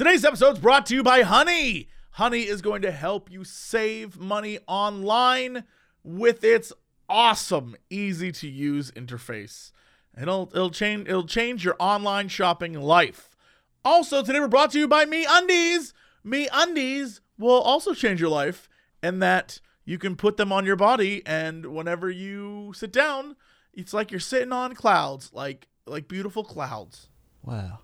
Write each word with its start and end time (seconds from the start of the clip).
Today's 0.00 0.24
episode 0.24 0.54
is 0.54 0.58
brought 0.60 0.86
to 0.86 0.94
you 0.94 1.02
by 1.02 1.20
Honey. 1.20 1.90
Honey 2.12 2.40
is 2.40 2.62
going 2.62 2.80
to 2.80 2.90
help 2.90 3.30
you 3.30 3.44
save 3.44 4.18
money 4.18 4.58
online 4.66 5.64
with 6.02 6.42
its 6.42 6.72
awesome, 7.06 7.76
easy 7.90 8.32
to 8.32 8.48
use 8.48 8.90
interface. 8.92 9.72
It'll 10.18 10.50
it'll 10.54 10.70
change 10.70 11.06
it'll 11.06 11.26
change 11.26 11.66
your 11.66 11.76
online 11.78 12.28
shopping 12.28 12.72
life. 12.72 13.36
Also, 13.84 14.22
today 14.22 14.40
we're 14.40 14.48
brought 14.48 14.70
to 14.70 14.78
you 14.78 14.88
by 14.88 15.04
Me 15.04 15.26
Undies. 15.28 15.92
Me 16.24 16.48
Undies 16.50 17.20
will 17.38 17.60
also 17.60 17.92
change 17.92 18.22
your 18.22 18.30
life 18.30 18.70
in 19.02 19.18
that 19.18 19.60
you 19.84 19.98
can 19.98 20.16
put 20.16 20.38
them 20.38 20.50
on 20.50 20.64
your 20.64 20.76
body 20.76 21.22
and 21.26 21.74
whenever 21.74 22.08
you 22.08 22.72
sit 22.74 22.90
down, 22.90 23.36
it's 23.74 23.92
like 23.92 24.10
you're 24.10 24.18
sitting 24.18 24.50
on 24.50 24.74
clouds, 24.74 25.30
like 25.34 25.68
like 25.84 26.08
beautiful 26.08 26.42
clouds. 26.42 27.10
Wow. 27.42 27.80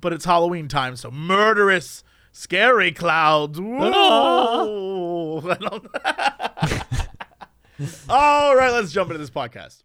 But 0.00 0.12
it's 0.12 0.24
Halloween 0.24 0.68
time, 0.68 0.94
so 0.96 1.10
murderous, 1.10 2.04
scary 2.30 2.92
clouds. 2.92 3.60
Whoa. 3.62 5.40
All 8.08 8.56
right, 8.56 8.70
let's 8.72 8.92
jump 8.92 9.10
into 9.10 9.18
this 9.18 9.30
podcast. 9.30 9.82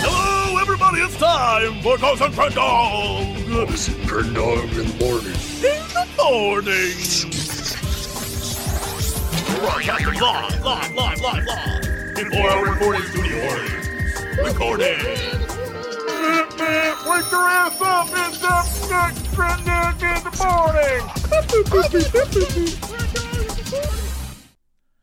Hello, 0.00 0.58
everybody. 0.58 1.00
It's 1.00 1.16
time 1.16 1.82
for 1.82 1.98
Ghost 1.98 2.22
and 2.22 2.32
Crendog 2.34 3.68
Is 3.72 3.88
it 3.88 4.08
turned 4.08 4.38
on 4.38 4.58
in 4.68 4.74
the 4.76 4.84
morning? 5.04 5.34
in 5.58 5.84
the 5.92 6.06
morning. 6.16 6.94
Broadcasting 9.60 10.20
live, 10.20 10.62
live, 10.62 10.94
live, 10.94 11.20
live, 11.20 11.44
live. 11.46 12.14
Before 12.14 12.50
our 12.50 12.64
recording 12.72 13.02
studio 13.02 13.38
audience. 13.48 13.88
Recording. 14.38 15.47
Wake 16.58 17.30
your 17.30 17.40
ass 17.40 17.80
up! 17.80 18.08
It's 18.10 18.42
up 18.42 18.66
next 18.90 19.22
Crendog 19.32 20.02
in 20.02 20.24
the 20.24 20.32
morning. 20.42 21.02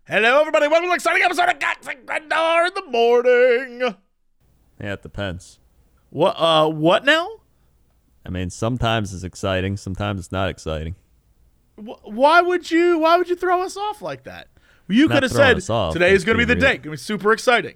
Hello, 0.06 0.42
everybody. 0.42 0.68
Welcome 0.68 0.88
to 0.88 0.92
an 0.92 0.96
exciting 0.96 1.24
episode 1.24 1.48
of 1.48 1.60
Cox 1.60 1.88
and 1.88 2.06
Crendor 2.06 2.68
in 2.68 2.74
the 2.74 2.84
morning. 2.92 3.96
Yeah, 4.82 4.94
it 4.94 5.02
depends. 5.02 5.60
What? 6.10 6.36
Uh, 6.38 6.70
what 6.70 7.06
now? 7.06 7.30
I 8.26 8.30
mean, 8.32 8.50
sometimes 8.50 9.14
it's 9.14 9.24
exciting, 9.24 9.78
sometimes 9.78 10.20
it's 10.20 10.32
not 10.34 10.50
exciting. 10.50 10.96
Wh- 11.78 12.04
Why 12.06 12.42
would 12.42 12.70
you? 12.70 13.00
Why 13.00 13.16
would 13.16 13.30
you 13.30 13.38
throw 13.38 13.62
us 13.62 13.78
off 13.78 14.02
like 14.02 14.24
that? 14.26 14.50
You 14.90 15.08
could 15.08 15.24
have 15.24 15.32
said 15.32 15.62
today 15.94 16.12
is 16.12 16.26
going 16.26 16.38
to 16.38 16.46
be 16.46 16.54
the 16.54 16.56
being 16.56 16.60
day. 16.60 16.76
It's 16.76 16.84
Going 16.84 16.98
to 16.98 17.02
be 17.02 17.06
super 17.06 17.32
exciting. 17.32 17.76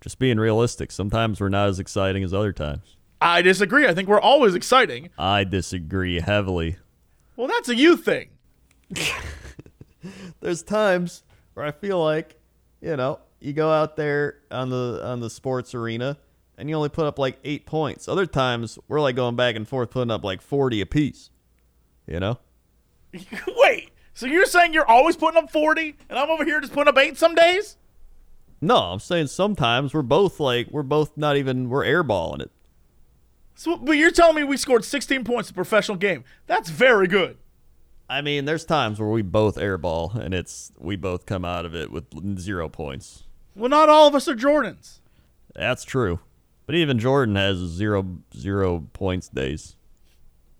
Just 0.00 0.18
being 0.18 0.38
realistic, 0.38 0.90
sometimes 0.90 1.38
we're 1.38 1.50
not 1.50 1.68
as 1.68 1.78
exciting 1.78 2.24
as 2.24 2.32
other 2.32 2.54
times. 2.54 2.96
I 3.20 3.42
disagree. 3.42 3.86
I 3.86 3.94
think 3.94 4.08
we're 4.08 4.20
always 4.20 4.54
exciting. 4.54 5.10
I 5.18 5.44
disagree 5.44 6.20
heavily. 6.20 6.76
Well, 7.36 7.48
that's 7.48 7.68
a 7.68 7.74
you 7.74 7.96
thing. 7.96 8.30
There's 10.40 10.62
times 10.62 11.22
where 11.54 11.66
I 11.66 11.70
feel 11.70 12.02
like, 12.02 12.36
you 12.80 12.96
know, 12.96 13.20
you 13.40 13.52
go 13.52 13.70
out 13.70 13.96
there 13.96 14.38
on 14.50 14.70
the 14.70 15.00
on 15.04 15.20
the 15.20 15.30
sports 15.30 15.74
arena 15.74 16.18
and 16.56 16.68
you 16.68 16.76
only 16.76 16.88
put 16.88 17.06
up 17.06 17.18
like 17.18 17.38
8 17.44 17.66
points. 17.66 18.08
Other 18.08 18.26
times 18.26 18.78
we're 18.88 19.00
like 19.00 19.16
going 19.16 19.36
back 19.36 19.56
and 19.56 19.66
forth 19.68 19.90
putting 19.90 20.10
up 20.10 20.24
like 20.24 20.40
40 20.40 20.80
apiece. 20.80 21.30
You 22.06 22.20
know? 22.20 22.38
Wait. 23.46 23.90
So 24.14 24.26
you're 24.26 24.46
saying 24.46 24.74
you're 24.74 24.88
always 24.88 25.16
putting 25.16 25.42
up 25.42 25.50
40 25.50 25.96
and 26.08 26.18
I'm 26.18 26.30
over 26.30 26.44
here 26.44 26.60
just 26.60 26.72
putting 26.72 26.88
up 26.88 26.98
8 26.98 27.16
some 27.16 27.34
days? 27.34 27.76
No, 28.60 28.76
I'm 28.76 29.00
saying 29.00 29.28
sometimes 29.28 29.94
we're 29.94 30.02
both 30.02 30.38
like 30.38 30.68
we're 30.70 30.82
both 30.82 31.16
not 31.16 31.36
even 31.36 31.70
we're 31.70 31.84
airballing 31.84 32.42
it. 32.42 32.50
So, 33.60 33.76
but 33.76 33.92
you're 33.92 34.10
telling 34.10 34.36
me 34.36 34.44
we 34.44 34.56
scored 34.56 34.86
16 34.86 35.22
points 35.22 35.50
in 35.50 35.52
a 35.52 35.54
professional 35.54 35.98
game. 35.98 36.24
That's 36.46 36.70
very 36.70 37.06
good. 37.06 37.36
I 38.08 38.22
mean, 38.22 38.46
there's 38.46 38.64
times 38.64 38.98
where 38.98 39.10
we 39.10 39.20
both 39.20 39.56
airball 39.56 40.14
and 40.14 40.32
it's 40.32 40.72
we 40.78 40.96
both 40.96 41.26
come 41.26 41.44
out 41.44 41.66
of 41.66 41.74
it 41.74 41.92
with 41.92 42.06
zero 42.38 42.70
points. 42.70 43.24
Well, 43.54 43.68
not 43.68 43.90
all 43.90 44.08
of 44.08 44.14
us 44.14 44.26
are 44.28 44.34
Jordans. 44.34 45.00
That's 45.54 45.84
true. 45.84 46.20
But 46.64 46.74
even 46.74 46.98
Jordan 46.98 47.36
has 47.36 47.58
zero 47.58 48.06
zero 48.34 48.86
points 48.94 49.28
days. 49.28 49.76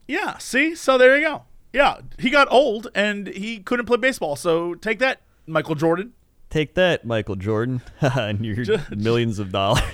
Yeah, 0.06 0.36
see? 0.36 0.74
So 0.74 0.98
there 0.98 1.16
you 1.16 1.26
go. 1.26 1.44
Yeah, 1.72 2.02
he 2.18 2.28
got 2.28 2.52
old 2.52 2.88
and 2.94 3.28
he 3.28 3.60
couldn't 3.60 3.86
play 3.86 3.96
baseball. 3.96 4.36
So 4.36 4.74
take 4.74 4.98
that, 4.98 5.22
Michael 5.46 5.74
Jordan. 5.74 6.12
Take 6.50 6.74
that, 6.74 7.06
Michael 7.06 7.36
Jordan, 7.36 7.80
and 8.02 8.44
your 8.44 8.66
millions 8.94 9.38
of 9.38 9.52
dollars. 9.52 9.84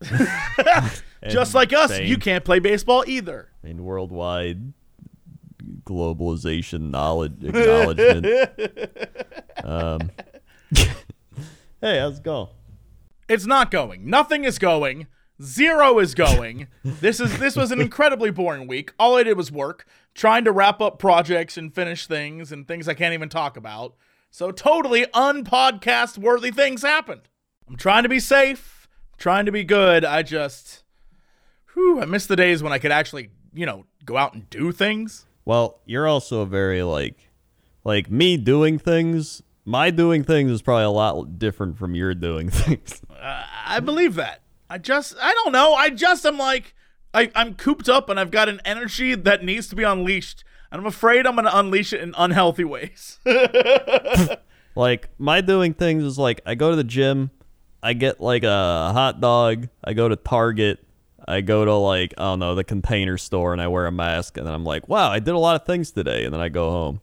Just 1.28 1.54
like 1.54 1.72
us, 1.72 1.98
you 2.00 2.18
can't 2.18 2.44
play 2.44 2.58
baseball 2.58 3.04
either. 3.06 3.50
and 3.62 3.80
worldwide 3.84 4.72
globalization 5.84 6.90
knowledge 6.90 7.42
acknowledgement. 7.42 8.26
um, 9.64 10.10
hey, 11.80 11.98
how's 11.98 12.18
it 12.18 12.24
going? 12.24 12.48
It's 13.28 13.46
not 13.46 13.70
going. 13.70 14.08
Nothing 14.08 14.44
is 14.44 14.58
going. 14.58 15.06
Zero 15.42 15.98
is 15.98 16.14
going. 16.14 16.68
this 16.84 17.18
is 17.18 17.38
this 17.38 17.56
was 17.56 17.72
an 17.72 17.80
incredibly 17.80 18.30
boring 18.30 18.66
week. 18.66 18.92
All 18.98 19.16
I 19.16 19.24
did 19.24 19.36
was 19.36 19.50
work, 19.50 19.86
trying 20.14 20.44
to 20.44 20.52
wrap 20.52 20.80
up 20.80 20.98
projects 20.98 21.56
and 21.56 21.74
finish 21.74 22.06
things 22.06 22.52
and 22.52 22.68
things 22.68 22.88
I 22.88 22.94
can't 22.94 23.14
even 23.14 23.28
talk 23.28 23.56
about. 23.56 23.94
So 24.30 24.50
totally 24.50 25.06
unpodcast 25.06 26.18
worthy 26.18 26.50
things 26.50 26.82
happened. 26.82 27.22
I'm 27.68 27.76
trying 27.76 28.02
to 28.04 28.08
be 28.08 28.20
safe, 28.20 28.88
trying 29.16 29.46
to 29.46 29.52
be 29.52 29.64
good. 29.64 30.04
I 30.04 30.22
just 30.22 30.83
whew, 31.74 32.00
I 32.00 32.04
miss 32.06 32.26
the 32.26 32.36
days 32.36 32.62
when 32.62 32.72
I 32.72 32.78
could 32.78 32.92
actually, 32.92 33.30
you 33.52 33.66
know, 33.66 33.84
go 34.04 34.16
out 34.16 34.34
and 34.34 34.48
do 34.50 34.72
things. 34.72 35.26
Well, 35.44 35.80
you're 35.84 36.08
also 36.08 36.40
a 36.40 36.46
very 36.46 36.82
like, 36.82 37.30
like 37.84 38.10
me 38.10 38.36
doing 38.36 38.78
things. 38.78 39.42
My 39.64 39.90
doing 39.90 40.24
things 40.24 40.50
is 40.50 40.62
probably 40.62 40.84
a 40.84 40.90
lot 40.90 41.38
different 41.38 41.78
from 41.78 41.94
your 41.94 42.14
doing 42.14 42.50
things. 42.50 43.02
Uh, 43.10 43.44
I 43.66 43.80
believe 43.80 44.14
that. 44.14 44.40
I 44.68 44.78
just, 44.78 45.14
I 45.20 45.32
don't 45.34 45.52
know. 45.52 45.74
I 45.74 45.90
just 45.90 46.24
am 46.24 46.38
like, 46.38 46.74
I, 47.12 47.30
I'm 47.34 47.54
cooped 47.54 47.88
up 47.88 48.08
and 48.08 48.18
I've 48.18 48.30
got 48.30 48.48
an 48.48 48.60
energy 48.64 49.14
that 49.14 49.44
needs 49.44 49.68
to 49.68 49.76
be 49.76 49.82
unleashed. 49.82 50.44
And 50.72 50.80
I'm 50.80 50.86
afraid 50.86 51.26
I'm 51.26 51.36
going 51.36 51.44
to 51.44 51.56
unleash 51.56 51.92
it 51.92 52.00
in 52.00 52.14
unhealthy 52.16 52.64
ways. 52.64 53.20
Like 54.76 55.08
my 55.18 55.40
doing 55.40 55.74
things 55.74 56.02
is 56.04 56.18
like 56.18 56.40
I 56.44 56.54
go 56.54 56.70
to 56.70 56.76
the 56.76 56.84
gym, 56.84 57.30
I 57.82 57.92
get 57.92 58.20
like 58.20 58.42
a 58.42 58.90
hot 58.92 59.20
dog, 59.20 59.68
I 59.84 59.92
go 59.92 60.08
to 60.08 60.16
Target, 60.16 60.83
I 61.26 61.40
go 61.40 61.64
to 61.64 61.74
like 61.74 62.14
I 62.18 62.22
don't 62.22 62.38
know 62.38 62.54
the 62.54 62.64
container 62.64 63.16
store 63.18 63.52
and 63.52 63.60
I 63.62 63.68
wear 63.68 63.86
a 63.86 63.92
mask 63.92 64.36
and 64.36 64.46
then 64.46 64.54
I'm 64.54 64.64
like, 64.64 64.88
wow, 64.88 65.10
I 65.10 65.18
did 65.20 65.34
a 65.34 65.38
lot 65.38 65.58
of 65.60 65.66
things 65.66 65.90
today, 65.90 66.24
and 66.24 66.32
then 66.34 66.40
I 66.40 66.48
go 66.48 66.70
home. 66.70 67.00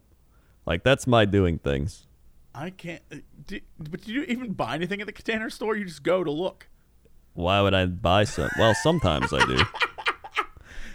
Like 0.65 0.83
that's 0.83 1.07
my 1.07 1.25
doing 1.25 1.57
things. 1.57 2.05
I 2.53 2.69
can't. 2.69 3.01
uh, 3.11 3.15
Do, 3.47 3.59
but 3.79 4.01
do 4.01 4.11
you 4.13 4.23
even 4.23 4.53
buy 4.53 4.75
anything 4.75 4.99
at 5.01 5.07
the 5.07 5.13
container 5.13 5.49
store? 5.49 5.75
You 5.75 5.85
just 5.85 6.03
go 6.03 6.23
to 6.23 6.29
look. 6.31 6.67
Why 7.33 7.61
would 7.61 7.73
I 7.73 7.85
buy 7.85 8.25
some? 8.25 8.49
Well, 8.59 8.75
sometimes 8.75 9.31
I 9.33 9.45
do. 9.45 9.57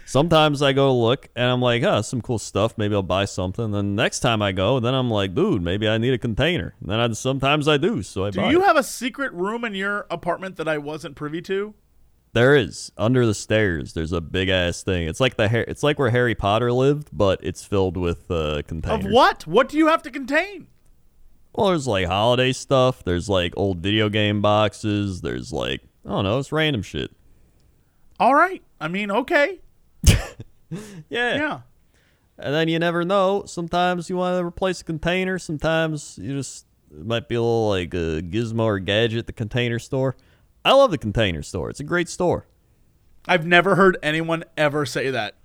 Sometimes 0.05 0.61
I 0.61 0.71
go 0.71 0.97
look 0.97 1.27
and 1.35 1.49
I'm 1.51 1.61
like, 1.61 1.83
oh, 1.83 2.01
some 2.01 2.21
cool 2.21 2.39
stuff. 2.39 2.77
Maybe 2.77 2.95
I'll 2.95 3.03
buy 3.03 3.25
something. 3.25 3.71
Then 3.71 3.93
next 3.95 4.21
time 4.21 4.41
I 4.41 4.53
go, 4.53 4.79
then 4.79 4.93
I'm 4.93 5.09
like, 5.09 5.35
dude, 5.35 5.61
maybe 5.61 5.85
I 5.89 5.97
need 5.97 6.13
a 6.13 6.17
container. 6.17 6.75
And 6.79 6.89
then 6.89 6.99
I, 6.99 7.11
sometimes 7.11 7.67
I 7.67 7.75
do, 7.75 8.01
so 8.03 8.23
I 8.23 8.29
Do 8.29 8.39
buy. 8.41 8.51
you 8.51 8.61
it. 8.61 8.65
have 8.65 8.77
a 8.77 8.83
secret 8.83 9.33
room 9.33 9.65
in 9.65 9.73
your 9.73 10.05
apartment 10.09 10.55
that 10.57 10.67
I 10.67 10.77
wasn't 10.77 11.15
privy 11.17 11.41
to? 11.41 11.73
There 12.37 12.55
is 12.55 12.91
under 12.99 13.25
the 13.25 13.33
stairs. 13.33 13.93
There's 13.93 14.11
a 14.11 14.21
big 14.21 14.47
ass 14.49 14.83
thing. 14.83 15.07
It's 15.07 15.19
like 15.19 15.37
the 15.37 15.49
Har- 15.49 15.65
it's 15.67 15.81
like 15.81 15.97
where 15.97 16.11
Harry 16.11 16.35
Potter 16.35 16.71
lived, 16.71 17.09
but 17.11 17.39
it's 17.41 17.63
filled 17.63 17.97
with 17.97 18.29
uh, 18.29 18.61
containers. 18.67 19.05
Of 19.05 19.11
what? 19.11 19.47
What 19.47 19.69
do 19.69 19.77
you 19.77 19.87
have 19.87 20.03
to 20.03 20.11
contain? 20.11 20.67
Well, 21.55 21.69
there's 21.69 21.87
like 21.87 22.05
holiday 22.05 22.53
stuff. 22.53 23.03
There's 23.03 23.27
like 23.27 23.55
old 23.57 23.79
video 23.79 24.07
game 24.07 24.39
boxes. 24.39 25.21
There's 25.21 25.51
like 25.51 25.81
I 26.05 26.09
don't 26.09 26.25
know. 26.25 26.37
It's 26.37 26.51
random 26.51 26.83
shit. 26.83 27.09
All 28.19 28.35
right. 28.35 28.61
I 28.79 28.87
mean, 28.87 29.09
okay. 29.09 29.59
Yeah. 31.09 31.35
Yeah. 31.37 31.59
And 32.37 32.53
then 32.53 32.67
you 32.67 32.77
never 32.77 33.03
know. 33.03 33.45
Sometimes 33.47 34.09
you 34.11 34.17
want 34.17 34.37
to 34.37 34.45
replace 34.45 34.81
a 34.81 34.83
container. 34.83 35.39
Sometimes 35.39 36.19
you 36.21 36.33
just 36.33 36.67
it 36.91 37.03
might 37.03 37.27
be 37.27 37.33
a 37.35 37.41
little 37.41 37.69
like 37.69 37.95
a 37.95 38.21
gizmo 38.21 38.61
or 38.63 38.77
gadget 38.77 39.19
at 39.19 39.25
the 39.27 39.33
container 39.33 39.79
store. 39.79 40.15
I 40.67 40.73
love 40.73 40.91
the 40.91 40.97
container 40.97 41.41
store. 41.43 41.69
It's 41.69 41.79
a 41.79 41.83
great 41.85 42.09
store. 42.09 42.45
I've 43.25 43.45
never 43.45 43.75
heard 43.75 43.95
anyone 44.03 44.43
ever 44.57 44.85
say 44.85 45.09
that. 45.11 45.35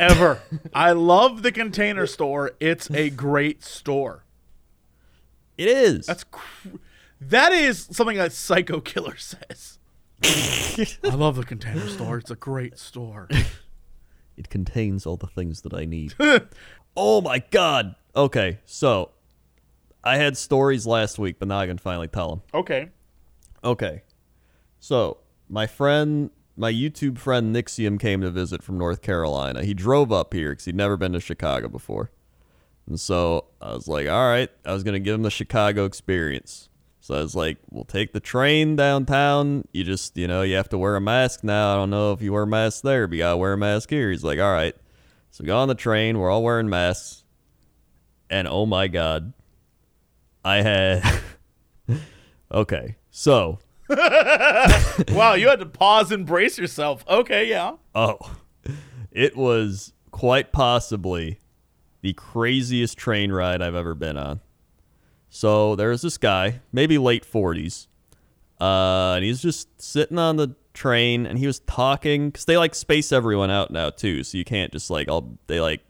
Ever. 0.00 0.40
I 0.74 0.90
love 0.90 1.44
the 1.44 1.52
container 1.52 2.08
store. 2.08 2.50
It's 2.58 2.90
a 2.90 3.08
great 3.08 3.62
store. 3.62 4.24
It 5.56 5.68
is. 5.68 6.06
That's 6.06 6.24
cr- 6.24 6.70
that 7.20 7.52
is 7.52 7.86
something 7.92 8.16
that 8.16 8.32
Psycho 8.32 8.80
Killer 8.80 9.16
says. 9.18 9.78
I 11.04 11.14
love 11.14 11.36
the 11.36 11.44
container 11.44 11.86
store. 11.86 12.18
It's 12.18 12.32
a 12.32 12.36
great 12.36 12.80
store. 12.80 13.28
It 14.36 14.48
contains 14.50 15.06
all 15.06 15.16
the 15.16 15.28
things 15.28 15.60
that 15.60 15.72
I 15.72 15.84
need. 15.84 16.16
oh 16.96 17.20
my 17.20 17.44
god. 17.52 17.94
Okay, 18.16 18.58
so 18.64 19.12
I 20.02 20.16
had 20.16 20.36
stories 20.36 20.84
last 20.84 21.16
week, 21.16 21.36
but 21.38 21.46
now 21.46 21.60
I 21.60 21.68
can 21.68 21.78
finally 21.78 22.08
tell 22.08 22.30
them. 22.30 22.42
Okay. 22.54 22.88
Okay. 23.62 24.02
So, 24.80 25.18
my 25.48 25.66
friend 25.66 26.30
my 26.58 26.72
YouTube 26.72 27.18
friend 27.18 27.54
Nixxiom 27.54 28.00
came 28.00 28.20
to 28.20 28.30
visit 28.30 28.64
from 28.64 28.78
North 28.78 29.00
Carolina. 29.00 29.62
He 29.62 29.74
drove 29.74 30.10
up 30.10 30.34
here 30.34 30.50
because 30.50 30.64
he'd 30.64 30.74
never 30.74 30.96
been 30.96 31.12
to 31.12 31.20
Chicago 31.20 31.68
before. 31.68 32.10
And 32.88 32.98
so 32.98 33.44
I 33.60 33.74
was 33.74 33.86
like, 33.86 34.08
all 34.08 34.28
right, 34.28 34.50
I 34.66 34.72
was 34.72 34.82
going 34.82 34.94
to 34.94 35.00
give 35.00 35.14
him 35.14 35.22
the 35.22 35.30
Chicago 35.30 35.84
experience. 35.84 36.68
So 37.00 37.14
I 37.14 37.20
was 37.20 37.36
like, 37.36 37.58
we'll 37.70 37.84
take 37.84 38.12
the 38.12 38.20
train 38.20 38.74
downtown. 38.74 39.68
You 39.72 39.84
just, 39.84 40.16
you 40.16 40.26
know, 40.26 40.42
you 40.42 40.56
have 40.56 40.68
to 40.70 40.78
wear 40.78 40.96
a 40.96 41.00
mask 41.00 41.44
now. 41.44 41.74
I 41.74 41.76
don't 41.76 41.90
know 41.90 42.12
if 42.12 42.22
you 42.22 42.32
wear 42.32 42.42
a 42.42 42.46
mask 42.46 42.82
there, 42.82 43.06
but 43.06 43.14
you 43.14 43.20
got 43.20 43.30
to 43.32 43.36
wear 43.36 43.52
a 43.52 43.58
mask 43.58 43.90
here. 43.90 44.10
He's 44.10 44.24
like, 44.24 44.40
all 44.40 44.52
right. 44.52 44.74
So 45.30 45.42
we 45.42 45.46
go 45.46 45.58
on 45.58 45.68
the 45.68 45.74
train. 45.74 46.18
We're 46.18 46.30
all 46.30 46.42
wearing 46.42 46.68
masks. 46.68 47.22
And 48.28 48.48
oh 48.48 48.66
my 48.66 48.88
God, 48.88 49.32
I 50.44 50.62
had. 50.62 51.20
okay. 52.52 52.96
So 53.10 53.58
wow, 55.08 55.34
you 55.34 55.48
had 55.48 55.60
to 55.60 55.66
pause 55.66 56.12
and 56.12 56.26
brace 56.26 56.58
yourself. 56.58 57.04
Okay, 57.08 57.48
yeah. 57.48 57.76
Oh, 57.94 58.18
it 59.10 59.36
was 59.36 59.92
quite 60.10 60.52
possibly 60.52 61.40
the 62.00 62.12
craziest 62.12 62.98
train 62.98 63.32
ride 63.32 63.62
I've 63.62 63.74
ever 63.74 63.94
been 63.94 64.16
on. 64.16 64.40
So 65.30 65.76
there's 65.76 66.02
this 66.02 66.18
guy, 66.18 66.60
maybe 66.72 66.98
late 66.98 67.30
40s, 67.30 67.86
uh, 68.60 69.14
and 69.16 69.24
he's 69.24 69.40
just 69.40 69.80
sitting 69.80 70.18
on 70.18 70.36
the 70.36 70.54
train 70.74 71.26
and 71.26 71.38
he 71.38 71.46
was 71.46 71.58
talking 71.60 72.30
because 72.30 72.44
they 72.44 72.56
like 72.56 72.74
space 72.74 73.10
everyone 73.12 73.50
out 73.50 73.70
now 73.70 73.90
too, 73.90 74.22
so 74.22 74.38
you 74.38 74.44
can't 74.44 74.72
just 74.72 74.90
like 74.90 75.08
all 75.08 75.38
they 75.46 75.60
like 75.60 75.80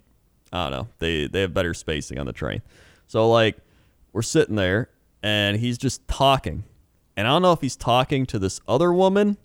I 0.52 0.70
don't 0.70 0.72
know 0.72 0.88
they 0.98 1.26
they 1.26 1.42
have 1.42 1.52
better 1.52 1.74
spacing 1.74 2.18
on 2.18 2.26
the 2.26 2.32
train. 2.32 2.62
So 3.06 3.28
like 3.30 3.58
we're 4.12 4.22
sitting 4.22 4.54
there 4.56 4.90
and 5.22 5.58
he's 5.58 5.78
just 5.78 6.06
talking 6.08 6.64
and 7.18 7.26
I 7.26 7.30
don't 7.30 7.42
know 7.42 7.52
if 7.52 7.60
he's 7.60 7.74
talking 7.74 8.26
to 8.26 8.38
this 8.38 8.60
other 8.68 8.92
woman 8.92 9.38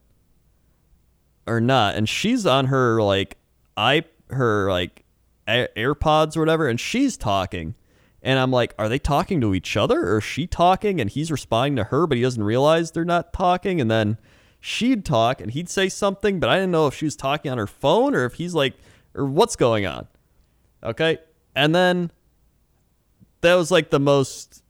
or 1.48 1.60
not. 1.60 1.96
And 1.96 2.08
she's 2.08 2.46
on 2.46 2.68
her 2.68 3.02
like 3.02 3.38
i 3.75 4.04
her 4.30 4.70
like 4.70 5.04
AirPods 5.48 6.38
or 6.38 6.42
whatever, 6.42 6.68
and 6.68 6.80
she's 6.80 7.18
talking. 7.18 7.74
And 8.22 8.38
I'm 8.38 8.52
like, 8.52 8.75
are 8.78 8.88
they 8.88 9.00
talking 9.00 9.42
to 9.42 9.56
each 9.56 9.75
other 9.75 10.08
or 10.08 10.20
is 10.20 10.24
she 10.24 10.46
talking 10.46 11.02
and 11.02 11.10
he's 11.10 11.31
responding 11.31 11.75
to 11.78 11.86
her, 11.86 12.06
but 12.06 12.16
he 12.16 12.22
doesn't 12.22 12.44
realize 12.44 12.92
they're 12.92 13.04
not 13.04 13.34
talking? 13.34 13.81
And 13.81 13.90
then 13.90 14.20
she'd 14.60 15.04
talk 15.04 15.42
and 15.42 15.50
he'd 15.50 15.68
say 15.68 15.90
something, 15.90 16.40
but 16.40 16.50
I 16.50 16.58
didn't 16.58 16.72
know 16.72 16.86
if 16.86 16.94
she 16.94 17.06
was 17.06 17.16
talking 17.16 17.52
on 17.52 17.58
her 17.58 17.66
phone 17.66 18.14
or 18.14 18.25
if 18.25 18.36
he's 18.36 18.54
like, 18.54 18.75
or 19.16 19.25
what's 19.25 19.56
going 19.56 19.88
on. 19.88 20.08
Okay. 20.84 21.18
And 21.56 21.74
then 21.74 22.12
that 23.42 23.56
was 23.56 23.72
like 23.72 23.90
the 23.90 24.00
most 24.00 24.62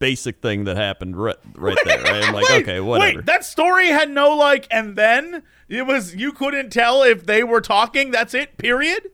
basic 0.00 0.42
thing 0.42 0.64
that 0.64 0.76
happened 0.76 1.16
right, 1.16 1.36
right 1.54 1.78
there. 1.84 2.02
Right? 2.02 2.24
I'm 2.24 2.34
like, 2.34 2.48
Wait, 2.48 2.62
okay, 2.62 2.80
whatever. 2.80 3.18
Wait, 3.18 3.26
that 3.26 3.44
story 3.44 3.86
had 3.86 4.10
no 4.10 4.34
like, 4.34 4.66
and 4.72 4.96
then 4.96 5.44
it 5.68 5.86
was 5.86 6.16
you 6.16 6.32
couldn't 6.32 6.70
tell 6.70 7.04
if 7.04 7.24
they 7.26 7.44
were 7.44 7.60
talking. 7.60 8.10
That's 8.10 8.34
it. 8.34 8.56
Period. 8.58 9.10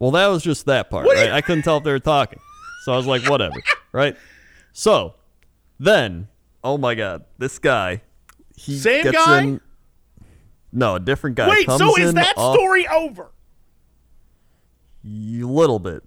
Well, 0.00 0.10
that 0.10 0.26
was 0.26 0.42
just 0.42 0.66
that 0.66 0.90
part, 0.90 1.06
right? 1.06 1.28
you- 1.28 1.32
I 1.32 1.40
couldn't 1.40 1.62
tell 1.62 1.76
if 1.76 1.84
they 1.84 1.92
were 1.92 2.00
talking. 2.00 2.40
So 2.84 2.92
I 2.92 2.96
was 2.96 3.06
like, 3.06 3.28
whatever, 3.28 3.54
right? 3.92 4.16
So 4.72 5.14
then, 5.78 6.26
oh 6.64 6.76
my 6.76 6.94
God, 6.96 7.24
this 7.38 7.58
guy. 7.60 8.02
He 8.56 8.76
Same 8.76 9.10
guy? 9.12 9.42
in- 9.42 9.60
no, 10.72 10.96
a 10.96 11.00
different 11.00 11.36
guy. 11.36 11.48
Wait, 11.48 11.70
so 11.70 11.96
is 11.96 12.14
that 12.14 12.36
off- 12.36 12.56
story 12.56 12.86
over? 12.88 13.30
A 15.04 15.08
little 15.08 15.78
bit. 15.78 16.02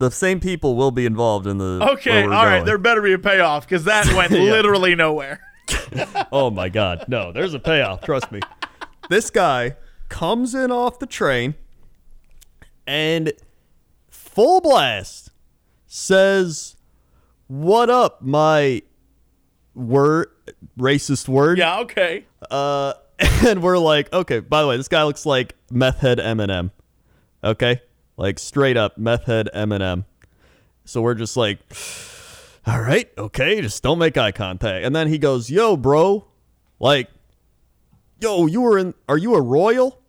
The 0.00 0.10
same 0.10 0.40
people 0.40 0.76
will 0.76 0.90
be 0.90 1.06
involved 1.06 1.46
in 1.46 1.58
the. 1.58 1.78
Okay, 1.92 2.22
all 2.22 2.28
right. 2.28 2.54
going. 2.56 2.64
There 2.64 2.78
better 2.78 3.02
be 3.02 3.12
a 3.12 3.18
payoff 3.18 3.66
because 3.68 3.84
that 3.84 4.06
went 4.16 4.32
Yeah. 4.32 4.50
literally 4.50 4.94
nowhere. 4.94 5.40
Oh 6.32 6.50
my 6.50 6.68
god. 6.68 7.04
No, 7.08 7.30
there's 7.32 7.54
a 7.54 7.58
payoff, 7.60 8.00
trust 8.02 8.30
me. 8.32 8.40
This 9.08 9.30
guy 9.30 9.76
comes 10.08 10.54
in 10.54 10.70
off 10.72 10.98
the 10.98 11.06
train 11.06 11.54
and 12.86 13.32
full 14.08 14.60
blast 14.60 15.30
says, 15.86 16.76
"What 17.46 17.90
up, 17.90 18.22
my 18.22 18.82
word 19.74 20.28
racist 20.78 21.28
word?" 21.28 21.58
Yeah. 21.58 21.80
Okay. 21.80 22.24
Uh 22.50 22.94
and 23.46 23.62
we're 23.62 23.78
like, 23.78 24.12
"Okay, 24.12 24.40
by 24.40 24.62
the 24.62 24.68
way, 24.68 24.76
this 24.76 24.88
guy 24.88 25.04
looks 25.04 25.26
like 25.26 25.54
meth 25.70 25.98
head 25.98 26.18
Eminem." 26.18 26.70
Okay? 27.44 27.80
Like 28.16 28.38
straight 28.38 28.76
up 28.76 28.98
meth 28.98 29.24
head 29.24 29.48
Eminem. 29.54 30.04
So 30.84 31.02
we're 31.02 31.14
just 31.14 31.36
like, 31.36 31.58
all 32.66 32.80
right, 32.80 33.10
okay, 33.16 33.60
just 33.60 33.82
don't 33.82 33.98
make 33.98 34.16
eye 34.16 34.32
contact. 34.32 34.84
And 34.84 34.94
then 34.94 35.08
he 35.08 35.18
goes, 35.18 35.50
yo, 35.50 35.76
bro, 35.76 36.26
like, 36.78 37.08
yo, 38.20 38.46
you 38.46 38.60
were 38.60 38.78
in, 38.78 38.94
are 39.08 39.18
you 39.18 39.34
a 39.34 39.40
royal? 39.40 40.00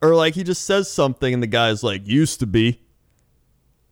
Or 0.00 0.14
like 0.14 0.34
he 0.34 0.42
just 0.42 0.64
says 0.64 0.90
something 0.90 1.32
and 1.32 1.42
the 1.42 1.46
guy's 1.46 1.82
like, 1.82 2.06
used 2.06 2.40
to 2.40 2.46
be. 2.46 2.80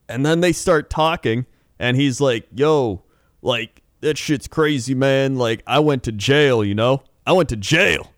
And 0.08 0.26
then 0.26 0.40
they 0.40 0.52
start 0.52 0.90
talking 0.90 1.46
and 1.78 1.96
he's 1.96 2.20
like, 2.20 2.48
yo, 2.52 3.04
like, 3.42 3.82
that 4.00 4.18
shit's 4.18 4.48
crazy, 4.48 4.94
man. 4.94 5.36
Like, 5.36 5.62
I 5.66 5.78
went 5.78 6.02
to 6.04 6.12
jail, 6.12 6.64
you 6.64 6.74
know? 6.74 7.02
I 7.26 7.32
went 7.32 7.48
to 7.50 7.56
jail. 7.56 8.12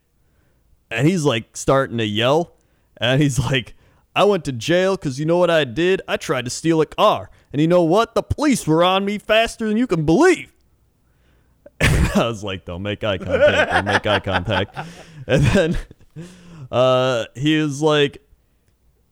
And 0.91 1.07
he's 1.07 1.25
like 1.25 1.57
starting 1.57 1.99
to 1.99 2.07
yell. 2.07 2.55
And 2.97 3.21
he's 3.21 3.39
like, 3.39 3.75
I 4.15 4.25
went 4.25 4.45
to 4.45 4.53
jail 4.53 4.97
because 4.97 5.19
you 5.19 5.27
know 5.27 5.39
what 5.39 5.51
I 5.51 5.65
did? 5.65 6.03
I 6.07 6.17
tried 6.17 6.45
to 6.45 6.51
steal 6.51 6.81
a 6.81 6.87
car. 6.87 7.31
And 7.53 7.61
you 7.61 7.69
know 7.69 7.83
what? 7.83 8.15
The 8.15 8.23
police 8.23 8.67
were 8.67 8.85
on 8.85 9.05
me 9.05 9.19
faster 9.19 9.67
than 9.69 9.77
you 9.77 9.87
can 9.87 10.05
believe. 10.05 10.53
I 11.81 12.27
was 12.27 12.45
like, 12.45 12.65
don't 12.65 12.83
make 12.83 13.03
eye 13.05 13.19
contact. 13.19 13.73
Don't 13.73 13.85
make 13.85 14.07
eye 14.07 14.21
contact. 14.21 14.79
And 15.25 15.45
then 15.45 15.79
uh, 16.73 17.27
he 17.37 17.55
is 17.55 17.81
like, 17.81 18.27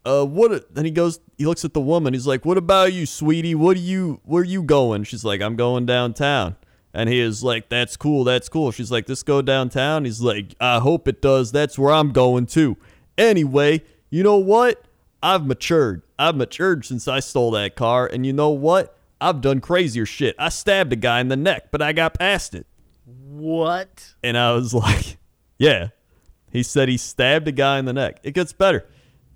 uh, 0.05 0.25
what? 0.25 0.75
Then 0.75 0.85
he 0.85 0.91
goes, 0.91 1.21
he 1.39 1.47
looks 1.47 1.65
at 1.65 1.73
the 1.73 1.81
woman. 1.81 2.15
He's 2.15 2.27
like, 2.27 2.45
what 2.45 2.59
about 2.59 2.93
you, 2.93 3.07
sweetie? 3.07 3.55
What 3.55 3.77
are 3.77 3.81
you, 3.81 4.21
where 4.25 4.43
are 4.43 4.45
you 4.45 4.65
going? 4.65 5.05
She's 5.05 5.25
like, 5.25 5.41
I'm 5.41 5.55
going 5.55 5.87
downtown. 5.87 6.57
And 6.93 7.09
he 7.09 7.21
is 7.21 7.45
like, 7.45 7.69
that's 7.69 7.97
cool. 7.97 8.25
That's 8.25 8.49
cool. 8.49 8.73
She's 8.73 8.91
like, 8.91 9.07
this 9.07 9.23
go 9.23 9.41
downtown. 9.41 10.05
He's 10.05 10.21
like, 10.21 10.57
I 10.61 10.81
hope 10.81 11.07
it 11.07 11.23
does. 11.23 11.53
That's 11.53 11.79
where 11.79 11.95
I'm 11.95 12.11
going 12.11 12.47
too. 12.47 12.77
Anyway, 13.17 13.85
you 14.11 14.25
know 14.25 14.39
what? 14.39 14.83
I've 15.23 15.47
matured. 15.47 16.03
I've 16.19 16.37
matured 16.37 16.85
since 16.85 17.07
I 17.09 17.21
stole 17.21 17.51
that 17.53 17.77
car. 17.77 18.07
And 18.07 18.25
you 18.25 18.33
know 18.33 18.51
what? 18.51 18.97
I've 19.21 19.41
done 19.41 19.61
crazier 19.61 20.07
shit. 20.07 20.35
I 20.39 20.49
stabbed 20.49 20.93
a 20.93 20.97
guy 20.97 21.21
in 21.21 21.29
the 21.29 21.37
neck, 21.37 21.71
but 21.71 21.83
I 21.83 21.93
got 21.93 22.15
past 22.15 22.55
it. 22.55 22.67
What? 23.05 24.15
And 24.23 24.37
I 24.39 24.53
was 24.53 24.73
like, 24.75 25.19
yeah. 25.59 25.89
He 26.51 26.63
said 26.63 26.89
he 26.89 26.97
stabbed 26.97 27.47
a 27.49 27.53
guy 27.53 27.79
in 27.79 27.85
the 27.85 27.93
neck. 27.93 28.21
It 28.23 28.33
gets 28.33 28.53
better. 28.53 28.87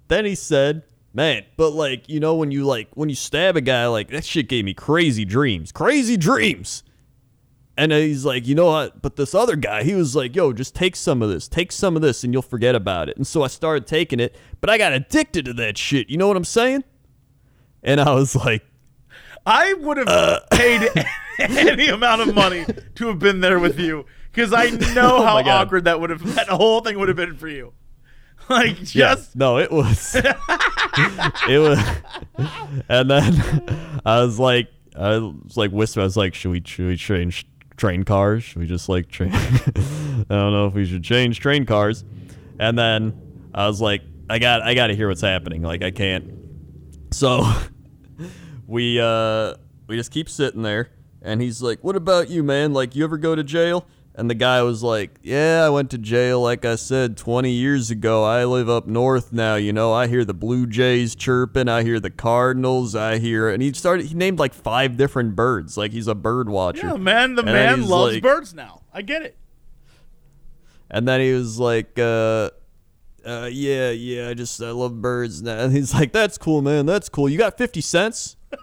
Then 0.08 0.25
he 0.25 0.34
said, 0.34 0.82
man, 1.12 1.44
but 1.56 1.70
like, 1.70 2.08
you 2.08 2.19
know, 2.19 2.34
when 2.34 2.50
you 2.50 2.64
like, 2.64 2.88
when 2.94 3.09
you 3.09 3.14
stab 3.14 3.56
a 3.56 3.61
guy, 3.61 3.87
like, 3.87 4.09
that 4.09 4.25
shit 4.25 4.49
gave 4.49 4.64
me 4.64 4.75
crazy 4.75 5.25
dreams. 5.25 5.70
Crazy 5.70 6.16
dreams. 6.16 6.82
And 7.76 7.90
he's 7.90 8.25
like, 8.25 8.47
you 8.47 8.54
know 8.54 8.66
what? 8.66 9.02
But 9.02 9.16
this 9.16 9.35
other 9.35 9.57
guy, 9.57 9.83
he 9.83 9.95
was 9.95 10.14
like, 10.14 10.37
yo, 10.37 10.52
just 10.52 10.75
take 10.76 10.95
some 10.95 11.23
of 11.23 11.28
this. 11.28 11.49
Take 11.49 11.73
some 11.73 11.97
of 11.97 12.02
this 12.02 12.23
and 12.23 12.33
you'll 12.33 12.43
forget 12.43 12.75
about 12.76 13.09
it. 13.09 13.16
And 13.16 13.26
so 13.26 13.43
I 13.43 13.49
started 13.49 13.87
taking 13.87 14.21
it, 14.21 14.37
but 14.61 14.71
I 14.71 14.78
got 14.78 14.93
addicted 14.93 15.45
to 15.47 15.52
that 15.54 15.76
shit. 15.76 16.09
You 16.09 16.16
know 16.16 16.28
what 16.28 16.37
I'm 16.37 16.45
saying? 16.45 16.85
And 17.83 18.00
I 18.00 18.14
was 18.14 18.37
like, 18.37 18.64
I 19.45 19.75
would 19.75 19.97
have 19.97 20.09
Uh. 20.09 20.40
paid 20.52 20.88
any 21.40 21.88
amount 21.88 22.21
of 22.23 22.33
money 22.35 22.64
to 22.95 23.09
have 23.09 23.19
been 23.19 23.40
there 23.40 23.59
with 23.59 23.78
you 23.81 24.07
because 24.31 24.52
I 24.52 24.71
know 24.95 25.16
Oh 25.19 25.25
how 25.25 25.37
awkward 25.38 25.85
that 25.87 25.99
would 26.00 26.11
have. 26.11 26.35
That 26.37 26.49
whole 26.49 26.81
thing 26.81 26.97
would 26.99 27.09
have 27.09 27.16
been 27.16 27.37
for 27.37 27.49
you. 27.49 27.73
Like 28.49 28.76
just 28.76 28.95
Yeah, 28.95 29.14
no, 29.35 29.59
it 29.59 29.71
was. 29.73 30.14
it 30.16 31.59
was. 31.59 31.78
And 32.90 33.11
then 33.11 34.00
I 34.04 34.21
was 34.21 34.38
like, 34.38 34.69
I 34.95 35.16
was 35.19 35.57
like 35.57 35.71
whispering. 35.71 36.02
I 36.02 36.04
was 36.04 36.16
like, 36.16 36.35
should 36.35 36.50
we 36.50 36.62
should 36.64 36.87
we 36.88 36.97
change 36.97 37.47
train 37.76 38.04
cars? 38.04 38.45
Should 38.45 38.59
we 38.59 38.66
just 38.66 38.88
like 38.88 39.09
train? 39.09 39.31
I 39.35 40.25
don't 40.28 40.52
know 40.52 40.66
if 40.66 40.75
we 40.75 40.85
should 40.85 41.04
change 41.04 41.40
train 41.40 41.66
cars. 41.66 42.04
And 42.59 42.78
then 42.78 43.49
I 43.54 43.66
was 43.66 43.81
like, 43.81 44.02
I 44.28 44.38
got 44.38 44.62
I 44.62 44.75
got 44.75 44.88
to 44.88 44.97
hear 44.97 45.09
what's 45.09 45.21
happening. 45.21 45.62
Like 45.62 45.83
I 45.83 45.90
can't. 45.90 46.33
So 47.12 47.45
we 48.66 49.00
uh 49.00 49.54
we 49.87 49.97
just 49.97 50.11
keep 50.11 50.28
sitting 50.28 50.62
there, 50.62 50.90
and 51.23 51.40
he's 51.43 51.61
like, 51.61 51.85
"What 51.85 51.97
about 51.97 52.31
you, 52.31 52.43
man? 52.43 52.73
Like, 52.73 52.97
you 52.97 53.04
ever 53.04 53.19
go 53.19 53.35
to 53.35 53.45
jail?" 53.45 53.87
And 54.16 54.30
the 54.30 54.35
guy 54.35 54.62
was 54.62 54.80
like, 54.83 55.18
"Yeah, 55.25 55.64
I 55.66 55.71
went 55.71 55.90
to 55.90 55.99
jail. 55.99 56.40
Like 56.40 56.64
I 56.64 56.76
said, 56.76 57.16
20 57.16 57.50
years 57.50 57.90
ago. 57.90 58.23
I 58.23 58.44
live 58.44 58.68
up 58.71 58.87
north 58.87 59.33
now. 59.33 59.56
You 59.56 59.73
know, 59.73 59.92
I 59.92 60.06
hear 60.06 60.25
the 60.25 60.33
Blue 60.33 60.66
Jays 60.68 61.16
chirping. 61.16 61.68
I 61.68 61.83
hear 61.83 61.99
the 61.99 62.11
Cardinals. 62.11 62.94
I 62.94 63.18
hear." 63.18 63.49
And 63.49 63.61
he 63.61 63.73
started. 63.73 64.06
He 64.06 64.14
named 64.14 64.38
like 64.38 64.54
five 64.54 64.97
different 64.97 65.35
birds. 65.35 65.76
Like 65.76 65.90
he's 65.92 66.06
a 66.06 66.14
bird 66.14 66.49
watcher. 66.49 66.87
yeah, 66.87 66.97
man. 66.97 67.35
The 67.35 67.42
And 67.42 67.52
man 67.52 67.88
loves 67.88 68.14
like- 68.14 68.23
birds 68.23 68.54
now. 68.54 68.83
I 68.92 69.02
get 69.02 69.23
it. 69.23 69.37
And 70.90 71.09
then 71.09 71.21
he 71.21 71.33
was 71.33 71.59
like, 71.59 71.99
uh, 71.99 72.50
uh, 73.26 73.49
yeah, 73.50 73.90
yeah, 73.90 74.28
I 74.28 74.35
just, 74.35 74.62
I 74.62 74.71
love 74.71 75.00
birds. 75.02 75.42
now." 75.42 75.59
And 75.59 75.73
he's 75.73 75.92
like, 75.92 76.12
that's 76.12 76.38
cool, 76.38 76.62
man. 76.62 76.87
That's 76.87 77.09
cool. 77.09 77.28
You 77.28 77.37
got 77.38 77.59
50 77.59 77.80
cents? 77.80 78.37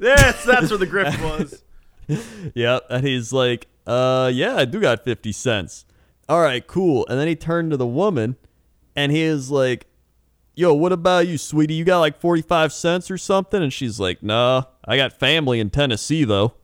That's 0.00 0.44
that's 0.44 0.70
where 0.70 0.78
the 0.78 0.86
grip 0.86 1.06
was. 1.22 1.62
Yep. 2.54 2.86
And 2.90 3.06
he's 3.06 3.32
like, 3.32 3.66
uh, 3.86 4.30
yeah, 4.32 4.56
I 4.56 4.64
do 4.64 4.80
got 4.80 5.04
50 5.04 5.32
cents. 5.32 5.84
all 6.28 6.40
right, 6.40 6.66
cool. 6.66 7.06
And 7.08 7.18
then 7.18 7.28
he 7.28 7.36
turned 7.36 7.70
to 7.72 7.76
the 7.76 7.86
woman 7.86 8.36
and 8.96 9.12
he 9.12 9.22
is 9.22 9.50
like, 9.50 9.86
yo, 10.54 10.72
what 10.72 10.92
about 10.92 11.26
you, 11.26 11.36
sweetie? 11.36 11.74
You 11.74 11.84
got 11.84 11.98
like 12.00 12.18
45 12.20 12.72
cents 12.72 13.10
or 13.10 13.18
something? 13.18 13.62
And 13.62 13.72
she's 13.72 13.98
like, 13.98 14.22
nah, 14.22 14.64
I 14.84 14.96
got 14.96 15.12
family 15.18 15.58
in 15.60 15.70
Tennessee, 15.70 16.24
though. 16.24 16.54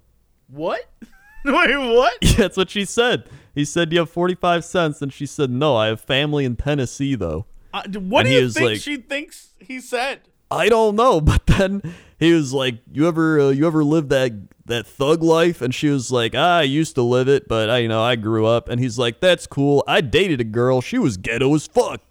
What? 0.49 0.89
Wait, 1.45 1.77
what? 1.77 2.19
Yeah, 2.23 2.33
That's 2.37 2.57
what 2.57 2.71
she 2.71 2.85
said. 2.85 3.29
He 3.55 3.65
said, 3.65 3.89
do 3.91 3.95
you 3.95 4.01
have 4.01 4.11
45 4.11 4.65
cents. 4.65 5.03
And 5.03 5.13
she 5.13 5.27
said, 5.27 5.51
no, 5.51 5.77
I 5.77 5.89
have 5.89 6.01
family 6.01 6.45
in 6.45 6.55
Tennessee, 6.57 7.15
though. 7.17 7.47
Uh, 7.75 7.83
what 7.99 8.27
And 8.27 8.29
do 8.29 8.33
you 8.33 8.49
think 8.51 8.65
like- 8.67 8.81
she 8.81 8.97
thinks 8.99 9.55
he 9.59 9.81
said? 9.81 10.21
I 10.51 10.69
don't 10.69 10.97
know, 10.97 11.21
but 11.21 11.47
then 11.47 11.83
he 12.19 12.33
was 12.33 12.53
like, 12.53 12.79
"You 12.93 13.09
ever, 13.09 13.41
uh, 13.41 13.49
you 13.51 13.67
ever 13.67 13.85
lived 13.85 14.11
that 14.11 14.33
that 14.67 14.87
thug 14.87 15.23
life?" 15.23 15.63
And 15.63 15.75
she 15.75 15.89
was 15.89 16.11
like, 16.11 16.35
ah, 16.37 16.59
"I 16.59 16.63
used 16.63 16.95
to 16.97 17.03
live 17.03 17.29
it, 17.29 17.49
but 17.49 17.71
I, 17.71 17.79
you 17.79 17.89
know, 17.89 18.03
I 18.03 18.17
grew 18.17 18.47
up." 18.47 18.69
And 18.69 18.81
he's 18.81 18.99
like, 18.99 19.21
"That's 19.21 19.47
cool. 19.47 19.85
I 19.87 20.01
dated 20.01 20.41
a 20.41 20.45
girl. 20.45 20.81
She 20.81 20.99
was 20.99 21.17
ghetto 21.17 21.55
as 21.55 21.67
fuck." 21.67 22.03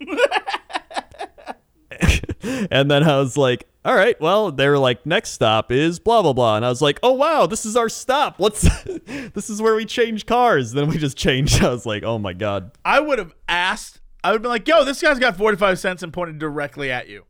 and 2.70 2.90
then 2.90 3.02
I 3.02 3.18
was 3.18 3.36
like, 3.36 3.66
"All 3.84 3.94
right, 3.94 4.18
well, 4.20 4.50
they 4.50 4.68
were 4.68 4.78
like, 4.78 5.04
next 5.04 5.30
stop 5.30 5.70
is 5.70 5.98
blah 5.98 6.22
blah 6.22 6.32
blah." 6.32 6.56
And 6.56 6.64
I 6.64 6.68
was 6.68 6.80
like, 6.80 6.98
"Oh 7.02 7.12
wow, 7.12 7.46
this 7.46 7.66
is 7.66 7.76
our 7.76 7.88
stop. 7.88 8.36
Let's, 8.38 8.62
this 8.94 9.50
is 9.50 9.60
where 9.60 9.74
we 9.74 9.84
change 9.84 10.26
cars." 10.26 10.72
Then 10.72 10.88
we 10.88 10.98
just 10.98 11.16
changed. 11.16 11.62
I 11.62 11.70
was 11.70 11.86
like, 11.86 12.02
"Oh 12.02 12.18
my 12.18 12.32
god." 12.32 12.72
I 12.84 13.00
would 13.00 13.18
have 13.18 13.34
asked. 13.48 14.00
I 14.22 14.32
would 14.32 14.42
be 14.42 14.48
like, 14.48 14.66
"Yo, 14.66 14.84
this 14.84 15.00
guy's 15.00 15.18
got 15.18 15.36
45 15.36 15.78
cents," 15.78 16.02
and 16.02 16.12
pointed 16.12 16.38
directly 16.38 16.90
at 16.90 17.08
you. 17.08 17.24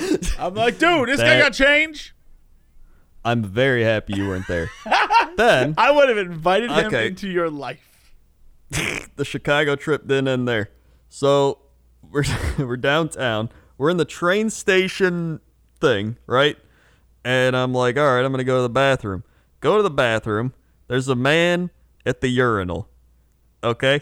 I'm 0.38 0.54
like, 0.54 0.78
"Dude, 0.78 1.08
this 1.08 1.20
guy 1.20 1.38
got 1.38 1.52
change." 1.52 2.14
I'm 3.24 3.44
very 3.44 3.84
happy 3.84 4.14
you 4.14 4.28
weren't 4.28 4.46
there. 4.48 4.70
then 5.36 5.74
I 5.76 5.90
would 5.90 6.08
have 6.08 6.18
invited 6.18 6.70
him 6.70 6.86
Okay. 6.86 7.08
into 7.08 7.28
your 7.28 7.50
life. 7.50 8.14
the 9.16 9.24
Chicago 9.24 9.76
trip 9.76 10.06
didn't 10.06 10.28
end 10.28 10.48
there. 10.48 10.70
So 11.08 11.58
we're 12.10 12.24
we're 12.58 12.76
downtown. 12.76 13.50
We're 13.76 13.90
in 13.90 13.96
the 13.98 14.04
train 14.04 14.48
station 14.50 15.40
thing, 15.80 16.16
right? 16.26 16.56
And 17.24 17.54
I'm 17.56 17.74
like, 17.74 17.98
all 17.98 18.14
right, 18.14 18.24
I'm 18.24 18.30
gonna 18.32 18.44
go 18.44 18.56
to 18.56 18.62
the 18.62 18.68
bathroom. 18.70 19.24
Go 19.60 19.76
to 19.76 19.82
the 19.82 19.90
bathroom. 19.90 20.54
There's 20.88 21.08
a 21.08 21.14
man 21.14 21.70
at 22.06 22.20
the 22.22 22.28
urinal. 22.28 22.88
Okay, 23.62 24.00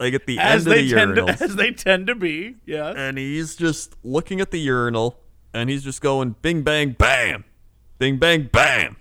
like 0.00 0.14
at 0.14 0.26
the 0.26 0.38
As 0.38 0.66
end 0.66 0.68
of 0.68 0.72
they 0.74 0.84
the 0.88 0.94
tend 0.94 1.16
to, 1.16 1.44
as 1.44 1.56
they 1.56 1.70
tend 1.72 2.06
to 2.08 2.14
be. 2.14 2.56
Yeah. 2.66 2.92
and 2.96 3.16
he's 3.18 3.56
just 3.56 3.94
looking 4.02 4.40
at 4.40 4.50
the 4.50 4.58
urinal, 4.60 5.18
and 5.54 5.68
he's 5.70 5.82
just 5.84 6.00
going, 6.00 6.36
bing 6.42 6.62
bang 6.62 6.92
bam, 6.98 7.44
bing 7.98 8.18
bang 8.18 8.48
bam, 8.52 8.96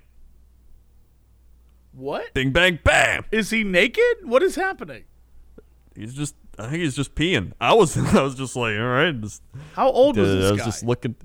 What? 1.93 2.33
bing 2.33 2.51
bang 2.51 2.79
bam. 2.83 3.25
Is 3.31 3.49
he 3.49 3.63
naked? 3.63 4.03
What 4.23 4.43
is 4.43 4.55
happening? 4.55 5.03
He's 5.95 6.13
just, 6.13 6.35
I 6.57 6.63
think 6.63 6.83
he's 6.83 6.95
just 6.95 7.15
peeing. 7.15 7.51
I 7.59 7.73
was, 7.73 7.97
I 8.15 8.21
was 8.21 8.35
just 8.35 8.55
like, 8.55 8.75
all 8.77 8.85
right, 8.87 9.19
just 9.19 9.41
How 9.73 9.89
old 9.89 10.17
was 10.17 10.27
this 10.29 10.45
I 10.45 10.51
was 10.51 10.59
guy? 10.61 10.65
just 10.65 10.83
looking. 10.83 11.15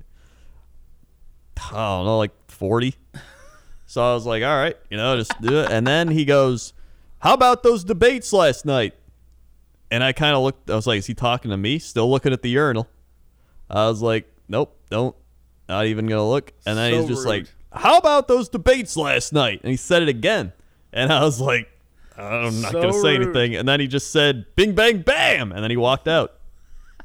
I 1.58 1.70
don't 1.96 2.04
know, 2.04 2.18
like 2.18 2.32
forty. 2.48 2.94
so 3.86 4.02
I 4.02 4.12
was 4.14 4.26
like, 4.26 4.42
all 4.42 4.56
right, 4.56 4.76
you 4.90 4.96
know, 4.96 5.16
just 5.16 5.40
do 5.40 5.60
it. 5.60 5.70
And 5.70 5.86
then 5.86 6.08
he 6.08 6.24
goes, 6.26 6.74
"How 7.20 7.32
about 7.32 7.62
those 7.62 7.82
debates 7.82 8.32
last 8.32 8.66
night?" 8.66 8.94
And 9.90 10.02
I 10.02 10.12
kind 10.12 10.34
of 10.34 10.42
looked. 10.42 10.68
I 10.70 10.74
was 10.74 10.86
like, 10.86 10.98
"Is 10.98 11.06
he 11.06 11.14
talking 11.14 11.50
to 11.50 11.56
me?" 11.56 11.78
Still 11.78 12.10
looking 12.10 12.32
at 12.32 12.42
the 12.42 12.50
urinal. 12.50 12.88
I 13.70 13.86
was 13.88 14.02
like, 14.02 14.30
"Nope, 14.48 14.76
don't. 14.90 15.14
Not 15.68 15.86
even 15.86 16.06
gonna 16.06 16.28
look." 16.28 16.52
And 16.66 16.76
then 16.78 16.92
So 16.92 16.98
he's 17.00 17.08
just 17.08 17.20
rude. 17.24 17.28
like, 17.28 17.46
"How 17.72 17.96
about 17.98 18.26
those 18.28 18.48
debates 18.48 18.96
last 18.96 19.32
night?" 19.32 19.60
And 19.62 19.70
he 19.70 19.76
said 19.76 20.02
it 20.02 20.08
again. 20.08 20.52
And 20.92 21.12
I 21.12 21.22
was 21.22 21.40
like, 21.40 21.68
"I'm 22.16 22.60
not 22.62 22.72
So 22.72 22.80
gonna 22.80 22.92
say 22.94 23.16
rude. 23.18 23.28
anything." 23.36 23.54
And 23.56 23.68
then 23.68 23.78
he 23.80 23.86
just 23.86 24.10
said, 24.10 24.46
"Bing 24.56 24.74
bang 24.74 25.02
bam," 25.02 25.52
and 25.52 25.62
then 25.62 25.70
he 25.70 25.76
walked 25.76 26.08
out. 26.08 26.32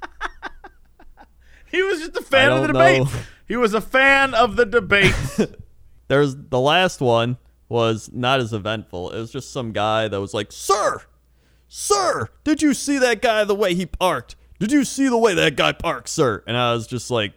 he 1.71 1.81
was 1.83 1.99
just 1.99 2.15
a 2.17 2.21
fan 2.21 2.51
of 2.51 2.61
the 2.61 2.67
debate. 2.73 3.07
He 3.47 3.55
was 3.57 3.73
a 3.73 3.81
fan 3.81 4.33
of 4.33 4.55
the 4.55 4.65
debate. 4.65 5.13
There's 6.07 6.35
the 6.35 6.59
last 6.59 6.99
one 7.01 7.37
was 7.69 8.09
not 8.13 8.39
as 8.39 8.53
eventful. 8.53 9.11
It 9.11 9.19
was 9.19 9.31
just 9.31 9.51
some 9.51 9.71
guy 9.71 10.07
that 10.07 10.19
was 10.19 10.33
like, 10.33 10.51
"Sir, 10.51 11.01
sir, 11.71 12.27
did 12.43 12.61
you 12.61 12.73
see 12.73 12.97
that 12.99 13.21
guy 13.21 13.43
the 13.45 13.55
way 13.55 13.73
he 13.73 13.85
parked? 13.85 14.35
Did 14.59 14.71
you 14.71 14.83
see 14.83 15.07
the 15.07 15.17
way 15.17 15.33
that 15.33 15.55
guy 15.55 15.71
parked, 15.71 16.09
sir?" 16.09 16.43
And 16.45 16.55
I 16.55 16.73
was 16.73 16.85
just 16.85 17.09
like, 17.09 17.33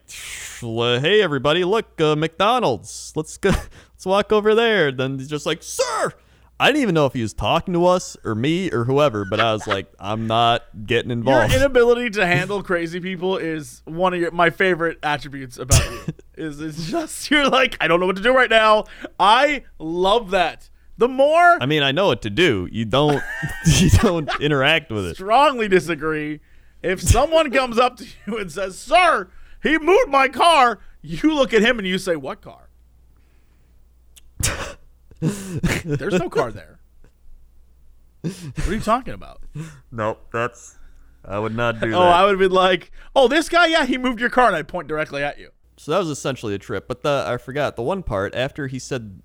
"Hey, 0.61 1.23
everybody, 1.23 1.64
look, 1.64 2.00
uh, 2.00 2.17
McDonald's. 2.17 3.12
Let's 3.17 3.38
go. 3.38 3.50
Let's 3.93 4.05
walk 4.05 4.33
over 4.33 4.55
there." 4.55 4.93
Then 4.93 5.19
he's 5.19 5.29
just 5.29 5.47
like, 5.47 5.62
"Sir." 5.62 6.12
I 6.59 6.69
didn't 6.69 6.83
even 6.83 6.95
know 6.95 7.07
if 7.07 7.12
he 7.14 7.23
was 7.23 7.35
talking 7.35 7.75
to 7.75 7.87
us 7.87 8.17
or 8.25 8.37
me 8.37 8.71
or 8.71 8.85
whoever, 8.85 9.25
but 9.25 9.41
I 9.41 9.53
was 9.53 9.67
like, 9.67 9.93
I'm 9.99 10.29
not 10.29 10.62
getting 10.87 11.11
involved. 11.11 11.53
Your 11.53 11.61
inability 11.64 12.11
to 12.11 12.26
handle 12.26 12.62
crazy 12.62 13.00
people 13.00 13.37
is 13.37 13.83
one 13.87 14.14
of 14.14 14.21
your, 14.21 14.31
my 14.31 14.50
favorite 14.50 14.99
attributes 15.03 15.59
about 15.59 15.85
you. 15.85 16.14
is 16.45 16.61
it's 16.61 16.87
just 16.91 17.29
you're 17.31 17.49
like 17.49 17.76
I 17.81 17.88
don't 17.88 17.99
know 17.99 18.07
what 18.07 18.17
to 18.17 18.23
do 18.23 18.33
right 18.33 18.50
now. 18.50 18.85
I 19.19 19.64
love 19.81 20.31
that. 20.31 20.71
The 20.97 21.09
more 21.09 21.59
I 21.61 21.67
mean, 21.67 21.83
I 21.83 21.93
know 21.93 22.07
what 22.07 22.23
to 22.23 22.31
do. 22.31 22.69
You 22.71 22.85
don't 22.85 23.23
you 23.67 23.91
don't 23.91 24.31
interact 24.41 24.91
with 24.93 25.07
it. 25.07 25.17
strongly 25.17 25.69
disagree. 25.69 26.41
If 26.83 27.01
someone 27.03 27.51
comes 27.51 27.79
up 27.79 27.97
to 27.97 28.07
you 28.27 28.39
and 28.39 28.51
says, 28.53 28.79
"Sir, 28.79 29.31
he 29.63 29.79
moved 29.79 30.11
my 30.11 30.29
car," 30.29 30.81
you 31.03 31.35
look 31.35 31.53
at 31.53 31.63
him 31.63 31.79
and 31.79 31.89
you 31.89 31.99
say, 31.99 32.17
"What 32.17 32.43
car?" 32.43 32.69
There's 35.21 36.19
no 36.19 36.29
car 36.29 36.53
there. 36.53 36.81
What 38.23 38.69
are 38.69 38.75
you 38.75 38.81
talking 38.81 39.15
about? 39.15 39.43
Nope, 39.91 40.29
that's 40.33 40.77
I 41.25 41.39
would 41.39 41.57
not 41.57 41.81
do 41.81 41.87
oh, 41.89 41.91
that. 41.91 41.97
Oh. 41.97 42.03
I 42.03 42.25
would 42.25 42.39
be 42.39 42.49
like, 42.49 42.93
"Oh, 43.17 43.29
this 43.29 43.49
guy, 43.49 43.67
yeah, 43.67 43.87
he 43.87 43.99
moved 43.99 44.21
your 44.21 44.31
car," 44.31 44.47
and 44.49 44.57
I'd 44.57 44.69
point 44.69 44.89
directly 44.89 45.23
at 45.23 45.39
you. 45.39 45.51
So 45.77 45.91
that 45.93 45.99
was 45.99 46.09
essentially 46.09 46.55
a 46.55 46.59
trip. 46.59 46.87
But 46.87 47.03
the 47.03 47.25
I 47.27 47.37
forgot 47.37 47.77
the 47.77 47.83
one 47.83 48.03
part 48.03 48.35
after 48.35 48.67
he 48.67 48.79
said 48.79 49.23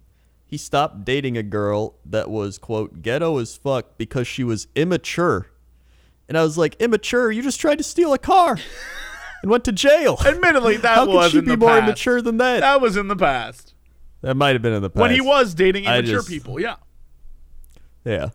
he 0.49 0.57
stopped 0.57 1.05
dating 1.05 1.37
a 1.37 1.43
girl 1.43 1.95
that 2.05 2.29
was 2.29 2.57
quote 2.57 3.03
ghetto 3.03 3.37
as 3.37 3.55
fuck 3.55 3.97
because 3.99 4.27
she 4.27 4.43
was 4.43 4.67
immature. 4.75 5.51
And 6.27 6.37
I 6.37 6.41
was 6.43 6.57
like, 6.57 6.75
immature? 6.81 7.31
You 7.31 7.41
just 7.43 7.59
tried 7.59 7.77
to 7.77 7.83
steal 7.83 8.13
a 8.13 8.17
car 8.17 8.57
and 9.43 9.51
went 9.51 9.63
to 9.65 9.71
jail. 9.71 10.17
Admittedly, 10.25 10.77
that 10.77 11.07
was. 11.07 11.15
How 11.15 11.21
could 11.23 11.31
she 11.31 11.41
be 11.41 11.55
more 11.55 11.69
past. 11.69 11.83
immature 11.83 12.21
than 12.21 12.37
that? 12.37 12.61
That 12.61 12.81
was 12.81 12.97
in 12.97 13.07
the 13.09 13.15
past 13.15 13.75
That 14.21 14.35
might 14.35 14.53
have 14.53 14.61
been 14.63 14.73
in 14.73 14.81
the 14.81 14.89
past. 14.89 14.99
when 15.01 15.11
he 15.11 15.21
was 15.21 15.53
dating 15.53 15.85
immature 15.85 16.17
just- 16.17 16.27
people. 16.29 16.59
Yeah. 16.59 16.77
Yeah. 18.03 18.29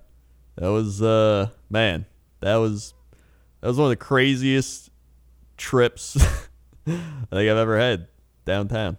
That 0.56 0.68
was 0.68 1.02
uh 1.02 1.48
man, 1.68 2.06
that 2.40 2.56
was 2.56 2.94
that 3.60 3.66
was 3.68 3.76
one 3.76 3.86
of 3.86 3.90
the 3.90 3.96
craziest 4.04 4.90
trips 5.56 6.16
I 6.86 6.90
think 7.30 7.50
I've 7.50 7.56
ever 7.56 7.76
had 7.78 8.06
downtown. 8.44 8.98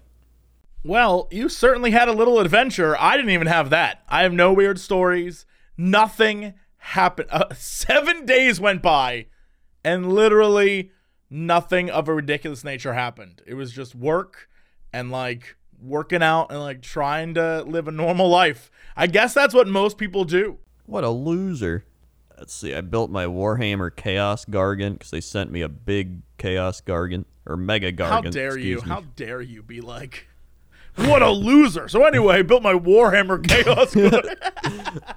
Well, 0.86 1.28
you 1.32 1.50
certainly 1.50 1.90
had 1.90 2.08
a 2.08 2.14
little 2.14 2.40
adventure. 2.40 2.96
I 3.00 3.16
didn't 3.18 3.32
even 3.32 3.48
have 3.48 3.72
that. 3.72 4.04
I 4.08 4.22
have 4.22 4.34
no 4.34 4.54
weird 4.54 4.80
stories. 4.80 5.48
Nothing 5.76 6.54
happened. 6.78 7.30
Uh, 7.32 7.46
seven 7.56 8.24
days 8.28 8.60
went 8.60 8.84
by, 8.84 9.26
and 9.84 10.14
literally 10.14 10.92
nothing 11.28 11.90
of 11.90 12.08
a 12.08 12.14
ridiculous 12.14 12.64
nature 12.64 12.94
happened. 12.94 13.42
It 13.48 13.56
was 13.56 13.72
just 13.72 13.96
work 13.96 14.48
and 14.94 15.10
like 15.10 15.56
working 15.82 16.22
out 16.22 16.52
and 16.52 16.60
like 16.60 16.84
trying 16.84 17.34
to 17.34 17.64
live 17.64 17.88
a 17.88 17.92
normal 17.92 18.30
life. 18.30 18.70
I 18.96 19.08
guess 19.08 19.34
that's 19.34 19.56
what 19.56 19.68
most 19.68 19.98
people 19.98 20.24
do. 20.24 20.60
What 20.86 21.04
a 21.04 21.10
loser. 21.10 21.84
Let's 22.38 22.54
see. 22.54 22.76
I 22.76 22.82
built 22.82 23.10
my 23.10 23.26
Warhammer 23.26 23.96
Chaos 23.96 24.46
Gargant 24.46 25.00
because 25.00 25.10
they 25.10 25.22
sent 25.22 25.52
me 25.52 25.62
a 25.62 25.70
big 25.70 26.22
Chaos 26.38 26.80
Gargant 26.80 27.26
or 27.48 27.58
Mega 27.58 27.92
Gargant. 27.92 28.10
How 28.10 28.22
dare 28.22 28.58
you? 28.58 28.76
me. 28.76 28.82
How 28.84 29.02
dare 29.16 29.42
you 29.42 29.64
be 29.64 29.82
like, 29.82 30.28
what 30.96 31.22
a 31.22 31.30
loser. 31.30 31.88
So 31.88 32.04
anyway, 32.06 32.36
I 32.38 32.42
built 32.42 32.64
my 32.64 32.74
Warhammer 32.74 33.46
Chaos. 33.48 33.96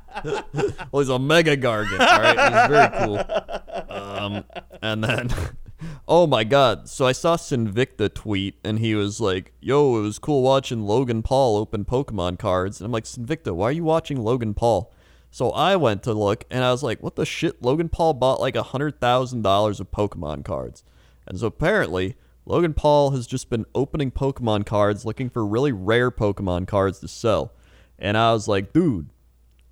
Well, 0.91 1.01
he's 1.01 1.09
a 1.09 1.19
Mega 1.19 1.57
Gargant. 1.57 2.01
All 2.01 2.21
right, 2.21 2.39
he's 2.39 2.69
very 2.69 3.07
cool. 3.07 3.97
Um, 3.97 4.45
and 4.83 5.05
then, 5.05 5.31
oh 6.09 6.27
my 6.27 6.43
God! 6.43 6.89
So 6.89 7.07
I 7.07 7.13
saw 7.13 7.37
Sinvicta 7.37 8.13
tweet, 8.13 8.59
and 8.65 8.81
he 8.81 8.97
was 8.97 9.21
like, 9.21 9.53
"Yo, 9.61 9.99
it 9.99 10.03
was 10.03 10.19
cool 10.19 10.43
watching 10.43 10.83
Logan 10.85 11.23
Paul 11.23 11.57
open 11.57 11.85
Pokemon 11.85 12.39
cards." 12.41 12.81
And 12.81 12.87
I'm 12.87 12.93
like, 12.93 13.05
Sinvicta, 13.05 13.55
why 13.55 13.67
are 13.67 13.73
you 13.73 13.85
watching 13.85 14.21
Logan 14.21 14.55
Paul? 14.55 14.93
So 15.31 15.51
I 15.51 15.77
went 15.77 16.03
to 16.05 16.15
look, 16.15 16.45
and 16.51 16.65
I 16.65 16.73
was 16.73 16.83
like, 16.83 17.01
"What 17.01 17.15
the 17.15 17.25
shit?" 17.27 17.63
Logan 17.63 17.89
Paul 17.89 18.15
bought 18.15 18.41
like 18.41 18.57
a 18.57 18.65
hundred 18.65 19.01
thousand 19.01 19.43
dollars 19.43 19.79
of 19.79 19.93
Pokemon 19.93 20.45
cards, 20.45 20.83
and 21.27 21.39
so 21.39 21.47
apparently. 21.47 22.17
Logan 22.49 22.73
Paul 22.73 23.11
has 23.11 23.27
just 23.27 23.51
been 23.51 23.67
opening 23.75 24.11
Pokemon 24.11 24.65
cards 24.65 25.05
looking 25.05 25.29
for 25.29 25.47
really 25.47 25.71
rare 25.71 26.11
Pokemon 26.11 26.67
cards 26.67 26.99
to 27.01 27.09
sell. 27.09 27.53
And 27.99 28.17
I 28.17 28.33
was 28.33 28.49
like, 28.49 28.73
dude, 28.73 29.11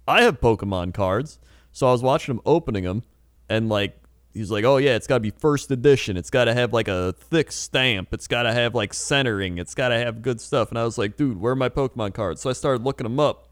I 0.07 0.23
have 0.23 0.43
Pokemon 0.43 0.93
cards. 0.93 1.39
So 1.73 1.89
I 1.89 1.93
was 1.93 2.03
watching 2.03 2.35
him 2.35 2.43
opening 2.45 2.85
them, 2.85 3.03
and 3.49 3.71
like 3.71 3.99
he's 4.33 4.51
like, 4.51 4.65
"Oh 4.65 4.77
yeah, 4.77 4.95
it's 4.95 5.07
got 5.07 5.17
to 5.17 5.21
be 5.21 5.31
first 5.31 5.71
edition. 5.71 6.17
It's 6.17 6.31
got 6.31 6.47
to 6.47 6.55
have 6.55 6.73
like 6.73 6.89
a 6.89 7.13
thick 7.13 7.53
stamp. 7.53 8.13
It's 8.13 8.27
got 8.27 8.45
to 8.45 8.53
have 8.53 8.75
like 8.75 8.95
centering. 8.95 9.59
It's 9.59 9.75
got 9.75 9.89
to 9.89 9.99
have 9.99 10.23
good 10.23 10.41
stuff." 10.41 10.71
And 10.71 10.79
I 10.79 10.85
was 10.85 10.97
like, 10.97 11.17
"Dude, 11.17 11.39
where 11.39 11.53
are 11.53 11.57
my 11.57 11.69
Pokemon 11.69 12.15
cards?" 12.15 12.41
So 12.41 12.51
I 12.51 12.55
started 12.55 12.85
looking 12.85 13.05
them 13.05 13.21
up. 13.21 13.49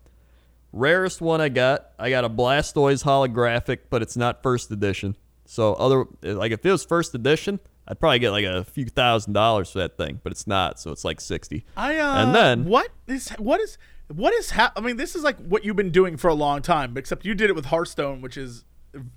rarest 0.73 1.21
one 1.21 1.41
I 1.41 1.51
got, 1.51 1.91
I 1.99 2.11
got 2.11 2.25
a 2.25 2.31
Blastoise 2.31 3.05
holographic, 3.05 3.81
but 3.91 4.03
it's 4.03 4.17
not 4.17 4.43
first 4.43 4.71
edition. 4.71 5.17
So 5.45 5.75
other 5.75 6.07
like 6.23 6.53
if 6.53 6.65
it 6.65 6.71
was 6.71 6.85
first 6.85 7.15
edition, 7.15 7.61
I'd 7.87 8.01
probably 8.01 8.19
get 8.19 8.31
like 8.31 8.45
a 8.45 8.65
few 8.65 8.87
thousand 8.87 9.35
dollars 9.35 9.71
for 9.71 9.79
that 9.81 9.97
thing, 9.99 10.21
but 10.23 10.33
it's 10.33 10.47
not, 10.47 10.81
so 10.81 10.91
it's 10.91 11.05
like 11.05 11.21
sixty. 11.21 11.65
I 11.77 11.99
uh, 11.99 12.23
And 12.25 12.35
then- 12.35 12.65
what 12.65 12.89
is 13.07 13.29
what 13.39 13.61
is 13.61 13.79
what 14.09 14.33
is 14.35 14.51
ha- 14.51 14.73
I 14.77 14.81
mean, 14.81 14.97
this 14.97 15.15
is 15.15 15.23
like 15.23 15.39
what 15.39 15.65
you've 15.65 15.77
been 15.77 15.91
doing 15.91 16.17
for 16.17 16.29
a 16.29 16.35
long 16.35 16.63
time, 16.63 16.97
except 16.97 17.25
you 17.25 17.35
did 17.35 17.51
it 17.51 17.57
with 17.57 17.67
Hearthstone, 17.67 18.21
which 18.21 18.37
is 18.37 18.65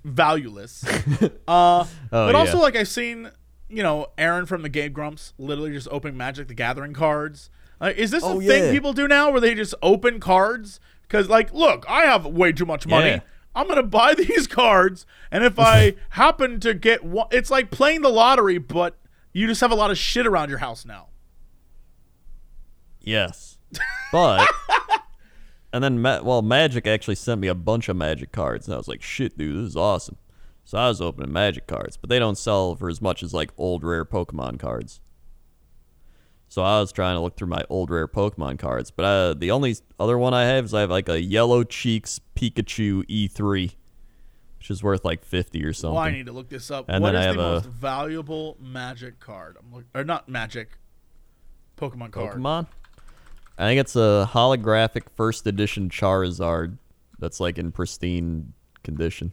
valueless. 0.04 0.84
uh, 1.48 1.86
but 2.10 2.34
also 2.34 2.56
yeah. 2.56 2.62
like 2.62 2.76
I've 2.76 2.88
seen, 2.88 3.30
you 3.68 3.82
know, 3.82 4.08
Arin 4.18 4.46
from 4.46 4.62
the 4.62 4.68
Game 4.68 4.92
Grumps 4.92 5.34
literally 5.38 5.72
just 5.72 5.88
opening 5.90 6.16
Magic 6.16 6.48
the 6.48 6.54
Gathering 6.54 6.94
cards. 6.94 7.50
Uh, 7.80 7.92
is 7.96 8.10
this 8.10 8.24
Oh, 8.24 8.40
a 8.40 8.44
thing 8.44 8.72
people 8.72 8.92
do 8.92 9.06
now, 9.06 9.30
where 9.30 9.40
they 9.40 9.54
just 9.54 9.74
open 9.82 10.20
cards? 10.20 10.80
Because 11.02 11.28
like, 11.28 11.52
look, 11.52 11.84
I 11.88 12.02
have 12.02 12.26
way 12.26 12.52
too 12.52 12.66
much 12.66 12.86
money. 12.86 13.10
Yeah. 13.10 13.20
I'm 13.54 13.66
gonna 13.66 13.82
buy 13.82 14.14
these 14.16 14.46
cards, 14.46 15.06
and 15.30 15.44
if 15.44 15.58
I 15.58 15.94
happen 16.10 16.60
to 16.60 16.74
get 16.74 17.04
one, 17.04 17.28
it's 17.30 17.50
like 17.50 17.70
playing 17.70 18.02
the 18.02 18.08
lottery, 18.10 18.58
but 18.58 18.96
you 19.32 19.46
just 19.46 19.60
have 19.60 19.70
a 19.70 19.76
lot 19.76 19.90
of 19.90 19.98
shit 19.98 20.26
around 20.26 20.48
your 20.48 20.58
house 20.58 20.84
now. 20.84 21.08
Yes, 23.00 23.58
but 24.12 24.48
and 25.72 25.82
then 25.82 26.00
Ma- 26.00 26.20
well, 26.22 26.42
Magic 26.42 26.86
actually 26.86 27.14
sent 27.14 27.40
me 27.40 27.48
a 27.48 27.54
bunch 27.54 27.88
of 27.88 27.96
Magic 27.96 28.32
cards, 28.32 28.66
and 28.66 28.74
I 28.74 28.78
was 28.78 28.88
like, 28.88 29.02
shit, 29.02 29.38
dude, 29.38 29.56
this 29.56 29.70
is 29.70 29.76
awesome. 29.76 30.16
So 30.64 30.76
I 30.76 30.88
was 30.88 31.00
opening 31.00 31.32
Magic 31.32 31.66
cards, 31.66 31.96
but 31.96 32.10
they 32.10 32.18
don't 32.18 32.36
sell 32.36 32.76
for 32.76 32.90
as 32.90 33.00
much 33.00 33.22
as 33.22 33.32
like 33.32 33.52
old 33.56 33.82
rare 33.82 34.04
Pokemon 34.04 34.58
cards. 34.58 35.00
So 36.50 36.62
I 36.62 36.80
was 36.80 36.92
trying 36.92 37.14
to 37.16 37.20
look 37.20 37.36
through 37.36 37.48
my 37.48 37.62
old 37.68 37.90
rare 37.90 38.08
Pokemon 38.08 38.58
cards, 38.58 38.90
but 38.90 39.04
uh, 39.04 39.34
the 39.34 39.50
only 39.50 39.76
other 40.00 40.16
one 40.16 40.32
I 40.32 40.44
have 40.46 40.64
is 40.64 40.74
I 40.74 40.80
have 40.80 40.90
like 40.90 41.08
a 41.08 41.20
Yellow 41.20 41.62
Cheeks 41.62 42.20
Pikachu 42.34 43.04
E3, 43.06 43.74
which 44.58 44.70
is 44.70 44.82
worth 44.82 45.04
like 45.04 45.24
fifty 45.24 45.62
or 45.64 45.72
something. 45.74 45.94
Well, 45.96 46.04
I 46.04 46.10
need 46.10 46.26
to 46.26 46.32
look 46.32 46.48
this 46.48 46.70
up. 46.70 46.86
And 46.88 47.02
What 47.02 47.12
then 47.12 47.20
is 47.22 47.26
I 47.28 47.32
the 47.32 47.42
have 47.42 47.50
a- 47.50 47.54
most 47.56 47.66
valuable 47.66 48.56
Magic 48.60 49.20
card? 49.20 49.56
I'm 49.60 49.74
look, 49.74 49.84
or 49.94 50.04
not 50.04 50.28
Magic, 50.28 50.70
Pokemon 51.76 52.12
card. 52.12 52.36
Pokemon. 52.38 52.66
I 53.58 53.64
think 53.66 53.80
it's 53.80 53.96
a 53.96 54.30
holographic 54.32 55.02
first 55.16 55.46
edition 55.46 55.90
Charizard 55.90 56.78
that's 57.18 57.40
like 57.40 57.58
in 57.58 57.72
pristine 57.72 58.52
condition. 58.84 59.32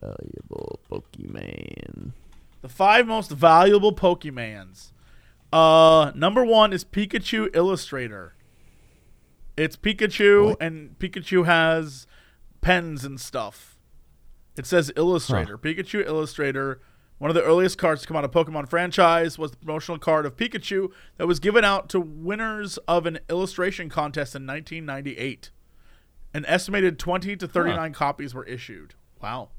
Valuable 0.00 0.80
Pokemon. 0.90 2.12
The 2.62 2.68
five 2.68 3.06
most 3.06 3.30
valuable 3.30 3.92
Pokemans. 3.94 4.92
Uh, 5.52 6.12
number 6.14 6.44
one 6.44 6.72
is 6.72 6.84
Pikachu 6.84 7.54
Illustrator. 7.54 8.34
It's 9.56 9.76
Pikachu, 9.76 10.46
What? 10.50 10.62
and 10.62 10.98
Pikachu 10.98 11.44
has 11.44 12.06
pens 12.62 13.04
and 13.04 13.20
stuff. 13.20 13.76
It 14.56 14.64
says 14.66 14.90
Illustrator. 14.96 15.58
Pikachu 15.58 16.06
Illustrator. 16.06 16.80
One 17.18 17.30
of 17.30 17.34
the 17.34 17.42
earliest 17.42 17.78
cards 17.78 18.02
to 18.02 18.08
come 18.08 18.16
out 18.16 18.24
of 18.24 18.30
Pokemon 18.32 18.68
franchise 18.68 19.38
was 19.38 19.50
the 19.52 19.56
promotional 19.58 19.98
card 19.98 20.24
of 20.26 20.36
Pikachu 20.36 20.90
that 21.18 21.26
was 21.26 21.38
given 21.38 21.64
out 21.64 21.88
to 21.90 22.00
winners 22.00 22.78
of 22.88 23.06
an 23.06 23.18
illustration 23.28 23.88
contest 23.88 24.34
in 24.34 24.46
1998. 24.46 25.50
An 26.34 26.44
estimated 26.46 26.98
20 26.98 27.36
to 27.36 27.46
39 27.46 27.92
copies 27.92 28.34
were 28.34 28.44
issued. 28.44 28.94
Wow. 29.20 29.50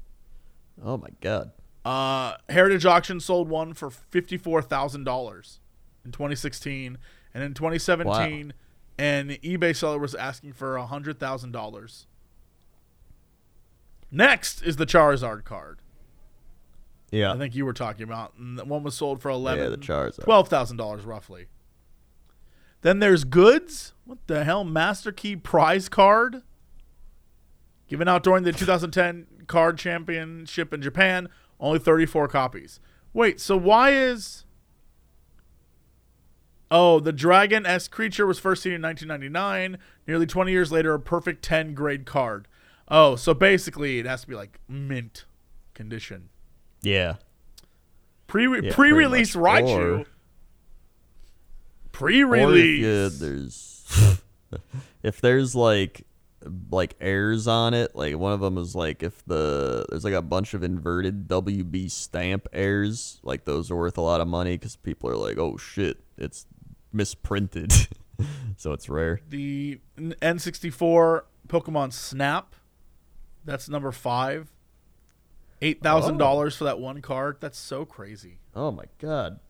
Oh 0.82 0.96
my 0.96 1.08
god. 1.20 1.52
Uh, 1.84 2.36
Heritage 2.48 2.86
Auction 2.86 3.20
sold 3.20 3.48
one 3.48 3.74
for 3.74 3.90
fifty-four 3.90 4.62
thousand 4.62 5.04
dollars 5.04 5.60
in 6.04 6.12
2016, 6.12 6.98
and 7.34 7.42
in 7.44 7.52
2017, 7.54 8.54
an 8.98 9.28
eBay 9.42 9.76
seller 9.76 9.98
was 9.98 10.14
asking 10.14 10.52
for 10.54 10.78
hundred 10.78 11.18
thousand 11.18 11.52
dollars. 11.52 12.06
Next 14.10 14.62
is 14.62 14.76
the 14.76 14.86
Charizard 14.86 15.44
card. 15.44 15.80
Yeah. 17.10 17.32
I 17.32 17.38
think 17.38 17.54
you 17.54 17.64
were 17.64 17.72
talking 17.72 18.04
about, 18.04 18.34
and 18.38 18.58
one 18.62 18.82
was 18.82 18.94
sold 18.94 19.20
for 19.20 19.28
eleven, 19.30 19.64
yeah, 19.64 19.70
the 19.70 19.76
Charizard. 19.76 20.24
twelve 20.24 20.48
thousand 20.48 20.78
dollars 20.78 21.04
roughly. 21.04 21.46
Then 22.80 22.98
there's 22.98 23.24
goods. 23.24 23.92
What 24.04 24.18
the 24.26 24.44
hell? 24.44 24.62
Master 24.64 25.10
Key 25.10 25.36
prize 25.36 25.88
card. 25.88 26.42
Given 27.88 28.08
out 28.08 28.22
during 28.22 28.44
the 28.44 28.52
2010 28.52 29.26
card 29.46 29.78
championship 29.78 30.72
in 30.72 30.82
Japan, 30.82 31.28
only 31.60 31.78
34 31.78 32.28
copies. 32.28 32.80
Wait, 33.12 33.40
so 33.40 33.56
why 33.56 33.90
is 33.90 34.44
Oh, 36.70 36.98
the 36.98 37.12
Dragon 37.12 37.66
S 37.66 37.86
creature 37.88 38.26
was 38.26 38.38
first 38.38 38.62
seen 38.62 38.72
in 38.72 38.82
1999. 38.82 39.78
Nearly 40.08 40.26
20 40.26 40.50
years 40.50 40.72
later, 40.72 40.94
a 40.94 40.98
perfect 41.00 41.44
10 41.44 41.74
grade 41.74 42.04
card. 42.06 42.48
Oh, 42.88 43.16
so 43.16 43.32
basically 43.34 43.98
it 43.98 44.06
has 44.06 44.22
to 44.22 44.26
be 44.26 44.34
like 44.34 44.58
mint 44.68 45.24
condition. 45.74 46.30
yeah. 46.82 47.14
Pre 48.26 48.44
Yeah, 48.62 48.74
pre-release 48.74 49.32
pretty 49.36 49.62
much. 49.62 49.70
Raichu. 49.70 50.00
Or- 50.00 50.04
Pre-release. 51.92 52.84
Or 52.84 53.06
if 53.06 53.18
there's 53.20 54.20
if 55.02 55.20
there's 55.20 55.54
like 55.54 56.06
like 56.70 56.94
errors 57.00 57.46
on 57.46 57.74
it, 57.74 57.94
like 57.94 58.16
one 58.16 58.32
of 58.32 58.40
them 58.40 58.58
is 58.58 58.74
like 58.74 59.02
if 59.02 59.24
the 59.26 59.86
there's 59.88 60.04
like 60.04 60.14
a 60.14 60.22
bunch 60.22 60.54
of 60.54 60.62
inverted 60.62 61.28
WB 61.28 61.90
stamp 61.90 62.48
errors, 62.52 63.20
like 63.22 63.44
those 63.44 63.70
are 63.70 63.76
worth 63.76 63.98
a 63.98 64.02
lot 64.02 64.20
of 64.20 64.28
money 64.28 64.56
because 64.56 64.76
people 64.76 65.10
are 65.10 65.16
like, 65.16 65.38
oh 65.38 65.56
shit, 65.56 65.98
it's 66.16 66.46
misprinted, 66.92 67.72
so 68.56 68.72
it's 68.72 68.88
rare. 68.88 69.20
the 69.28 69.80
N- 69.98 70.14
N64 70.20 71.22
Pokemon 71.48 71.92
Snap. 71.92 72.54
That's 73.44 73.68
number 73.68 73.92
five. 73.92 74.50
Eight 75.62 75.82
thousand 75.82 76.18
dollars 76.18 76.56
oh. 76.56 76.58
for 76.58 76.64
that 76.64 76.78
one 76.78 77.00
card. 77.00 77.38
That's 77.40 77.58
so 77.58 77.84
crazy. 77.84 78.40
Oh 78.54 78.70
my 78.70 78.84
god. 78.98 79.40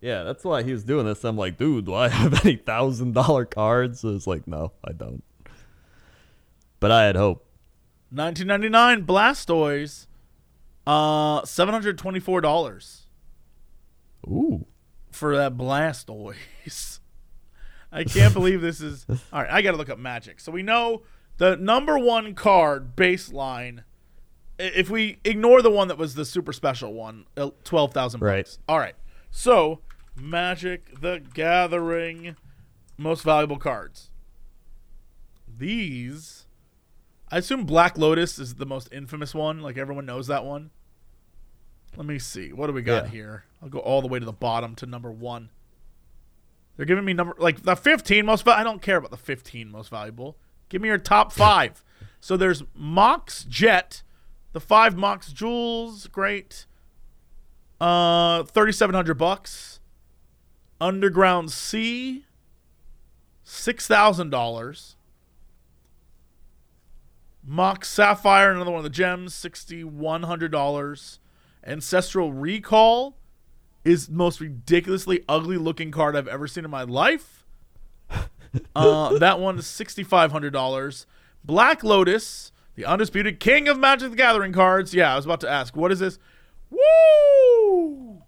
Yeah, 0.00 0.22
that's 0.22 0.44
why 0.44 0.62
he 0.62 0.72
was 0.72 0.84
doing 0.84 1.06
this. 1.06 1.24
I'm 1.24 1.38
like, 1.38 1.56
dude, 1.56 1.86
do 1.86 1.94
I 1.94 2.08
have 2.10 2.44
any 2.44 2.56
thousand 2.56 3.14
dollar 3.14 3.46
cards? 3.46 4.00
So 4.00 4.10
it's 4.10 4.26
like, 4.26 4.46
no, 4.46 4.72
I 4.84 4.92
don't. 4.92 5.24
But 6.84 6.90
I 6.90 7.04
had 7.06 7.16
hope. 7.16 7.46
1999 8.10 9.06
Blastoise. 9.06 10.06
Uh, 10.86 11.42
seven 11.46 11.72
hundred 11.72 11.96
twenty-four 11.96 12.42
dollars 12.42 13.06
Ooh. 14.26 14.66
for 15.10 15.34
that 15.34 15.56
Blastoise. 15.56 16.98
I 17.90 18.04
can't 18.04 18.34
believe 18.34 18.60
this 18.60 18.82
is. 18.82 19.06
All 19.32 19.40
right, 19.40 19.50
I 19.50 19.62
got 19.62 19.70
to 19.70 19.78
look 19.78 19.88
up 19.88 19.98
Magic. 19.98 20.40
So 20.40 20.52
we 20.52 20.62
know 20.62 21.00
the 21.38 21.56
number 21.56 21.98
one 21.98 22.34
card 22.34 22.94
baseline. 22.94 23.84
If 24.58 24.90
we 24.90 25.20
ignore 25.24 25.62
the 25.62 25.70
one 25.70 25.88
that 25.88 25.96
was 25.96 26.16
the 26.16 26.26
super 26.26 26.52
special 26.52 26.92
one, 26.92 27.24
twelve 27.64 27.94
thousand 27.94 28.20
Right. 28.20 28.44
bucks. 28.44 28.58
All 28.68 28.78
right. 28.78 28.94
So 29.30 29.80
Magic 30.14 31.00
the 31.00 31.22
Gathering, 31.32 32.36
most 32.98 33.22
valuable 33.24 33.56
cards. 33.56 34.10
These, 35.48 36.43
I 37.34 37.38
assume 37.38 37.64
Black 37.64 37.98
Lotus 37.98 38.38
is 38.38 38.54
the 38.54 38.64
most 38.66 38.88
infamous 38.92 39.34
one. 39.34 39.60
Like 39.60 39.76
everyone 39.76 40.06
knows 40.06 40.28
that 40.28 40.44
one. 40.44 40.70
Let 41.96 42.06
me 42.06 42.20
see. 42.20 42.52
What 42.52 42.68
do 42.68 42.72
we 42.72 42.80
got 42.82 43.06
Yeah. 43.06 43.10
here? 43.10 43.44
I'll 43.60 43.68
go 43.68 43.80
all 43.80 44.00
the 44.00 44.06
way 44.06 44.20
to 44.20 44.24
the 44.24 44.32
bottom 44.32 44.76
to 44.76 44.86
number 44.86 45.10
one. 45.10 45.50
They're 46.76 46.86
giving 46.86 47.04
me 47.04 47.12
number 47.12 47.34
like 47.38 47.62
the 47.64 47.74
15 47.74 48.24
most. 48.24 48.46
I 48.46 48.62
don't 48.62 48.80
care 48.80 48.98
about 48.98 49.10
the 49.10 49.16
15 49.16 49.68
most 49.68 49.88
valuable. 49.90 50.36
Give 50.68 50.80
me 50.80 50.86
your 50.88 50.98
top 50.98 51.32
five. 51.44 51.82
so 52.20 52.36
there's 52.36 52.62
Mox 52.72 53.42
Jet, 53.48 54.02
the 54.52 54.60
five 54.60 54.96
Mox 54.96 55.32
Jewels, 55.32 56.06
great. 56.06 56.66
Uh, 57.80 58.44
3,700 58.44 59.14
bucks. 59.18 59.80
Underground 60.80 61.50
Sea, 61.50 62.26
six 63.42 63.88
thousand 63.88 64.30
dollars. 64.30 64.94
Mox 67.46 67.88
Sapphire, 67.88 68.50
another 68.52 68.70
one 68.70 68.78
of 68.78 68.84
the 68.84 68.90
gems, 68.90 69.34
sixty-one 69.34 70.22
hundred 70.24 70.50
dollars. 70.50 71.20
Ancestral 71.66 72.32
Recall 72.32 73.16
is 73.84 74.06
the 74.08 74.14
most 74.14 74.40
ridiculously 74.40 75.24
ugly 75.28 75.56
looking 75.58 75.90
card 75.90 76.16
I've 76.16 76.28
ever 76.28 76.46
seen 76.46 76.64
in 76.64 76.70
my 76.70 76.82
life. 76.84 77.44
Uh, 78.76 79.18
that 79.18 79.40
one 79.40 79.58
is 79.58 79.66
sixty-five 79.66 80.30
hundred 80.30 80.52
dollars. 80.52 81.06
Black 81.42 81.82
Lotus, 81.82 82.52
the 82.76 82.84
undisputed 82.84 83.40
king 83.40 83.66
of 83.66 83.80
Magic 83.80 84.10
the 84.10 84.16
Gathering 84.16 84.52
cards. 84.52 84.94
Yeah, 84.94 85.12
I 85.12 85.16
was 85.16 85.24
about 85.24 85.40
to 85.40 85.50
ask, 85.50 85.74
what 85.74 85.90
is 85.90 85.98
this? 85.98 86.20
Woo! 86.70 88.22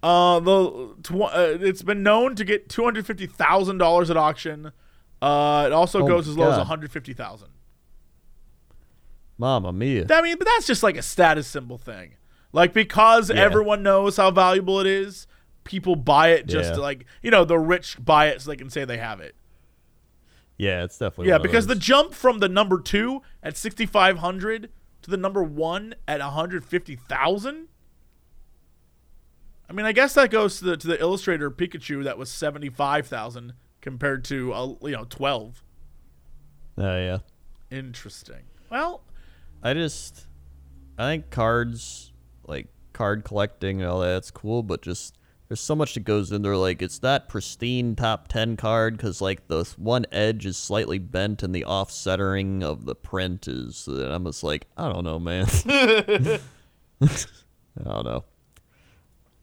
Uh, 0.00 0.38
the 0.38 0.94
tw- 1.02 1.22
uh, 1.22 1.58
it's 1.60 1.82
been 1.82 2.04
known 2.04 2.36
to 2.36 2.44
get 2.44 2.68
two 2.68 2.84
hundred 2.84 3.04
fifty 3.04 3.26
thousand 3.26 3.78
dollars 3.78 4.10
at 4.10 4.16
auction. 4.16 4.70
Uh, 5.20 5.64
it 5.66 5.72
also 5.72 6.02
Oh 6.02 6.06
goes 6.06 6.28
as 6.28 6.36
low 6.36 6.46
as 6.48 6.52
God. 6.52 6.58
one 6.58 6.66
hundred 6.68 6.92
fifty 6.92 7.12
thousand. 7.12 7.48
Mama 9.42 9.72
mia. 9.72 10.06
I 10.08 10.22
mean, 10.22 10.36
but 10.38 10.46
that's 10.46 10.68
just 10.68 10.84
like 10.84 10.96
a 10.96 11.02
status 11.02 11.48
symbol 11.48 11.76
thing. 11.76 12.14
Like 12.52 12.72
because 12.72 13.28
Yeah. 13.28 13.36
everyone 13.42 13.82
knows 13.82 14.16
how 14.16 14.30
valuable 14.30 14.78
it 14.78 14.86
is, 14.86 15.26
people 15.64 15.96
buy 15.96 16.28
it 16.28 16.46
just 16.46 16.70
Yeah. 16.70 16.76
to 16.76 16.80
like 16.80 17.06
you 17.22 17.30
know 17.32 17.44
the 17.44 17.58
rich 17.58 17.96
buy 18.02 18.28
it 18.28 18.40
so 18.40 18.50
they 18.50 18.56
can 18.56 18.70
say 18.70 18.84
they 18.84 18.98
have 18.98 19.18
it. 19.20 19.34
Yeah, 20.58 20.84
it's 20.84 20.96
definitely 20.96 21.28
Yeah, 21.28 21.34
one 21.38 21.42
because 21.42 21.66
the 21.66 21.74
jump 21.74 22.14
from 22.14 22.38
the 22.38 22.48
number 22.48 22.78
two 22.80 23.22
at 23.42 23.56
6,500 23.56 24.70
to 25.02 25.10
the 25.10 25.16
number 25.16 25.42
one 25.42 25.94
at 26.06 26.20
150,000. 26.20 27.66
I 29.68 29.72
mean, 29.72 29.86
I 29.86 29.92
guess 29.92 30.14
that 30.14 30.30
goes 30.30 30.58
to 30.58 30.64
the 30.66 30.76
to 30.76 30.86
the 30.86 31.00
Illustrator 31.00 31.50
Pikachu 31.50 32.04
that 32.04 32.16
was 32.16 32.30
75,000 32.30 33.54
compared 33.80 34.24
to 34.26 34.52
uh, 34.52 34.66
you 34.82 34.92
know 34.92 35.04
12. 35.08 35.64
Oh 36.78 36.96
yeah. 36.96 37.18
Interesting. 37.72 38.42
Well, 38.70 39.02
I 39.62 39.74
just 39.74 40.26
I 40.98 41.10
think 41.12 41.30
cards 41.30 42.12
like 42.46 42.68
card 42.92 43.24
collecting 43.24 43.80
and 43.80 43.90
all 43.90 44.00
that's 44.00 44.30
cool, 44.30 44.62
but 44.62 44.82
just 44.82 45.16
there's 45.48 45.60
so 45.60 45.74
much 45.74 45.94
that 45.94 46.00
goes 46.04 46.32
in 46.32 46.42
there. 46.42 46.56
Like 46.56 46.82
it's 46.82 46.98
that 47.00 47.28
pristine 47.28 47.94
top 47.94 48.28
ten 48.28 48.56
card 48.56 48.96
because 48.96 49.20
like 49.20 49.46
the 49.48 49.64
one 49.76 50.06
edge 50.12 50.46
is 50.46 50.56
slightly 50.56 50.98
bent 50.98 51.42
and 51.42 51.54
the 51.54 51.64
offsetting 51.64 52.62
of 52.62 52.84
the 52.86 52.94
print 52.94 53.46
is. 53.48 53.86
And 53.86 54.12
I'm 54.12 54.24
just 54.24 54.42
like 54.42 54.66
I 54.76 54.90
don't 54.92 55.04
know, 55.04 55.18
man. 55.18 55.46
I 55.68 56.38
don't 57.84 58.04
know. 58.04 58.24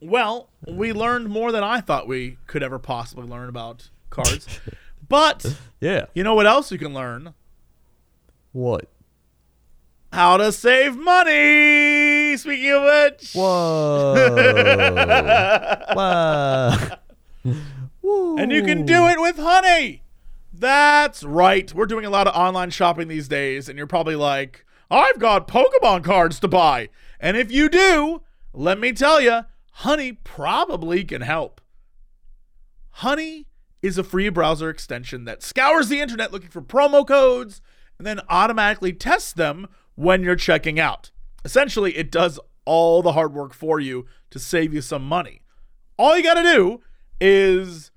well, 0.02 0.50
we 0.68 0.94
learned 0.94 1.30
more 1.30 1.52
than 1.52 1.64
I 1.64 1.82
thought 1.82 2.08
we 2.08 2.38
could 2.48 2.64
ever 2.64 2.80
possibly 2.80 3.26
learn 3.28 3.50
about 3.50 3.90
cards. 4.10 4.48
but 5.08 5.46
Yeah. 5.82 6.06
you 6.14 6.24
know 6.24 6.36
what 6.36 6.46
else 6.48 6.72
you 6.72 6.78
can 6.78 6.94
learn? 6.94 7.34
What? 8.52 8.90
How 10.12 10.38
to 10.38 10.52
save 10.52 10.98
money. 10.98 12.36
Speaking 12.38 12.72
of 12.72 12.84
which, 12.84 13.34
Whoa. 13.34 14.16
wow. 15.96 16.78
And 18.38 18.52
you 18.52 18.64
can 18.64 18.86
do 18.86 19.08
it 19.08 19.22
with 19.22 19.38
honey. 19.38 20.04
That's 20.52 21.24
right. 21.24 21.74
We're 21.74 21.86
doing 21.86 22.06
a 22.06 22.10
lot 22.10 22.28
of 22.28 22.36
online 22.36 22.72
shopping 22.72 23.08
these 23.08 23.28
days, 23.28 23.70
and 23.70 23.78
you're 23.78 23.88
probably 23.88 24.16
like, 24.16 24.66
I've 24.90 25.20
got 25.20 25.48
Pokemon 25.48 26.04
cards 26.04 26.40
to 26.40 26.48
buy. 26.48 26.90
And 27.20 27.38
if 27.38 27.52
you 27.52 27.70
do, 27.70 28.24
let 28.54 28.80
me 28.80 28.92
tell 28.92 29.22
you, 29.22 29.42
honey 29.72 30.14
probably 30.14 31.04
can 31.04 31.22
help. 31.22 31.62
Honey 32.90 33.46
is 33.82 33.98
a 33.98 34.04
free 34.04 34.30
browser 34.30 34.70
extension 34.70 35.26
that 35.26 35.44
scours 35.44 35.88
the 35.88 36.02
internet 36.02 36.34
looking 36.34 36.50
for 36.50 36.62
promo 36.62 37.08
codes 37.08 37.62
and 37.98 38.08
then 38.08 38.20
automatically 38.30 38.92
tests 38.92 39.32
them 39.32 39.68
when 40.00 40.24
you're 40.24 40.34
checking 40.34 40.80
out. 40.80 41.12
Essentially, 41.44 41.98
it 41.98 42.10
does 42.10 42.40
all 42.64 43.02
the 43.02 43.12
hard 43.12 43.34
work 43.34 43.54
for 43.54 43.82
you 43.82 44.06
to 44.30 44.40
save 44.40 44.74
you 44.74 44.80
some 44.80 45.06
money. 45.06 45.42
All 45.98 46.16
you 46.16 46.24
got 46.24 46.36
to 46.36 46.44
do 46.44 46.80
is 47.20 47.92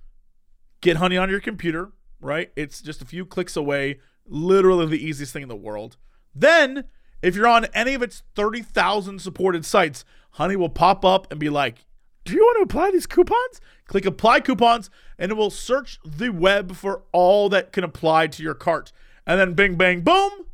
get 0.80 0.96
honey 0.96 1.16
on 1.16 1.30
your 1.30 1.38
computer, 1.38 1.92
right? 2.20 2.50
It's 2.56 2.82
just 2.82 3.02
a 3.02 3.04
few 3.04 3.24
clicks 3.24 3.56
away, 3.56 4.00
literally 4.26 4.86
the 4.86 5.06
easiest 5.06 5.32
thing 5.32 5.44
in 5.44 5.48
the 5.48 5.54
world. 5.54 5.96
Then, 6.34 6.86
if 7.22 7.36
you're 7.36 7.46
on 7.46 7.66
any 7.66 7.94
of 7.94 8.02
its 8.02 8.24
30,000 8.34 9.20
supported 9.20 9.64
sites, 9.64 10.04
honey 10.32 10.56
will 10.56 10.70
pop 10.70 11.04
up 11.04 11.30
and 11.30 11.38
be 11.38 11.50
like, 11.50 11.84
"Do 12.24 12.32
you 12.32 12.40
want 12.40 12.56
to 12.58 12.62
apply 12.64 12.90
these 12.90 13.06
coupons?" 13.06 13.60
Click 13.86 14.06
apply 14.06 14.40
coupons 14.40 14.90
and 15.18 15.30
it 15.30 15.36
will 15.36 15.50
search 15.50 16.00
the 16.04 16.30
web 16.30 16.74
for 16.74 17.04
all 17.12 17.48
that 17.50 17.70
can 17.70 17.84
apply 17.84 18.26
to 18.26 18.42
your 18.42 18.54
cart. 18.54 18.90
And 19.24 19.38
then 19.38 19.54
bing 19.54 19.76
bang 19.76 20.00
boom, 20.00 20.46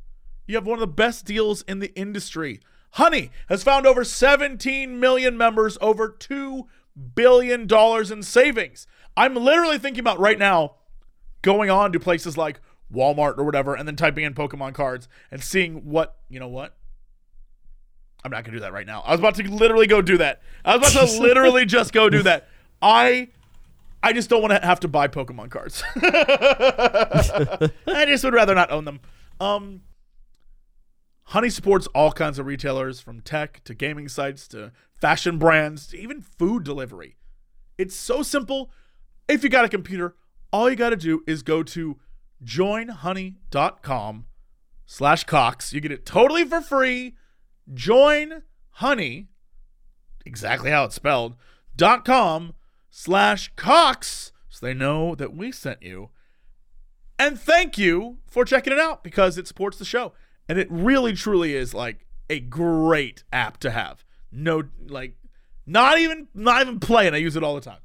you 0.49 0.57
have 0.57 0.67
one 0.67 0.75
of 0.75 0.81
the 0.81 0.89
best 0.89 1.25
deals 1.25 1.63
in 1.63 1.79
the 1.79 1.95
industry. 1.95 2.61
Honey 2.93 3.31
has 3.49 3.63
found 3.63 3.87
over 3.87 4.03
17 4.03 4.99
million 4.99 5.37
members, 5.37 5.79
over 5.81 6.09
$2 6.09 6.67
billion 7.15 7.69
in 7.71 8.23
savings. 8.23 8.87
I'm 9.17 9.37
literally 9.37 9.79
thinking 9.79 10.01
about 10.01 10.19
right 10.19 10.39
now 10.39 10.77
going 11.43 11.71
on 11.71 11.93
to 11.93 12.01
places 12.01 12.37
like 12.37 12.61
Walmart 12.93 13.39
or 13.39 13.45
whatever 13.45 13.75
and 13.75 13.87
then 13.87 13.95
typing 13.95 14.25
in 14.25 14.35
Pokemon 14.35 14.75
cards 14.75 15.07
and 15.31 15.45
seeing 15.45 15.85
what, 15.85 16.17
you 16.29 16.41
know 16.41 16.49
what? 16.49 16.75
I'm 18.25 18.31
not 18.31 18.45
going 18.45 18.53
to 18.55 18.59
do 18.59 18.61
that 18.61 18.73
right 18.73 18.87
now. 18.87 19.03
I 19.07 19.13
was 19.13 19.21
about 19.21 19.37
to 19.37 19.43
literally 19.49 19.87
go 19.87 20.03
do 20.03 20.17
that. 20.19 20.43
I 20.65 20.77
was 20.77 20.95
about 20.95 21.09
to 21.09 21.21
literally 21.21 21.67
just 21.67 21.93
go 21.93 22.09
do 22.11 22.23
that. 22.23 22.49
I 22.81 23.29
I 24.03 24.13
just 24.13 24.31
don't 24.31 24.41
want 24.41 24.53
to 24.53 24.67
have 24.67 24.81
to 24.81 24.89
buy 24.89 25.09
Pokemon 25.09 25.51
cards. 25.51 25.83
I 27.87 28.05
just 28.07 28.25
would 28.25 28.35
rather 28.35 28.55
not 28.55 28.71
own 28.71 28.85
them. 28.85 29.01
Um 29.41 29.83
Honey 31.33 31.51
supports 31.51 31.87
all 31.89 32.11
kinds 32.11 32.39
of 32.39 32.47
retailers 32.47 33.01
from 33.01 33.21
tech 33.21 33.63
to 33.65 33.75
gaming 33.75 34.09
sites 34.09 34.49
to 34.49 34.73
fashion 34.95 35.37
brands 35.37 35.87
to 35.89 35.99
even 35.99 36.23
food 36.23 36.65
delivery. 36.65 37.19
It's 37.77 37.95
so 37.95 38.23
simple. 38.23 38.71
If 39.29 39.45
you 39.45 39.51
got 39.51 39.67
a 39.67 39.69
computer, 39.69 40.17
all 40.51 40.71
you 40.71 40.77
got 40.77 40.89
to 40.89 40.97
do 40.97 41.23
is 41.27 41.43
go 41.43 41.63
to 41.65 41.99
joinhoney.com 42.43 44.25
slash 44.87 45.25
cox. 45.25 45.71
You 45.75 45.83
get 45.83 45.93
it 45.93 46.07
totally 46.07 46.47
for 46.47 46.63
free. 46.63 47.15
Join 47.75 48.43
honey, 48.71 49.29
exactly 50.25 50.71
how 50.71 50.85
it's 50.85 50.95
spelled, 50.95 51.35
dot 51.77 52.07
com 52.07 52.55
slash 52.89 53.53
cox 53.55 54.33
so 54.49 54.65
they 54.65 54.73
know 54.73 55.15
that 55.15 55.37
we 55.37 55.53
sent 55.53 55.83
you. 55.83 56.09
And 57.19 57.39
thank 57.39 57.77
you 57.77 58.17
for 58.27 58.47
checking 58.47 58.73
it 58.73 58.79
out 58.79 59.05
because 59.05 59.37
it 59.37 59.47
supports 59.47 59.77
the 59.77 59.85
show. 59.85 60.15
And 60.49 60.59
it 60.59 60.69
really 60.71 61.13
truly 61.13 61.55
is 61.55 61.75
like 61.75 62.07
a 62.31 62.41
great 62.41 63.25
app 63.33 63.59
to 63.59 63.71
have. 63.71 64.05
No 64.31 64.65
like 64.87 65.15
not 65.67 65.99
even 65.99 66.29
not 66.35 66.63
even 66.63 66.81
playing. 66.81 67.15
I 67.15 67.19
use 67.19 67.37
it 67.37 67.43
all 67.43 67.55
the 67.55 67.61
time. 67.61 67.81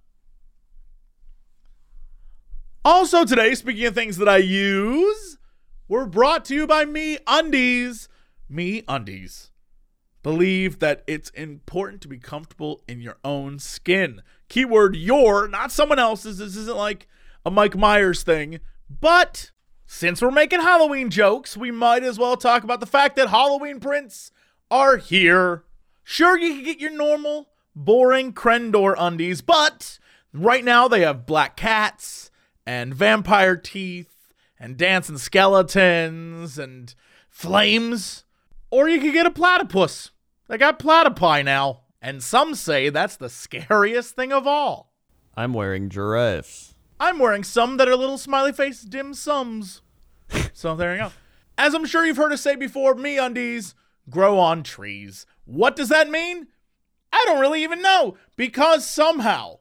Also 2.85 3.23
today, 3.23 3.55
speaking 3.55 3.85
of 3.85 3.95
things 3.95 4.17
that 4.17 4.27
I 4.27 4.37
use, 4.37 5.37
we're 5.87 6.05
brought 6.05 6.43
to 6.45 6.53
you 6.53 6.67
by 6.67 6.83
Me 6.83 7.17
Undies. 7.25 8.09
Me 8.49 8.83
Undies. 8.89 9.51
Believe 10.21 10.79
that 10.79 11.03
it's 11.07 11.29
important 11.31 12.01
to 12.01 12.09
be 12.09 12.17
comfortable 12.17 12.81
in 12.87 13.01
your 13.01 13.17
own 13.23 13.59
skin. 13.59 14.21
Keyword 14.49 14.97
your, 14.97 15.47
not 15.47 15.71
someone 15.71 15.99
else's. 15.99 16.39
This 16.39 16.57
isn't 16.57 16.77
like 16.77 17.07
a 17.45 17.51
Mike 17.51 17.77
Myers 17.77 18.23
thing. 18.23 18.59
But 18.89 19.51
since 19.85 20.21
we're 20.21 20.31
making 20.31 20.61
Halloween 20.61 21.09
jokes, 21.09 21.57
we 21.57 21.71
might 21.71 22.03
as 22.03 22.17
well 22.17 22.37
talk 22.37 22.63
about 22.63 22.79
the 22.79 22.85
fact 22.85 23.15
that 23.15 23.29
Halloween 23.29 23.79
prints 23.79 24.31
are 24.71 24.97
here. 24.97 25.63
Sure, 26.03 26.37
you 26.37 26.55
can 26.55 26.63
get 26.63 26.79
your 26.79 26.91
normal, 26.91 27.49
boring 27.75 28.33
Crendor 28.33 28.95
undies, 28.97 29.41
but 29.41 29.99
right 30.33 30.63
now 30.63 30.87
they 30.87 31.01
have 31.01 31.25
black 31.25 31.55
cats 31.55 32.31
and 32.65 32.93
vampire 32.93 33.55
teeth 33.55 34.33
and 34.59 34.77
dancing 34.77 35.17
skeletons 35.17 36.57
and 36.57 36.95
flames. 37.29 38.23
Or 38.71 38.89
you 38.89 38.99
could 38.99 39.13
get 39.13 39.25
a 39.25 39.31
platypus. 39.31 40.11
They 40.47 40.57
got 40.57 40.79
platypi 40.79 41.43
now. 41.45 41.81
And 42.01 42.21
some 42.21 42.55
say 42.55 42.89
that's 42.89 43.15
the 43.15 43.29
scariest 43.29 44.15
thing 44.15 44.33
of 44.33 44.45
all. 44.45 44.91
I'm 45.35 45.53
wearing 45.53 45.89
giraffes. 45.89 46.72
I'm 46.99 47.19
wearing 47.19 47.43
some 47.43 47.77
that 47.77 47.87
are 47.87 47.95
little 47.95 48.17
smiley 48.17 48.53
face 48.53 48.81
dim 48.81 49.13
sums. 49.13 49.81
so 50.53 50.75
there 50.75 50.95
you 50.95 51.01
go. 51.03 51.11
As 51.57 51.73
I'm 51.73 51.85
sure 51.85 52.05
you've 52.05 52.17
heard 52.17 52.31
us 52.31 52.41
say 52.41 52.55
before, 52.55 52.95
me 52.95 53.17
undies 53.17 53.75
grow 54.09 54.39
on 54.39 54.63
trees. 54.63 55.25
What 55.45 55.75
does 55.75 55.89
that 55.89 56.09
mean? 56.09 56.47
I 57.11 57.23
don't 57.27 57.39
really 57.39 57.63
even 57.63 57.81
know 57.81 58.17
because 58.35 58.87
somehow 58.87 59.59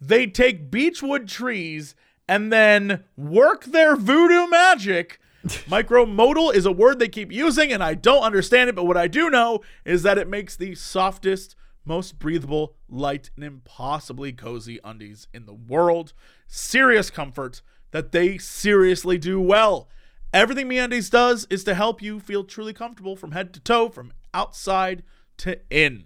they 0.00 0.26
take 0.26 0.70
beechwood 0.70 1.28
trees 1.28 1.94
and 2.26 2.52
then 2.52 3.04
work 3.16 3.64
their 3.64 3.96
voodoo 3.96 4.46
magic. 4.48 5.20
Micromodal 5.44 6.54
is 6.54 6.66
a 6.66 6.72
word 6.72 6.98
they 6.98 7.08
keep 7.08 7.32
using, 7.32 7.72
and 7.72 7.82
I 7.82 7.94
don't 7.94 8.22
understand 8.22 8.68
it, 8.68 8.76
but 8.76 8.84
what 8.84 8.96
I 8.96 9.06
do 9.06 9.30
know 9.30 9.60
is 9.84 10.02
that 10.02 10.18
it 10.18 10.28
makes 10.28 10.56
the 10.56 10.74
softest, 10.74 11.54
most 11.88 12.18
breathable, 12.18 12.76
light, 12.88 13.30
and 13.34 13.44
impossibly 13.44 14.32
cozy 14.32 14.78
undies 14.84 15.26
in 15.32 15.46
the 15.46 15.54
world. 15.54 16.12
Serious 16.46 17.10
comfort 17.10 17.62
that 17.90 18.12
they 18.12 18.38
seriously 18.38 19.18
do 19.18 19.40
well. 19.40 19.88
Everything 20.32 20.68
MeUndies 20.68 21.10
does 21.10 21.46
is 21.48 21.64
to 21.64 21.74
help 21.74 22.02
you 22.02 22.20
feel 22.20 22.44
truly 22.44 22.74
comfortable 22.74 23.16
from 23.16 23.32
head 23.32 23.54
to 23.54 23.60
toe, 23.60 23.88
from 23.88 24.12
outside 24.34 25.02
to 25.38 25.58
in. 25.70 26.04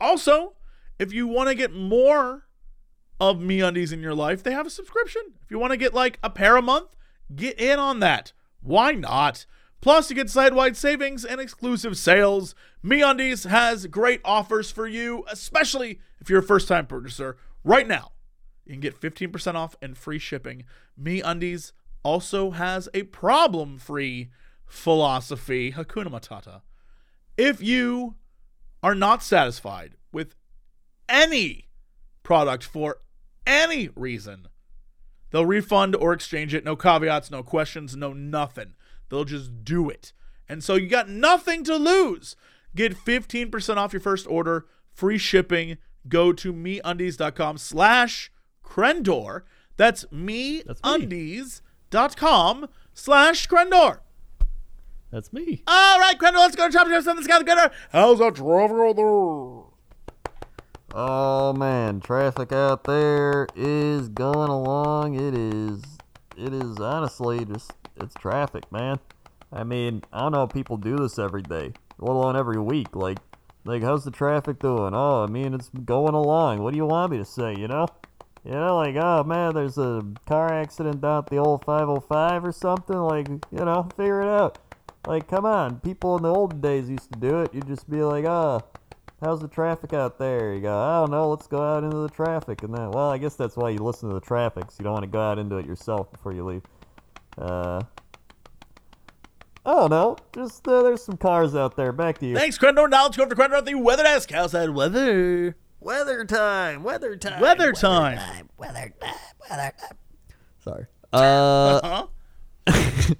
Also, 0.00 0.54
if 0.98 1.12
you 1.12 1.26
want 1.26 1.48
to 1.48 1.54
get 1.56 1.74
more 1.74 2.46
of 3.18 3.38
MeUndies 3.38 3.92
in 3.92 4.00
your 4.00 4.14
life, 4.14 4.42
they 4.42 4.52
have 4.52 4.66
a 4.66 4.70
subscription. 4.70 5.22
If 5.42 5.50
you 5.50 5.58
want 5.58 5.72
to 5.72 5.76
get 5.76 5.92
like 5.92 6.18
a 6.22 6.30
pair 6.30 6.56
a 6.56 6.62
month, 6.62 6.96
get 7.34 7.60
in 7.60 7.80
on 7.80 7.98
that. 8.00 8.32
Why 8.60 8.92
not? 8.92 9.46
Plus, 9.82 10.08
you 10.08 10.16
get 10.16 10.30
side-wide 10.30 10.76
savings 10.76 11.24
and 11.24 11.40
exclusive 11.40 11.98
sales. 11.98 12.54
MeUndies 12.84 13.48
has 13.48 13.86
great 13.88 14.20
offers 14.24 14.70
for 14.70 14.86
you, 14.86 15.24
especially 15.28 15.98
if 16.20 16.30
you're 16.30 16.38
a 16.38 16.42
first-time 16.42 16.86
purchaser. 16.86 17.36
Right 17.64 17.86
now, 17.86 18.12
you 18.64 18.72
can 18.72 18.80
get 18.80 19.00
15% 19.00 19.56
off 19.56 19.74
and 19.82 19.98
free 19.98 20.20
shipping. 20.20 20.64
MeUndies 20.98 21.72
also 22.04 22.52
has 22.52 22.88
a 22.94 23.02
problem-free 23.02 24.30
philosophy, 24.66 25.72
Hakuna 25.72 26.06
Matata. 26.06 26.62
If 27.36 27.60
you 27.60 28.14
are 28.84 28.94
not 28.94 29.24
satisfied 29.24 29.96
with 30.12 30.36
any 31.08 31.66
product 32.22 32.62
for 32.62 32.98
any 33.44 33.88
reason, 33.96 34.46
They'll 35.32 35.46
refund 35.46 35.96
or 35.96 36.12
exchange 36.12 36.54
it. 36.54 36.62
No 36.62 36.76
caveats, 36.76 37.30
no 37.30 37.42
questions, 37.42 37.96
no 37.96 38.12
nothing. 38.12 38.74
They'll 39.12 39.24
just 39.24 39.62
do 39.62 39.90
it. 39.90 40.14
And 40.48 40.64
so 40.64 40.74
you 40.74 40.88
got 40.88 41.06
nothing 41.06 41.64
to 41.64 41.76
lose. 41.76 42.34
Get 42.74 42.96
15% 42.96 43.76
off 43.76 43.92
your 43.92 44.00
first 44.00 44.26
order, 44.26 44.64
free 44.90 45.18
shipping. 45.18 45.76
Go 46.08 46.32
to 46.32 46.50
meundies.com 46.50 47.58
slash 47.58 48.32
Crendor. 48.64 49.42
That's 49.76 50.06
meundies.com 50.06 50.70
slash 52.94 53.48
Crendor. 53.48 53.98
That's 55.10 55.30
me. 55.30 55.62
All 55.66 56.00
right, 56.00 56.18
Crendor, 56.18 56.36
let's 56.36 56.56
go 56.56 56.68
to 56.68 56.72
Chop 56.72 56.88
Chop 56.88 57.02
Something's 57.02 57.26
got 57.26 57.44
Crendor. 57.44 57.70
How's 57.90 58.18
that 58.20 58.36
traffic 58.36 58.78
out 58.78 58.96
there? 58.96 59.64
Oh 60.94 61.52
man, 61.52 62.00
traffic 62.00 62.50
out 62.52 62.84
there 62.84 63.46
is 63.54 64.08
going 64.08 64.48
along. 64.48 65.16
It 65.16 65.34
is, 65.34 65.82
it 66.38 66.54
is 66.54 66.78
honestly 66.78 67.44
just 67.44 67.72
it's 68.02 68.14
traffic, 68.14 68.70
man. 68.72 68.98
I 69.52 69.64
mean, 69.64 70.02
I 70.12 70.20
don't 70.20 70.32
know 70.32 70.46
people 70.46 70.76
do 70.76 70.96
this 70.96 71.18
every 71.18 71.42
day, 71.42 71.72
let 71.98 72.12
alone 72.12 72.36
every 72.36 72.58
week. 72.58 72.96
Like, 72.96 73.18
like 73.64 73.82
how's 73.82 74.04
the 74.04 74.10
traffic 74.10 74.58
doing? 74.58 74.94
Oh, 74.94 75.24
I 75.24 75.26
mean, 75.26 75.54
it's 75.54 75.68
going 75.68 76.14
along. 76.14 76.62
What 76.62 76.72
do 76.72 76.76
you 76.76 76.86
want 76.86 77.12
me 77.12 77.18
to 77.18 77.24
say? 77.24 77.54
You 77.54 77.68
know, 77.68 77.86
you 78.44 78.52
know, 78.52 78.76
like 78.76 78.96
oh 78.96 79.24
man, 79.24 79.54
there's 79.54 79.78
a 79.78 80.04
car 80.26 80.52
accident 80.52 81.04
out 81.04 81.28
the 81.28 81.36
old 81.36 81.64
505 81.64 82.44
or 82.44 82.52
something. 82.52 82.96
Like, 82.96 83.28
you 83.28 83.64
know, 83.64 83.88
figure 83.96 84.22
it 84.22 84.28
out. 84.28 84.58
Like, 85.06 85.28
come 85.28 85.44
on, 85.44 85.80
people 85.80 86.16
in 86.16 86.22
the 86.22 86.32
old 86.32 86.62
days 86.62 86.88
used 86.88 87.12
to 87.12 87.18
do 87.18 87.40
it. 87.40 87.52
You'd 87.52 87.66
just 87.66 87.90
be 87.90 88.02
like, 88.02 88.24
oh. 88.24 88.62
How's 89.22 89.40
the 89.40 89.46
traffic 89.46 89.92
out 89.92 90.18
there? 90.18 90.52
You 90.52 90.60
go, 90.60 90.76
I 90.76 90.98
don't 90.98 91.12
know, 91.12 91.30
let's 91.30 91.46
go 91.46 91.62
out 91.62 91.84
into 91.84 91.98
the 91.98 92.08
traffic. 92.08 92.64
And 92.64 92.74
then, 92.74 92.90
well, 92.90 93.08
I 93.08 93.18
guess 93.18 93.36
that's 93.36 93.56
why 93.56 93.70
you 93.70 93.78
listen 93.78 94.08
to 94.08 94.16
the 94.16 94.20
traffic, 94.20 94.64
so 94.68 94.78
you 94.80 94.82
don't 94.82 94.94
want 94.94 95.04
to 95.04 95.10
go 95.10 95.20
out 95.20 95.38
into 95.38 95.58
it 95.58 95.64
yourself 95.64 96.10
before 96.10 96.32
you 96.32 96.44
leave. 96.44 96.62
Uh, 97.38 97.82
I 99.64 99.72
don't 99.72 99.90
know. 99.90 100.16
Just, 100.34 100.66
uh, 100.66 100.82
there's 100.82 101.02
some 101.02 101.16
cars 101.16 101.54
out 101.54 101.76
there. 101.76 101.92
Back 101.92 102.18
to 102.18 102.26
you. 102.26 102.36
Thanks, 102.36 102.58
Crendor. 102.58 102.90
Now 102.90 103.04
let's 103.04 103.16
go 103.16 103.26
to 103.26 103.34
Crendor 103.34 103.58
at 103.58 103.64
the 103.64 103.74
weather 103.74 104.02
desk. 104.02 104.30
How's 104.30 104.52
that 104.52 104.72
weather? 104.72 105.56
Weather 105.80 106.18
Weather 106.18 106.24
time. 106.24 106.82
Weather 106.84 107.16
time. 107.16 107.40
Weather 107.40 107.72
time. 107.72 108.48
Weather 108.56 108.92
time. 109.00 109.14
Weather 109.50 109.72
time. 109.78 109.96
Sorry. 110.62 110.86
Uh, 111.12 111.80
Huh? 111.82 112.06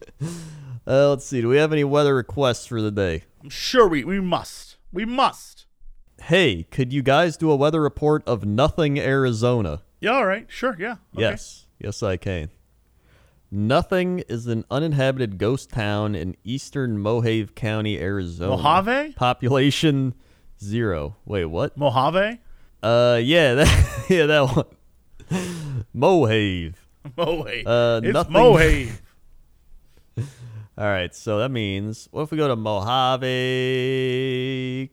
uh, 0.87 1.09
let's 1.11 1.27
see. 1.27 1.41
Do 1.41 1.49
we 1.49 1.57
have 1.57 1.73
any 1.73 1.83
weather 1.85 2.15
requests 2.15 2.67
for 2.67 2.81
the 2.81 2.93
day? 2.93 3.25
I'm 3.43 3.51
sure 3.51 3.89
we, 3.89 4.05
we 4.05 4.21
must. 4.21 4.77
We 4.93 5.05
must. 5.05 5.67
Hey, 6.23 6.65
could 6.71 6.93
you 6.93 7.03
guys 7.03 7.37
do 7.37 7.51
a 7.51 7.57
weather 7.57 7.83
report 7.83 8.23
of 8.29 8.45
nothing, 8.45 8.99
Arizona? 8.99 9.83
Yeah, 10.01 10.13
all 10.13 10.27
right. 10.27 10.47
Sure, 10.49 10.77
yeah. 10.79 10.93
Okay. 11.15 11.23
Yes, 11.23 11.67
yes, 11.81 12.03
I 12.03 12.17
can. 12.17 12.51
Nothing 13.55 14.21
is 14.31 14.47
an 14.47 14.65
uninhabited 14.71 15.37
ghost 15.37 15.69
town 15.69 16.15
in 16.15 16.35
eastern 16.43 16.97
Mojave 16.99 17.49
County, 17.55 18.01
Arizona. 18.01 18.57
Mojave? 18.57 19.13
Population 19.13 20.15
zero. 20.59 21.17
Wait, 21.27 21.45
what? 21.45 21.77
Mojave? 21.77 22.39
Uh, 22.83 23.21
yeah, 23.23 23.53
that, 23.57 24.05
yeah, 24.09 24.25
that 24.25 24.41
one. 24.57 24.65
Mohave. 25.95 26.77
Mojave. 27.15 27.65
Uh, 27.67 28.01
it's 28.03 28.15
nothing- 28.15 28.33
Mojave. 28.33 28.93
All 30.79 30.87
right, 30.87 31.15
so 31.15 31.39
that 31.41 31.51
means 31.51 32.09
what 32.11 32.23
if 32.23 32.31
we 32.31 32.39
go 32.39 32.49
to 32.49 32.57
Mojave 32.57 33.29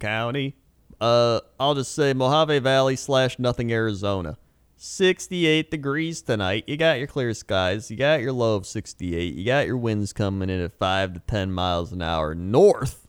County? 0.01 0.57
Uh, 0.99 1.39
I'll 1.57 1.75
just 1.75 1.95
say 1.95 2.11
Mojave 2.11 2.59
Valley 2.59 2.97
slash 2.97 3.39
nothing 3.39 3.71
Arizona. 3.71 4.37
68 4.81 5.69
degrees 5.69 6.21
tonight. 6.21 6.63
You 6.65 6.77
got 6.77 6.99
your 6.99 7.07
clear 7.07 7.33
skies. 7.33 7.91
You 7.91 7.97
got 7.97 8.21
your 8.21 8.31
low 8.31 8.55
of 8.55 8.65
68. 8.65 9.33
You 9.33 9.45
got 9.45 9.67
your 9.67 9.75
winds 9.75 10.13
coming 10.13 10.49
in 10.49 10.61
at 10.61 10.71
5 10.71 11.13
to 11.15 11.19
10 11.19 11.51
miles 11.51 11.91
an 11.91 12.01
hour 12.01 12.33
north. 12.33 13.05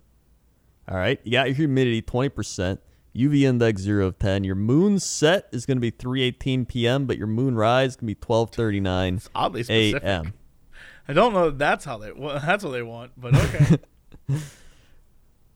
All 0.88 0.96
right, 0.96 1.20
you 1.22 1.30
got 1.30 1.46
your 1.46 1.54
humidity 1.54 2.02
20%. 2.02 2.78
UV 3.14 3.42
index 3.42 3.83
0 3.83 4.06
of 4.06 4.18
10. 4.18 4.42
Your 4.42 4.56
moon 4.56 4.98
set 4.98 5.48
is 5.52 5.64
going 5.64 5.76
to 5.76 5.80
be 5.80 5.90
3:18 5.92 6.66
p.m., 6.66 7.06
but 7.06 7.18
your 7.18 7.26
moon 7.26 7.54
rise 7.56 7.96
can 7.96 8.06
be 8.06 8.14
12:39 8.14 9.28
Oddly 9.35 9.62
specific. 9.64 10.02
a.m. 10.02 10.35
I 11.09 11.12
don't 11.12 11.33
know 11.33 11.50
that's 11.50 11.85
how 11.85 11.98
they 11.98 12.12
well, 12.12 12.40
that's 12.44 12.62
what 12.62 12.70
they 12.70 12.83
want, 12.83 13.12
but 13.16 13.35
okay. 13.37 13.78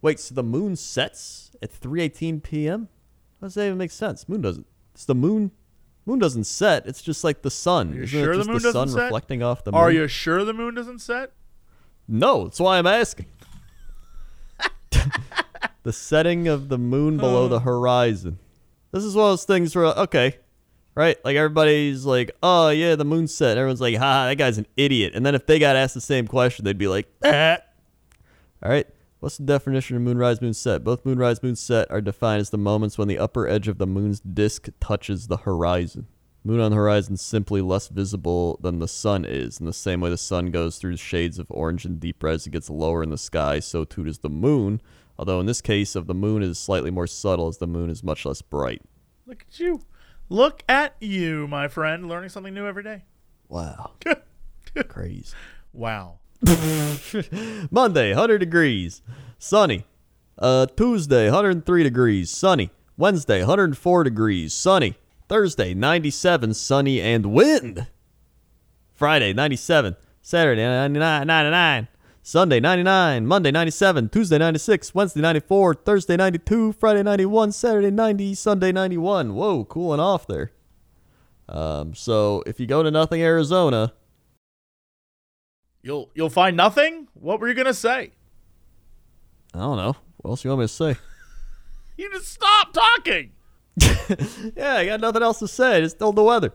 Wait, 0.03 0.19
so 0.19 0.35
the 0.35 0.43
moon 0.43 0.75
sets 0.75 1.53
at 1.63 1.73
3:18 1.73 2.43
p.m.? 2.43 2.89
How 3.41 3.47
does 3.47 3.55
that 3.55 3.67
even 3.67 3.79
make 3.79 3.93
sense? 3.93 4.29
Moon 4.29 4.41
doesn't. 4.41 4.67
It's 4.95 5.05
the 5.05 5.15
moon. 5.15 5.53
Moon 6.07 6.19
doesn't 6.19 6.45
set. 6.45 6.87
It's 6.87 7.01
just 7.03 7.25
like 7.25 7.43
the 7.43 7.51
sun. 7.51 7.95
you 7.95 8.03
Isn't 8.03 8.21
sure 8.21 8.33
it 8.33 8.37
the 8.37 8.41
just 8.41 8.49
moon 8.49 8.63
the 8.63 8.73
sun 8.73 8.87
doesn't 8.87 8.99
set? 8.99 9.05
reflecting 9.05 9.43
off 9.43 9.65
the 9.65 9.73
moon? 9.73 9.81
Are 9.81 9.91
you 9.91 10.07
sure 10.07 10.45
the 10.45 10.53
moon 10.53 10.75
doesn't 10.75 10.99
set? 11.01 11.33
No, 12.07 12.45
that's 12.45 12.61
why 12.61 12.79
I'm 12.79 12.87
asking. 12.87 13.27
the 15.83 15.93
setting 15.93 16.49
of 16.49 16.69
the 16.69 16.79
moon 16.79 17.17
below 17.17 17.49
the 17.49 17.61
horizon. 17.61 18.39
This 18.93 19.05
is 19.05 19.15
one 19.15 19.27
of 19.27 19.33
those 19.33 19.45
things 19.45 19.75
where 19.75 19.87
okay, 19.87 20.39
right? 20.95 21.17
Like 21.25 21.37
everybody's 21.37 22.05
like, 22.05 22.31
"Oh 22.43 22.69
yeah, 22.69 22.95
the 22.97 23.05
moon 23.05 23.27
set." 23.27 23.57
Everyone's 23.59 23.81
like, 23.81 23.97
"Ha, 23.97 24.27
that 24.27 24.37
guy's 24.37 24.59
an 24.59 24.67
idiot." 24.77 25.13
And 25.15 25.25
then 25.25 25.35
if 25.35 25.47
they 25.47 25.59
got 25.59 25.75
asked 25.77 25.95
the 25.95 26.01
same 26.01 26.27
question, 26.27 26.65
they'd 26.65 26.79
be 26.79 26.87
like, 26.89 27.09
"Ah." 27.25 27.59
All 28.63 28.71
right. 28.71 28.87
What's 29.25 29.39
the 29.39 29.45
definition 29.45 29.97
of 29.97 30.03
moonrise, 30.03 30.41
moonset? 30.41 30.85
Both 30.85 31.07
moonrise, 31.07 31.41
moonset 31.41 31.87
are 31.89 32.03
defined 32.03 32.43
as 32.43 32.51
the 32.51 32.59
moments 32.59 32.99
when 32.99 33.09
the 33.09 33.19
upper 33.19 33.49
edge 33.49 33.69
of 33.69 33.79
the 33.79 33.87
moon's 33.87 34.21
disk 34.21 34.69
touches 34.81 35.29
the 35.29 35.39
horizon. 35.39 36.09
Moon 36.45 36.61
on 36.61 36.71
the 36.71 36.77
horizon 36.77 37.15
is 37.15 37.23
simply 37.23 37.63
less 37.63 37.89
visible 37.89 38.59
than 38.61 38.81
the 38.81 38.87
sun 38.87 39.25
is. 39.25 39.59
In 39.59 39.65
the 39.65 39.73
same 39.73 40.03
way 40.03 40.11
the 40.11 40.19
sun 40.19 40.51
goes 40.51 40.77
through 40.77 40.99
shades 40.99 41.39
of 41.39 41.47
orange 41.49 41.87
and 41.87 41.99
deep 41.99 42.23
red 42.23 42.35
as 42.35 42.47
it 42.47 42.51
gets 42.51 42.69
lower 42.69 43.03
in 43.03 43.09
the 43.09 43.17
sky, 43.17 43.61
so 43.61 43.83
too 43.83 44.05
does 44.05 44.19
the 44.19 44.29
moon. 44.29 44.83
Although 45.19 45.41
in 45.41 45.47
this 45.47 45.63
case 45.63 45.97
of 45.97 46.07
the 46.07 46.13
moon 46.13 46.43
is 46.43 46.59
slightly 46.59 46.91
more 46.91 47.07
subtle 47.07 47.49
as 47.49 47.57
the 47.57 47.67
moon 47.67 47.89
is 47.89 48.05
much 48.05 48.27
less 48.27 48.43
bright. 48.43 48.83
Look 49.25 49.47
at 49.49 49.59
you. 49.59 49.81
Look 50.29 50.63
at 50.69 50.97
you, 51.01 51.49
my 51.49 51.69
friend, 51.69 52.11
learning 52.11 52.29
something 52.29 52.53
new 52.53 52.67
every 52.67 52.83
day. 52.83 53.05
Wow. 53.49 53.93
Crazy. 54.89 55.35
Wow. 55.73 56.19
Monday, 57.71 58.11
100 58.11 58.39
degrees, 58.39 59.03
sunny. 59.39 59.85
Uh, 60.39 60.67
Tuesday, 60.67 61.27
103 61.27 61.83
degrees, 61.83 62.31
sunny. 62.31 62.71
Wednesday, 62.97 63.41
104 63.41 64.05
degrees, 64.05 64.53
sunny. 64.53 64.95
Thursday, 65.29 65.75
97, 65.75 66.55
sunny 66.55 67.01
and 67.01 67.27
wind. 67.27 67.87
Friday, 68.93 69.33
97. 69.33 69.97
Saturday, 70.23 70.63
99, 70.63 71.27
99. 71.27 71.89
Sunday, 72.23 72.61
99. 72.61 73.27
Monday, 73.27 73.51
97. 73.51 74.09
Tuesday, 74.09 74.39
96. 74.39 74.95
Wednesday, 74.95 75.21
94. 75.21 75.75
Thursday, 75.75 76.17
92. 76.17 76.73
Friday, 76.73 77.03
91. 77.03 77.53
Saturday, 77.53 77.91
90. 77.91 78.35
Sunday, 78.35 78.73
91. 78.73 79.35
Whoa, 79.35 79.65
cooling 79.65 80.01
off 80.01 80.27
there. 80.27 80.53
Um, 81.49 81.95
so 81.95 82.43
if 82.47 82.59
you 82.59 82.67
go 82.67 82.83
to 82.83 82.91
Nothing, 82.91 83.21
Arizona, 83.23 83.93
You'll 85.85 86.11
you'll 86.15 86.31
find 86.31 86.57
nothing? 86.57 87.09
What 87.13 87.39
were 87.41 87.47
you 87.49 87.55
gonna 87.55 87.75
say? 87.75 88.13
I 89.53 89.59
don't 89.59 89.77
know. 89.77 89.95
What 90.17 90.31
else 90.31 90.43
you 90.45 90.51
want 90.51 90.61
me 90.61 90.65
to 90.67 90.73
say? 90.73 90.97
You 91.97 92.11
just 92.11 92.27
stop 92.33 92.73
talking. 92.73 93.31
Yeah, 94.57 94.75
I 94.79 94.87
got 94.87 95.01
nothing 95.01 95.23
else 95.23 95.39
to 95.39 95.47
say. 95.47 95.81
Just 95.81 95.97
told 96.01 96.17
the 96.17 96.25
weather. 96.25 96.53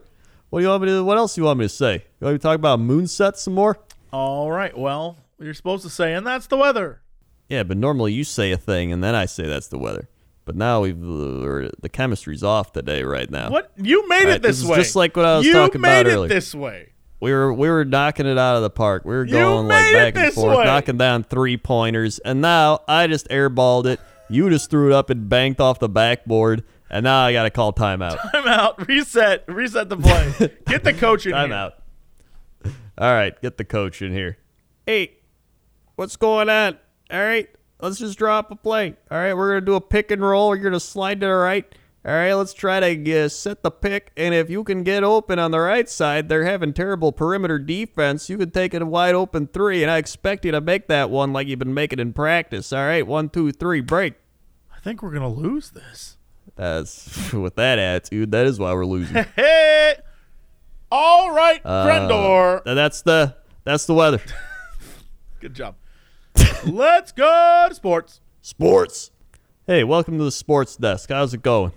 What 0.50 0.58
do 0.60 0.64
you 0.64 0.68
want 0.68 0.82
me 0.82 0.88
to? 0.90 1.02
What 1.02 1.16
else 1.16 1.34
do 1.34 1.40
you 1.40 1.46
want 1.46 1.58
me 1.60 1.64
to 1.64 1.68
say? 1.70 1.94
You 1.94 2.24
want 2.26 2.34
me 2.34 2.38
to 2.38 2.42
talk 2.42 2.56
about 2.56 2.78
moon 2.78 3.06
sets 3.06 3.40
some 3.42 3.54
more? 3.54 3.78
All 4.12 4.50
right, 4.50 4.76
well, 4.76 5.16
you're 5.38 5.54
supposed 5.54 5.82
to 5.84 5.88
say, 5.90 6.12
and 6.12 6.26
that's 6.26 6.46
the 6.46 6.58
weather. 6.58 7.00
Yeah, 7.48 7.62
but 7.62 7.78
normally 7.78 8.12
you 8.12 8.22
say 8.24 8.52
a 8.52 8.58
thing 8.58 8.92
and 8.92 9.02
then 9.02 9.14
I 9.14 9.24
say 9.24 9.46
that's 9.46 9.68
the 9.68 9.78
weather. 9.78 10.10
But 10.44 10.56
now 10.56 10.82
we've 10.82 11.02
uh, 11.02 11.70
the 11.80 11.88
chemistry's 11.90 12.42
off 12.42 12.72
today, 12.72 13.02
right 13.02 13.30
now. 13.30 13.48
What 13.48 13.72
you 13.78 14.06
made 14.08 14.24
Right, 14.24 14.34
it 14.34 14.42
this, 14.42 14.56
this 14.58 14.62
is 14.64 14.66
way. 14.66 14.76
just 14.76 14.94
like 14.96 15.16
what 15.16 15.24
I 15.24 15.38
was 15.38 15.46
you 15.46 15.52
talking 15.54 15.80
about 15.80 16.04
earlier. 16.04 16.10
You 16.16 16.20
made 16.22 16.24
it 16.26 16.34
this 16.34 16.54
way. 16.54 16.92
We 17.20 17.32
were 17.32 17.52
we 17.52 17.68
were 17.68 17.84
knocking 17.84 18.26
it 18.26 18.38
out 18.38 18.56
of 18.56 18.62
the 18.62 18.70
park. 18.70 19.04
We 19.04 19.14
were 19.14 19.26
going 19.26 19.68
like 19.68 19.92
back 19.92 20.16
and 20.16 20.32
forth, 20.32 20.58
way. 20.58 20.64
knocking 20.64 20.96
down 20.96 21.22
three 21.24 21.56
pointers, 21.58 22.18
and 22.20 22.40
now 22.40 22.80
I 22.88 23.06
just 23.06 23.28
airballed 23.28 23.84
it. 23.86 24.00
You 24.30 24.48
just 24.48 24.70
threw 24.70 24.86
it 24.86 24.92
up 24.94 25.10
and 25.10 25.28
banked 25.28 25.60
off 25.60 25.78
the 25.80 25.88
backboard, 25.88 26.64
and 26.88 27.04
now 27.04 27.24
I 27.24 27.32
got 27.32 27.42
to 27.42 27.50
call 27.50 27.72
timeout. 27.74 28.18
I'm 28.34 28.46
out. 28.48 28.88
Reset. 28.88 29.44
Reset 29.48 29.88
the 29.90 29.96
play. 29.98 30.56
Get 30.66 30.84
the 30.84 30.92
coach 30.94 31.26
in 31.26 31.34
I'm 31.34 31.50
here. 31.50 31.58
out. 31.58 31.74
All 32.98 33.12
right, 33.12 33.40
get 33.40 33.56
the 33.56 33.64
coach 33.64 34.02
in 34.02 34.12
here. 34.12 34.36
Hey, 34.84 35.12
what's 35.96 36.16
going 36.16 36.50
on? 36.50 36.76
All 37.10 37.18
right, 37.18 37.48
let's 37.80 37.98
just 37.98 38.18
drop 38.18 38.50
a 38.50 38.56
play. 38.56 38.94
All 39.10 39.16
right, 39.16 39.32
we're 39.32 39.48
gonna 39.52 39.64
do 39.64 39.74
a 39.74 39.80
pick 39.80 40.10
and 40.10 40.20
roll. 40.20 40.54
You're 40.54 40.64
gonna 40.64 40.78
slide 40.80 41.20
to 41.20 41.26
the 41.26 41.32
right. 41.32 41.64
All 42.02 42.12
right, 42.14 42.32
let's 42.32 42.54
try 42.54 42.80
to 42.80 43.24
uh, 43.24 43.28
set 43.28 43.62
the 43.62 43.70
pick. 43.70 44.10
And 44.16 44.34
if 44.34 44.48
you 44.48 44.64
can 44.64 44.84
get 44.84 45.04
open 45.04 45.38
on 45.38 45.50
the 45.50 45.60
right 45.60 45.86
side, 45.86 46.30
they're 46.30 46.46
having 46.46 46.72
terrible 46.72 47.12
perimeter 47.12 47.58
defense. 47.58 48.30
You 48.30 48.38
could 48.38 48.54
take 48.54 48.72
it 48.72 48.80
a 48.80 48.86
wide 48.86 49.14
open 49.14 49.46
three, 49.48 49.82
and 49.82 49.90
I 49.90 49.98
expect 49.98 50.46
you 50.46 50.52
to 50.52 50.62
make 50.62 50.88
that 50.88 51.10
one 51.10 51.34
like 51.34 51.46
you've 51.46 51.58
been 51.58 51.74
making 51.74 51.98
in 51.98 52.14
practice. 52.14 52.72
All 52.72 52.84
right, 52.86 53.06
one, 53.06 53.28
two, 53.28 53.52
three, 53.52 53.82
break. 53.82 54.14
I 54.74 54.80
think 54.80 55.02
we're 55.02 55.12
gonna 55.12 55.28
lose 55.28 55.70
this. 55.72 56.16
That's 56.56 57.32
with 57.34 57.56
that 57.56 57.78
attitude. 57.78 58.30
That 58.32 58.46
is 58.46 58.58
why 58.58 58.72
we're 58.72 58.86
losing. 58.86 59.16
All 60.92 61.30
right, 61.32 61.60
Uh, 61.62 61.86
Crendor. 61.86 62.64
th- 62.64 62.74
that's 62.76 63.02
the 63.02 63.36
that's 63.64 63.84
the 63.84 63.92
weather. 63.94 64.22
Good 65.40 65.52
job. 65.54 65.74
Let's 66.64 67.12
go 67.12 67.66
to 67.68 67.74
sports. 67.74 68.20
Sports. 68.40 69.10
Hey, 69.66 69.84
welcome 69.84 70.16
to 70.16 70.24
the 70.24 70.32
sports 70.32 70.76
desk. 70.76 71.10
How's 71.10 71.34
it 71.34 71.42
going? 71.42 71.72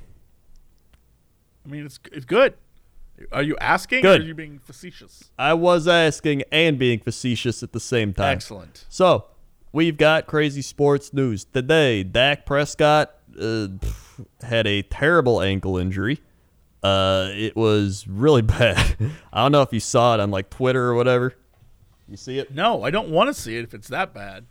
I 1.65 1.69
mean, 1.69 1.85
it's 1.85 1.99
it's 2.11 2.25
good. 2.25 2.55
Are 3.31 3.43
you 3.43 3.55
asking 3.61 4.01
Good. 4.01 4.21
or 4.21 4.23
are 4.23 4.27
you 4.27 4.33
being 4.33 4.59
facetious? 4.59 5.31
I 5.37 5.53
was 5.53 5.87
asking 5.87 6.43
and 6.51 6.79
being 6.79 6.99
facetious 6.99 7.61
at 7.61 7.71
the 7.71 7.79
same 7.79 8.11
time. 8.13 8.33
Excellent. 8.35 8.85
So, 8.89 9.25
we've 9.71 9.97
got 9.97 10.25
crazy 10.25 10.63
sports 10.63 11.13
news 11.13 11.45
today. 11.45 12.03
Dak 12.03 12.45
Prescott 12.45 13.13
uh, 13.39 13.67
had 14.41 14.65
a 14.65 14.81
terrible 14.81 15.41
ankle 15.41 15.77
injury. 15.77 16.21
Uh, 16.81 17.29
it 17.33 17.55
was 17.55 18.07
really 18.07 18.41
bad. 18.59 18.95
I 19.31 19.43
don't 19.43 19.51
know 19.51 19.61
if 19.61 19.71
you 19.71 19.79
saw 19.79 20.15
it 20.15 20.19
on 20.19 20.31
like 20.31 20.49
Twitter 20.49 20.83
or 20.87 20.95
whatever. 20.95 21.35
You 22.09 22.17
see 22.17 22.39
it? 22.39 22.53
No, 22.53 22.83
I 22.83 22.89
don't 22.89 23.09
want 23.09 23.33
to 23.33 23.33
see 23.33 23.57
it 23.57 23.63
if 23.63 23.73
it's 23.73 23.87
that 23.87 24.13
bad. 24.13 24.45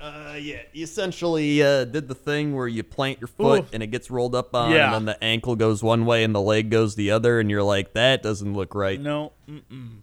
Uh, 0.00 0.36
yeah. 0.38 0.60
You 0.72 0.84
essentially 0.84 1.62
uh, 1.62 1.84
did 1.84 2.08
the 2.08 2.14
thing 2.14 2.54
where 2.54 2.68
you 2.68 2.82
plant 2.82 3.20
your 3.20 3.28
foot 3.28 3.64
Oof. 3.64 3.70
and 3.72 3.82
it 3.82 3.86
gets 3.88 4.10
rolled 4.10 4.34
up 4.34 4.54
on, 4.54 4.72
Yeah. 4.72 4.86
and 4.86 4.94
then 4.94 5.04
the 5.06 5.24
ankle 5.24 5.56
goes 5.56 5.82
one 5.82 6.04
way 6.04 6.24
and 6.24 6.34
the 6.34 6.40
leg 6.40 6.68
goes 6.70 6.94
the 6.94 7.10
other, 7.10 7.40
and 7.40 7.50
you're 7.50 7.62
like, 7.62 7.94
that 7.94 8.22
doesn't 8.22 8.52
look 8.54 8.74
right. 8.74 9.00
No. 9.00 9.32
Mm-mm. 9.48 9.98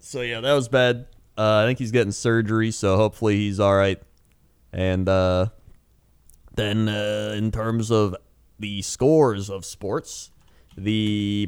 So 0.00 0.22
yeah, 0.22 0.40
that 0.40 0.52
was 0.54 0.68
bad. 0.68 1.06
Uh, 1.38 1.62
I 1.62 1.66
think 1.66 1.78
he's 1.78 1.90
getting 1.92 2.12
surgery, 2.12 2.70
so 2.70 2.96
hopefully 2.96 3.36
he's 3.36 3.58
all 3.60 3.74
right. 3.74 4.00
And 4.72 5.08
uh, 5.08 5.46
then 6.54 6.88
uh, 6.88 7.34
in 7.36 7.50
terms 7.50 7.90
of 7.90 8.16
the 8.58 8.82
scores 8.82 9.50
of 9.50 9.64
sports, 9.64 10.30
the 10.76 11.46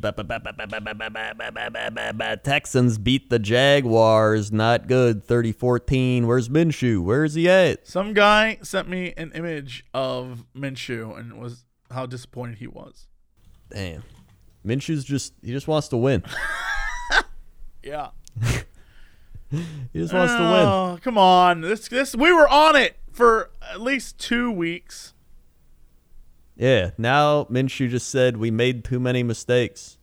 Texans 2.45 2.99
beat 2.99 3.31
the 3.31 3.39
Jaguars. 3.39 4.53
Not 4.53 4.87
good, 4.87 5.27
30-14. 5.27 6.27
Where's 6.27 6.49
Minshew? 6.49 7.03
Where's 7.03 7.35
he 7.35 7.49
at? 7.49 7.87
Some 7.87 8.15
guy 8.15 8.59
sent 8.63 8.89
me 8.89 9.15
an 9.17 9.33
image 9.35 9.85
of 9.93 10.45
Minshew 10.57 11.19
and 11.19 11.41
was 11.41 11.65
how 11.91 12.07
disappointed 12.07 12.59
he 12.59 12.67
was. 12.67 13.09
Damn, 13.71 14.05
Minshew's 14.65 15.05
just 15.05 15.33
he 15.43 15.53
just 15.53 15.67
wants 15.69 15.89
to 15.89 15.97
win. 15.97 16.23
Yeah. 17.83 18.11
He 19.51 20.01
just 20.01 20.13
wants 20.13 20.35
to 20.35 20.41
win. 20.41 20.67
Oh, 20.67 20.99
come 21.01 21.17
on. 21.17 21.61
This 21.63 21.89
this 21.89 22.15
we 22.15 22.33
were 22.33 22.49
on 22.49 22.77
it 22.77 22.97
for 23.13 23.51
at 23.63 23.81
least 23.81 24.19
2 24.19 24.51
weeks. 24.51 25.15
Yeah. 26.57 26.91
Now 26.99 27.45
Minshew 27.45 27.89
just 27.91 28.09
said 28.09 28.37
we 28.37 28.51
made 28.51 28.85
too 28.85 28.99
many 29.01 29.23
mistakes. 29.23 29.99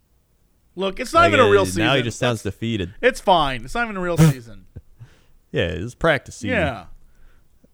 Look, 0.76 1.00
it's 1.00 1.14
not 1.14 1.22
Like, 1.22 1.28
even 1.30 1.40
a 1.40 1.46
uh, 1.48 1.50
real 1.52 1.66
season. 1.66 1.84
Now 1.86 1.96
he 1.96 2.02
just 2.02 2.18
sounds 2.20 2.42
That's- 2.42 2.56
defeated. 2.56 2.94
It's 3.02 3.20
fine. 3.20 3.64
It's 3.66 3.76
not 3.76 3.84
even 3.86 3.98
a 3.98 4.02
real 4.02 4.18
season. 4.18 4.66
Yeah, 5.52 5.66
it's 5.68 5.94
practice 5.94 6.38
season. 6.38 6.58
yeah. 6.58 6.86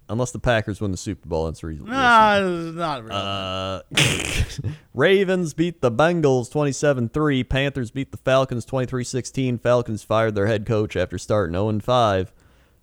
Unless 0.10 0.32
the 0.32 0.39
Packers 0.39 0.82
win 0.82 0.92
the 0.92 0.98
Super 0.98 1.30
Bowl, 1.30 1.48
it's 1.48 1.63
reasonable. 1.63 1.94
Nah, 1.94 2.39
it's 2.42 2.76
not 2.76 3.06
real. 3.06 3.13
Uh, 3.13 3.82
Ravens 4.94 5.54
beat 5.54 5.80
the 5.80 5.89
Bengals 5.89 6.52
27-3. 6.52 7.48
Panthers 7.48 7.89
beat 7.89 8.12
the 8.12 8.18
Falcons 8.18 8.65
23-16. 8.65 9.62
Falcons 9.62 10.04
fired 10.04 10.36
their 10.36 10.48
head 10.48 10.65
coach 10.65 10.98
after 10.98 11.18
starting 11.18 11.56
0-5. 11.56 12.28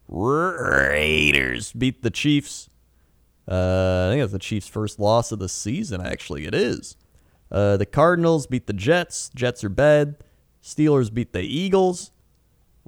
Raiders 0.09 1.73
beat 1.75 2.03
the 2.03 2.11
Chiefs. 2.11 2.71
Uh, 3.49 4.09
I 4.09 4.11
think 4.11 4.23
that's 4.23 4.33
the 4.33 4.39
Chiefs' 4.39 4.67
first 4.67 4.99
loss 4.99 5.33
of 5.33 5.39
the 5.39 5.49
season. 5.49 6.01
Actually, 6.01 6.47
it 6.47 6.55
is. 6.55 6.97
Uh, 7.51 7.77
the 7.77 7.87
Cardinals 7.87 8.47
beat 8.47 8.67
the 8.67 8.73
Jets. 8.73 9.31
Jets 9.35 9.63
are 9.63 9.69
bad. 9.69 10.17
Steelers 10.63 11.13
beat 11.13 11.33
the 11.33 11.43
Eagles. 11.43 12.11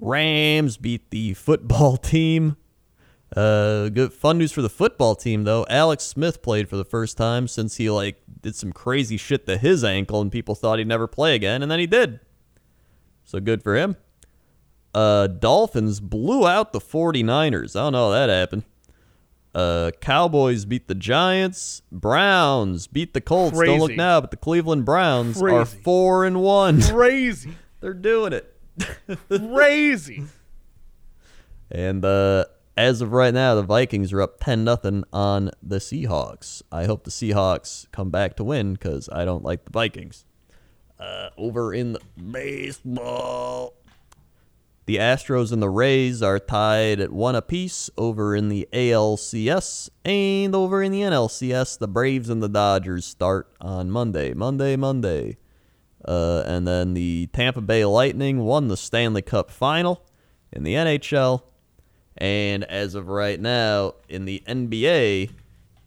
Rams 0.00 0.76
beat 0.76 1.10
the 1.10 1.34
football 1.34 1.96
team. 1.96 2.56
Uh, 3.36 3.90
good 3.90 4.12
fun 4.12 4.38
news 4.38 4.52
for 4.52 4.62
the 4.62 4.70
football 4.70 5.14
team 5.14 5.44
though. 5.44 5.66
Alex 5.68 6.04
Smith 6.04 6.42
played 6.42 6.68
for 6.68 6.76
the 6.76 6.84
first 6.84 7.18
time 7.18 7.46
since 7.46 7.76
he 7.76 7.90
like 7.90 8.16
did 8.40 8.56
some 8.56 8.72
crazy 8.72 9.16
shit 9.16 9.46
to 9.46 9.58
his 9.58 9.84
ankle, 9.84 10.20
and 10.20 10.32
people 10.32 10.54
thought 10.54 10.78
he'd 10.78 10.88
never 10.88 11.06
play 11.06 11.34
again, 11.34 11.62
and 11.62 11.70
then 11.70 11.78
he 11.78 11.86
did. 11.86 12.20
So 13.24 13.38
good 13.40 13.62
for 13.62 13.76
him. 13.76 13.96
Uh, 14.94 15.26
Dolphins 15.26 16.00
blew 16.00 16.46
out 16.46 16.72
the 16.72 16.80
49ers. 16.80 17.76
I 17.76 17.84
don't 17.84 17.92
know 17.92 18.06
how 18.06 18.12
that 18.12 18.30
happened. 18.30 18.64
Uh, 19.54 19.90
Cowboys 20.00 20.64
beat 20.64 20.88
the 20.88 20.94
Giants. 20.94 21.82
Browns 21.90 22.86
beat 22.86 23.14
the 23.14 23.20
Colts. 23.20 23.58
Don't 23.58 23.80
look 23.80 23.96
now, 23.96 24.20
but 24.20 24.30
the 24.30 24.36
Cleveland 24.36 24.84
Browns 24.84 25.42
are 25.42 25.64
four 25.64 26.24
and 26.24 26.42
one. 26.42 26.82
Crazy. 26.82 27.54
They're 27.80 27.94
doing 27.94 28.32
it. 28.32 28.54
Crazy. 29.28 30.24
And 31.70 32.02
uh, 32.02 32.46
as 32.78 33.02
of 33.02 33.12
right 33.12 33.34
now, 33.34 33.54
the 33.54 33.62
Vikings 33.62 34.10
are 34.14 34.22
up 34.22 34.40
10 34.42 34.64
nothing 34.64 35.04
on 35.12 35.50
the 35.62 35.76
Seahawks. 35.76 36.62
I 36.72 36.86
hope 36.86 37.04
the 37.04 37.10
Seahawks 37.10 37.86
come 37.92 38.08
back 38.08 38.36
to 38.36 38.44
win 38.44 38.72
because 38.72 39.08
I 39.12 39.26
don't 39.26 39.44
like 39.44 39.66
the 39.66 39.70
Vikings. 39.70 40.24
Uh, 40.98 41.28
over 41.36 41.74
in 41.74 41.92
the 41.92 42.00
baseball, 42.32 43.74
the 44.88 44.96
Astros 44.96 45.52
and 45.52 45.60
the 45.60 45.68
Rays 45.68 46.22
are 46.22 46.38
tied 46.38 46.98
at 46.98 47.12
one 47.12 47.34
apiece 47.34 47.90
over 47.98 48.34
in 48.34 48.48
the 48.48 48.66
ALCS. 48.72 49.90
And 50.02 50.54
over 50.54 50.82
in 50.82 50.92
the 50.92 51.02
NLCS, 51.02 51.78
the 51.78 51.86
Braves 51.86 52.30
and 52.30 52.42
the 52.42 52.48
Dodgers 52.48 53.04
start 53.04 53.52
on 53.60 53.90
Monday. 53.90 54.32
Monday, 54.32 54.76
Monday. 54.76 55.36
Uh, 56.06 56.42
and 56.46 56.66
then 56.66 56.94
the 56.94 57.28
Tampa 57.34 57.60
Bay 57.60 57.84
Lightning 57.84 58.38
won 58.38 58.68
the 58.68 58.78
Stanley 58.78 59.20
Cup 59.20 59.50
final 59.50 60.06
in 60.52 60.62
the 60.62 60.72
NHL. 60.72 61.42
And 62.16 62.64
as 62.64 62.94
of 62.94 63.08
right 63.08 63.38
now, 63.38 63.92
in 64.08 64.24
the 64.24 64.42
NBA, 64.46 65.30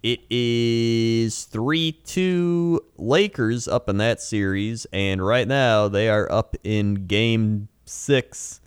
it 0.03 0.19
is 0.29 1.45
3 1.45 1.91
2 1.91 2.85
Lakers 2.97 3.67
up 3.67 3.89
in 3.89 3.97
that 3.97 4.21
series. 4.21 4.85
And 4.93 5.25
right 5.25 5.47
now, 5.47 5.87
they 5.87 6.07
are 6.07 6.31
up 6.31 6.55
in 6.63 7.07
game 7.07 7.67
six, 7.83 8.60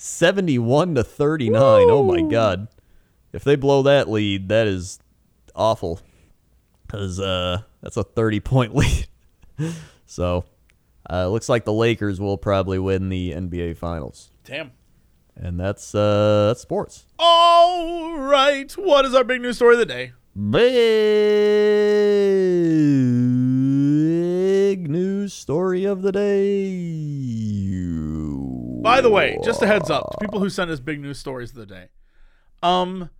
71 0.00 0.94
to 0.94 1.02
39. 1.02 1.60
Oh 1.90 2.04
my 2.04 2.22
God. 2.22 2.68
If 3.32 3.42
they 3.42 3.56
blow 3.56 3.82
that 3.82 4.08
lead, 4.08 4.48
that 4.48 4.68
is 4.68 5.00
awful. 5.56 6.00
Because 6.86 7.18
uh, 7.18 7.62
that's 7.82 7.96
a 7.96 8.04
30 8.04 8.38
point 8.40 8.74
lead. 8.76 9.08
so, 10.06 10.44
uh, 11.10 11.26
looks 11.28 11.48
like 11.48 11.64
the 11.64 11.72
Lakers 11.72 12.20
will 12.20 12.38
probably 12.38 12.78
win 12.78 13.08
the 13.08 13.32
NBA 13.32 13.76
Finals. 13.76 14.30
Damn. 14.44 14.70
And 15.34 15.58
that's 15.58 15.94
uh 15.94 16.46
that's 16.48 16.62
sports. 16.62 17.06
All 17.18 18.18
right. 18.18 18.72
What 18.72 19.04
is 19.04 19.14
our 19.14 19.24
big 19.24 19.40
news 19.40 19.56
story 19.56 19.74
of 19.74 19.80
the 19.80 19.86
day? 19.86 20.12
Big 20.34 20.50
news 24.88 25.32
story 25.34 25.84
of 25.84 26.02
the 26.02 26.12
day. 26.12 27.48
By 28.88 29.00
the 29.00 29.10
way, 29.10 29.38
just 29.44 29.62
a 29.62 29.66
heads 29.66 29.90
up 29.90 30.10
to 30.12 30.18
people 30.18 30.40
who 30.40 30.48
send 30.50 30.70
us 30.70 30.80
big 30.80 31.00
news 31.00 31.18
stories 31.18 31.50
of 31.50 31.56
the 31.56 31.66
day. 31.66 31.88
Um, 32.62 33.10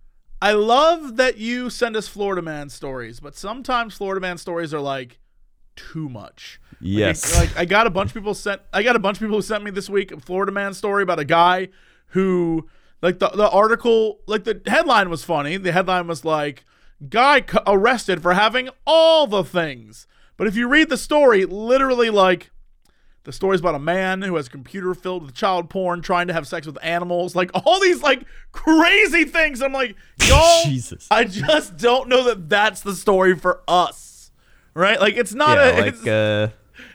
I 0.41 0.53
love 0.53 1.17
that 1.17 1.37
you 1.37 1.69
send 1.69 1.95
us 1.95 2.07
Florida 2.07 2.41
man 2.41 2.69
stories, 2.69 3.19
but 3.19 3.35
sometimes 3.35 3.93
Florida 3.95 4.21
man 4.21 4.37
stories 4.37 4.73
are 4.73 4.79
like 4.79 5.19
too 5.75 6.09
much. 6.09 6.59
Like, 6.71 6.77
Yes. 6.81 7.37
Like, 7.37 7.57
I 7.57 7.65
got 7.65 7.87
a 7.87 7.89
bunch 7.89 8.09
of 8.11 8.13
people 8.13 8.33
sent. 8.33 8.61
I 8.73 8.83
got 8.83 8.95
a 8.95 8.99
bunch 8.99 9.17
of 9.17 9.21
people 9.21 9.35
who 9.37 9.41
sent 9.41 9.63
me 9.63 9.71
this 9.71 9.89
week 9.89 10.11
a 10.11 10.19
Florida 10.19 10.51
man 10.51 10.73
story 10.73 11.03
about 11.03 11.19
a 11.19 11.25
guy 11.25 11.69
who, 12.07 12.67
like 13.01 13.19
the 13.19 13.29
the 13.29 13.49
article, 13.49 14.19
like 14.27 14.43
the 14.45 14.61
headline 14.65 15.09
was 15.09 15.23
funny. 15.23 15.57
The 15.57 15.71
headline 15.71 16.07
was 16.07 16.25
like, 16.25 16.65
"Guy 17.09 17.41
c- 17.41 17.59
arrested 17.67 18.21
for 18.21 18.33
having 18.33 18.69
all 18.87 19.27
the 19.27 19.43
things." 19.43 20.07
But 20.37 20.47
if 20.47 20.55
you 20.55 20.67
read 20.67 20.89
the 20.89 20.97
story, 20.97 21.45
literally 21.45 22.09
like. 22.09 22.51
The 23.25 23.33
story's 23.33 23.59
about 23.59 23.75
a 23.75 23.79
man 23.79 24.21
who 24.21 24.35
has 24.37 24.47
a 24.47 24.49
computer 24.49 24.93
filled 24.93 25.23
with 25.25 25.35
child 25.35 25.69
porn, 25.69 26.01
trying 26.01 26.27
to 26.27 26.33
have 26.33 26.47
sex 26.47 26.65
with 26.65 26.77
animals, 26.81 27.35
like 27.35 27.51
all 27.53 27.79
these 27.81 28.01
like 28.01 28.23
crazy 28.51 29.25
things. 29.25 29.61
I'm 29.61 29.73
like, 29.73 29.95
y'all, 30.27 30.63
Jesus. 30.63 31.07
I 31.11 31.25
just 31.25 31.77
don't 31.77 32.07
know 32.07 32.23
that 32.23 32.49
that's 32.49 32.81
the 32.81 32.95
story 32.95 33.35
for 33.35 33.61
us, 33.67 34.31
right? 34.73 34.99
Like 34.99 35.15
it's 35.15 35.33
not 35.33 35.57
yeah, 35.57 35.69
a. 35.69 35.81
like 35.81 35.93
it's, 35.95 36.07
uh 36.07 36.49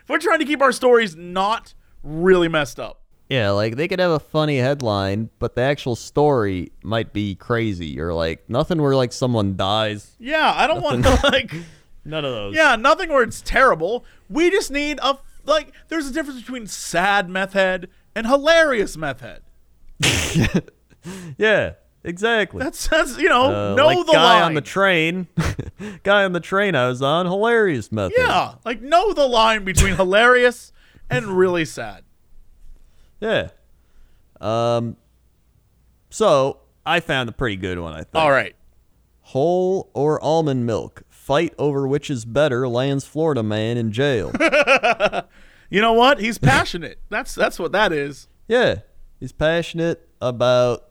we're 0.08 0.18
trying 0.18 0.38
to 0.40 0.44
keep 0.44 0.60
our 0.62 0.72
stories 0.72 1.14
not 1.14 1.74
really 2.02 2.48
messed 2.48 2.80
up. 2.80 3.02
yeah, 3.28 3.50
like 3.50 3.76
they 3.76 3.86
could 3.88 4.00
have 4.00 4.10
a 4.10 4.20
funny 4.20 4.58
headline, 4.58 5.30
but 5.38 5.54
the 5.54 5.62
actual 5.62 5.94
story 5.96 6.72
might 6.82 7.12
be 7.12 7.34
crazy 7.34 8.00
or 8.00 8.12
like 8.12 8.48
nothing 8.48 8.80
where 8.80 8.96
like 8.96 9.12
someone 9.12 9.56
dies. 9.56 10.16
Yeah, 10.18 10.52
I 10.54 10.66
don't 10.66 10.82
want 10.82 11.04
to 11.04 11.20
like. 11.24 11.52
None 12.06 12.24
of 12.24 12.32
those. 12.32 12.54
Yeah, 12.54 12.76
nothing 12.76 13.08
where 13.08 13.22
it's 13.22 13.40
terrible. 13.40 14.04
We 14.28 14.50
just 14.50 14.70
need 14.70 14.98
a 15.02 15.16
like. 15.46 15.72
There's 15.88 16.08
a 16.08 16.12
difference 16.12 16.40
between 16.40 16.66
sad 16.66 17.28
meth 17.28 17.52
head 17.52 17.88
and 18.14 18.26
hilarious 18.26 18.96
meth 18.96 19.20
head. 19.20 19.42
Yeah, 21.36 21.74
exactly. 22.02 22.62
That's 22.64 22.88
that's 22.88 23.18
you 23.18 23.28
know 23.28 23.72
Uh, 23.72 23.74
know 23.74 23.86
like 23.88 24.06
the 24.06 24.12
guy 24.12 24.34
line. 24.40 24.42
on 24.44 24.54
the 24.54 24.62
train. 24.62 25.28
guy 26.02 26.24
on 26.24 26.32
the 26.32 26.40
train 26.40 26.74
I 26.74 26.88
was 26.88 27.02
on, 27.02 27.26
hilarious 27.26 27.92
method. 27.92 28.14
yeah, 28.16 28.54
like 28.64 28.80
know 28.80 29.12
the 29.12 29.26
line 29.28 29.64
between 29.64 29.96
hilarious 29.96 30.72
and 31.10 31.26
really 31.26 31.66
sad. 31.66 32.04
Yeah. 33.20 33.48
Um. 34.40 34.96
So 36.08 36.60
I 36.86 37.00
found 37.00 37.28
a 37.28 37.32
pretty 37.32 37.56
good 37.56 37.78
one. 37.78 37.92
I 37.92 37.98
think. 37.98 38.14
All 38.14 38.30
right. 38.30 38.56
Whole 39.20 39.90
or 39.94 40.22
almond 40.24 40.64
milk? 40.64 41.02
Fight 41.24 41.54
over 41.58 41.88
which 41.88 42.10
is 42.10 42.26
better 42.26 42.68
lands 42.68 43.06
Florida 43.06 43.42
man 43.42 43.78
in 43.78 43.92
jail. 43.92 44.30
You 45.70 45.80
know 45.80 45.94
what? 45.94 46.20
He's 46.20 46.36
passionate. 46.38 46.98
that's 47.08 47.34
that's 47.34 47.58
what 47.58 47.72
that 47.72 47.92
is. 47.92 48.28
yeah, 48.46 48.80
he's 49.18 49.32
passionate 49.32 50.06
about 50.20 50.84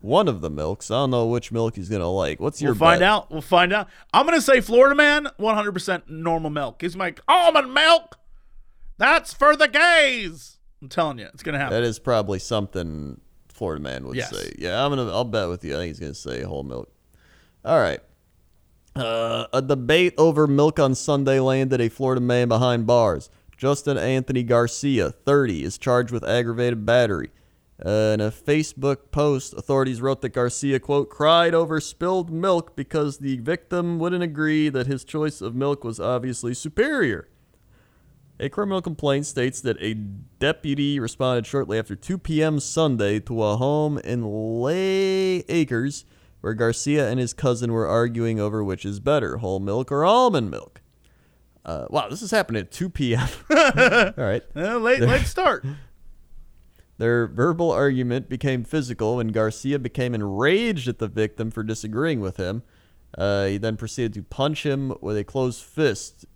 one 0.00 0.28
of 0.28 0.40
the 0.42 0.50
milks. 0.50 0.90
I 0.90 0.96
don't 0.96 1.10
know 1.10 1.26
which 1.26 1.50
milk 1.50 1.74
he's 1.76 1.88
gonna 1.88 2.08
like. 2.08 2.38
What's 2.38 2.60
your 2.62 2.72
We'll 2.72 2.78
find 2.78 3.00
bet? 3.00 3.08
out. 3.08 3.30
We'll 3.32 3.40
find 3.40 3.72
out. 3.72 3.88
I'm 4.12 4.26
gonna 4.26 4.42
say 4.42 4.60
Florida 4.60 4.94
man, 4.94 5.28
100% 5.40 6.08
normal 6.08 6.50
milk. 6.50 6.82
He's 6.82 6.94
like 6.94 7.20
almond 7.26 7.72
milk. 7.74 8.18
That's 8.98 9.32
for 9.32 9.56
the 9.56 9.66
gays. 9.66 10.58
I'm 10.82 10.88
telling 10.90 11.18
you, 11.18 11.26
it's 11.32 11.42
gonna 11.42 11.58
happen. 11.58 11.74
That 11.80 11.86
is 11.86 11.98
probably 11.98 12.38
something 12.38 13.20
Florida 13.48 13.82
man 13.82 14.06
would 14.06 14.16
Yes. 14.16 14.30
say. 14.30 14.52
Yeah, 14.58 14.84
I'm 14.84 14.90
gonna. 14.94 15.10
I'll 15.10 15.24
bet 15.24 15.48
with 15.48 15.64
you. 15.64 15.74
I 15.74 15.78
think 15.78 15.88
he's 15.88 15.98
gonna 16.00 16.14
say 16.14 16.42
whole 16.42 16.62
milk. 16.62 16.92
All 17.64 17.78
right. 17.80 18.00
Uh, 18.96 19.46
a 19.52 19.62
debate 19.62 20.14
over 20.18 20.46
milk 20.46 20.78
on 20.78 20.94
Sunday 20.94 21.38
landed 21.38 21.80
a 21.80 21.88
Florida 21.88 22.20
man 22.20 22.48
behind 22.48 22.86
bars. 22.86 23.30
Justin 23.56 23.98
Anthony 23.98 24.42
Garcia, 24.42 25.10
30, 25.10 25.64
is 25.64 25.78
charged 25.78 26.10
with 26.10 26.24
aggravated 26.24 26.84
battery. 26.84 27.30
Uh, 27.84 28.12
in 28.14 28.20
a 28.20 28.30
Facebook 28.30 29.10
post, 29.10 29.54
authorities 29.54 30.00
wrote 30.00 30.20
that 30.20 30.30
Garcia, 30.30 30.78
quote, 30.78 31.08
cried 31.08 31.54
over 31.54 31.80
spilled 31.80 32.30
milk 32.30 32.76
because 32.76 33.18
the 33.18 33.38
victim 33.38 33.98
wouldn't 33.98 34.22
agree 34.22 34.68
that 34.68 34.86
his 34.86 35.04
choice 35.04 35.40
of 35.40 35.54
milk 35.54 35.84
was 35.84 35.98
obviously 35.98 36.52
superior. 36.52 37.28
A 38.38 38.48
criminal 38.48 38.82
complaint 38.82 39.26
states 39.26 39.60
that 39.60 39.76
a 39.80 39.94
deputy 39.94 40.98
responded 40.98 41.46
shortly 41.46 41.78
after 41.78 41.94
2 41.94 42.18
p.m. 42.18 42.60
Sunday 42.60 43.20
to 43.20 43.42
a 43.42 43.56
home 43.56 43.98
in 43.98 44.62
Lehigh 44.62 45.44
Acres 45.48 46.04
where 46.40 46.54
Garcia 46.54 47.08
and 47.08 47.20
his 47.20 47.32
cousin 47.32 47.72
were 47.72 47.86
arguing 47.86 48.40
over 48.40 48.62
which 48.64 48.84
is 48.84 49.00
better, 49.00 49.38
whole 49.38 49.60
milk 49.60 49.92
or 49.92 50.04
almond 50.04 50.50
milk. 50.50 50.80
Uh, 51.64 51.86
wow, 51.90 52.08
this 52.08 52.22
is 52.22 52.30
happening 52.30 52.62
at 52.62 52.72
2 52.72 52.88
p.m. 52.88 53.28
All 53.50 54.12
right. 54.16 54.42
Uh, 54.56 54.78
late 54.78 55.00
late 55.00 55.26
start. 55.26 55.64
Their 56.98 57.26
verbal 57.26 57.70
argument 57.70 58.28
became 58.28 58.62
physical 58.62 59.16
when 59.16 59.28
Garcia 59.28 59.78
became 59.78 60.14
enraged 60.14 60.86
at 60.86 60.98
the 60.98 61.08
victim 61.08 61.50
for 61.50 61.62
disagreeing 61.62 62.20
with 62.20 62.36
him. 62.36 62.62
Uh, 63.16 63.46
he 63.46 63.58
then 63.58 63.76
proceeded 63.78 64.12
to 64.14 64.22
punch 64.22 64.66
him 64.66 64.94
with 65.00 65.16
a 65.16 65.24
closed 65.24 65.64
fist. 65.64 66.26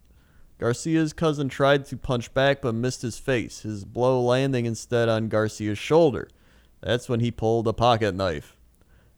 Garcia's 0.59 1.13
cousin 1.13 1.49
tried 1.51 1.85
to 1.87 1.97
punch 1.99 2.33
back 2.33 2.63
but 2.63 2.75
missed 2.75 3.03
his 3.03 3.19
face, 3.19 3.61
his 3.61 3.85
blow 3.85 4.21
landing 4.23 4.65
instead 4.65 5.09
on 5.09 5.29
Garcia's 5.29 5.79
shoulder. 5.79 6.29
That's 6.81 7.09
when 7.09 7.21
he 7.21 7.31
pulled 7.31 7.69
a 7.69 7.73
pocket 7.73 8.15
knife. 8.15 8.57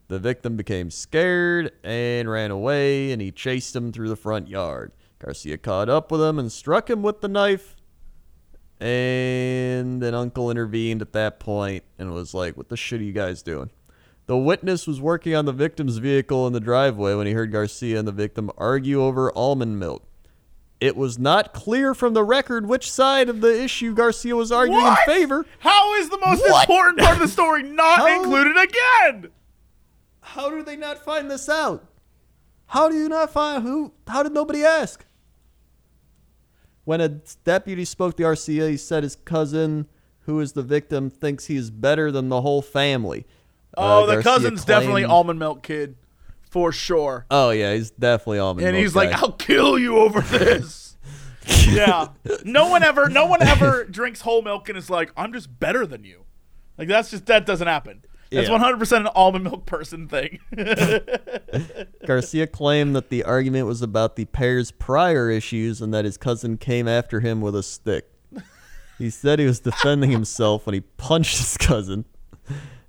The 0.09 0.19
victim 0.19 0.55
became 0.55 0.89
scared 0.89 1.71
and 1.83 2.29
ran 2.29 2.49
away, 2.51 3.11
and 3.11 3.21
he 3.21 3.31
chased 3.31 3.75
him 3.75 3.91
through 3.91 4.09
the 4.09 4.15
front 4.15 4.47
yard. 4.47 4.93
Garcia 5.19 5.57
caught 5.57 5.89
up 5.89 6.11
with 6.11 6.21
him 6.21 6.39
and 6.39 6.51
struck 6.51 6.89
him 6.89 7.01
with 7.03 7.21
the 7.21 7.27
knife. 7.27 7.75
And 8.79 10.01
then 10.01 10.13
uncle 10.13 10.51
intervened 10.51 11.01
at 11.01 11.13
that 11.13 11.39
point 11.39 11.83
and 11.97 12.13
was 12.13 12.33
like, 12.33 12.55
What 12.55 12.69
the 12.69 12.77
shit 12.77 13.01
are 13.01 13.03
you 13.03 13.11
guys 13.11 13.41
doing? 13.41 13.71
The 14.27 14.37
witness 14.37 14.85
was 14.85 15.01
working 15.01 15.33
on 15.35 15.45
the 15.45 15.53
victim's 15.53 15.97
vehicle 15.97 16.45
in 16.47 16.53
the 16.53 16.59
driveway 16.59 17.15
when 17.15 17.27
he 17.27 17.33
heard 17.33 17.51
Garcia 17.51 17.97
and 17.97 18.07
the 18.07 18.11
victim 18.11 18.51
argue 18.57 19.01
over 19.01 19.31
almond 19.35 19.79
milk. 19.79 20.03
It 20.79 20.95
was 20.95 21.17
not 21.17 21.53
clear 21.53 21.95
from 21.95 22.13
the 22.13 22.23
record 22.23 22.67
which 22.67 22.91
side 22.91 23.29
of 23.29 23.41
the 23.41 23.63
issue 23.63 23.95
Garcia 23.95 24.35
was 24.35 24.51
arguing 24.51 24.83
What? 24.83 24.99
in 25.07 25.13
favor. 25.15 25.45
How 25.59 25.95
is 25.95 26.09
the 26.09 26.19
most 26.19 26.41
What? 26.41 26.63
important 26.69 26.99
part 26.99 27.13
of 27.15 27.19
the 27.21 27.27
story 27.27 27.63
not 27.63 28.07
included 28.11 28.55
again? 28.57 29.31
How 30.27 30.49
do 30.49 30.61
they 30.63 30.75
not 30.75 31.03
find 31.03 31.31
this 31.31 31.47
out? 31.47 31.85
How 32.67 32.89
do 32.89 32.95
you 32.97 33.07
not 33.07 33.31
find 33.31 33.63
who? 33.63 33.93
How 34.07 34.23
did 34.23 34.33
nobody 34.33 34.63
ask? 34.63 35.05
When 36.83 37.01
a 37.01 37.09
deputy 37.09 37.85
spoke 37.85 38.17
to 38.17 38.23
Garcia, 38.23 38.69
he 38.69 38.77
said 38.77 39.03
his 39.03 39.15
cousin, 39.15 39.87
who 40.21 40.39
is 40.39 40.53
the 40.53 40.61
victim, 40.63 41.09
thinks 41.09 41.45
he 41.45 41.55
is 41.55 41.69
better 41.69 42.11
than 42.11 42.29
the 42.29 42.41
whole 42.41 42.61
family. 42.61 43.25
Oh, 43.77 44.03
Uh, 44.03 44.05
the 44.05 44.13
Garcia 44.15 44.23
cousin's 44.31 44.65
definitely 44.65 45.03
almond 45.05 45.39
milk 45.39 45.63
kid, 45.63 45.95
for 46.49 46.71
sure. 46.71 47.25
Oh 47.31 47.51
yeah, 47.51 47.73
he's 47.73 47.91
definitely 47.91 48.39
almond. 48.39 48.59
Milk. 48.63 48.67
And 48.67 48.75
milk 48.75 48.83
he's 48.83 48.95
like, 48.95 49.13
"I'll 49.13 49.31
kill 49.33 49.77
you 49.79 49.97
over 49.97 50.21
this." 50.37 50.97
yeah. 51.69 52.09
No 52.43 52.67
one 52.69 52.83
ever, 52.83 53.07
no 53.09 53.25
one 53.25 53.41
ever 53.41 53.85
drinks 53.85 54.21
whole 54.21 54.41
milk 54.41 54.67
and 54.67 54.77
is 54.77 54.89
like, 54.89 55.11
"I'm 55.15 55.31
just 55.31 55.59
better 55.59 55.85
than 55.85 56.03
you." 56.03 56.25
Like 56.77 56.87
that's 56.89 57.11
just 57.11 57.25
that 57.27 57.45
doesn't 57.45 57.67
happen. 57.67 58.03
That's 58.31 58.47
Yeah. 58.47 58.53
100 58.53 58.77
percent 58.77 59.05
an 59.05 59.11
almond 59.15 59.43
milk 59.45 59.65
person 59.65 60.07
thing. 60.07 60.39
Garcia 62.05 62.47
claimed 62.47 62.95
that 62.95 63.09
the 63.09 63.23
argument 63.23 63.67
was 63.67 63.81
about 63.81 64.15
the 64.15 64.25
pair's 64.25 64.71
prior 64.71 65.29
issues 65.29 65.81
and 65.81 65.93
that 65.93 66.05
his 66.05 66.17
cousin 66.17 66.57
came 66.57 66.87
after 66.87 67.19
him 67.19 67.41
with 67.41 67.55
a 67.55 67.63
stick. 67.63 68.09
He 68.97 69.09
said 69.09 69.37
he 69.39 69.45
was 69.45 69.59
defending 69.59 70.09
himself 70.09 70.65
when 70.65 70.73
he 70.73 70.81
punched 70.81 71.37
his 71.37 71.55
cousin, 71.57 72.05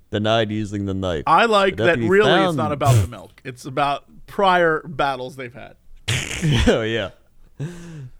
denied 0.09 0.51
using 0.51 0.85
the 0.85 0.93
knife. 0.95 1.23
I 1.27 1.45
like 1.45 1.75
that. 1.77 1.85
deputy 1.85 2.09
Really, 2.09 2.45
it's 2.45 2.55
not 2.55 2.71
about 2.71 2.95
the 2.95 3.07
milk. 3.11 3.41
It's 3.45 3.65
about 3.65 4.05
prior 4.25 4.81
battles 4.87 5.35
they've 5.35 5.53
had. 5.53 5.75
oh 6.67 6.81
yeah. 6.81 7.11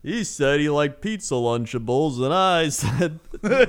He 0.04 0.24
said 0.24 0.60
he 0.60 0.70
liked 0.70 1.02
pizza 1.02 1.34
Lunchables, 1.34 2.24
and 2.24 2.34
I 2.34 2.70
said 2.70 3.20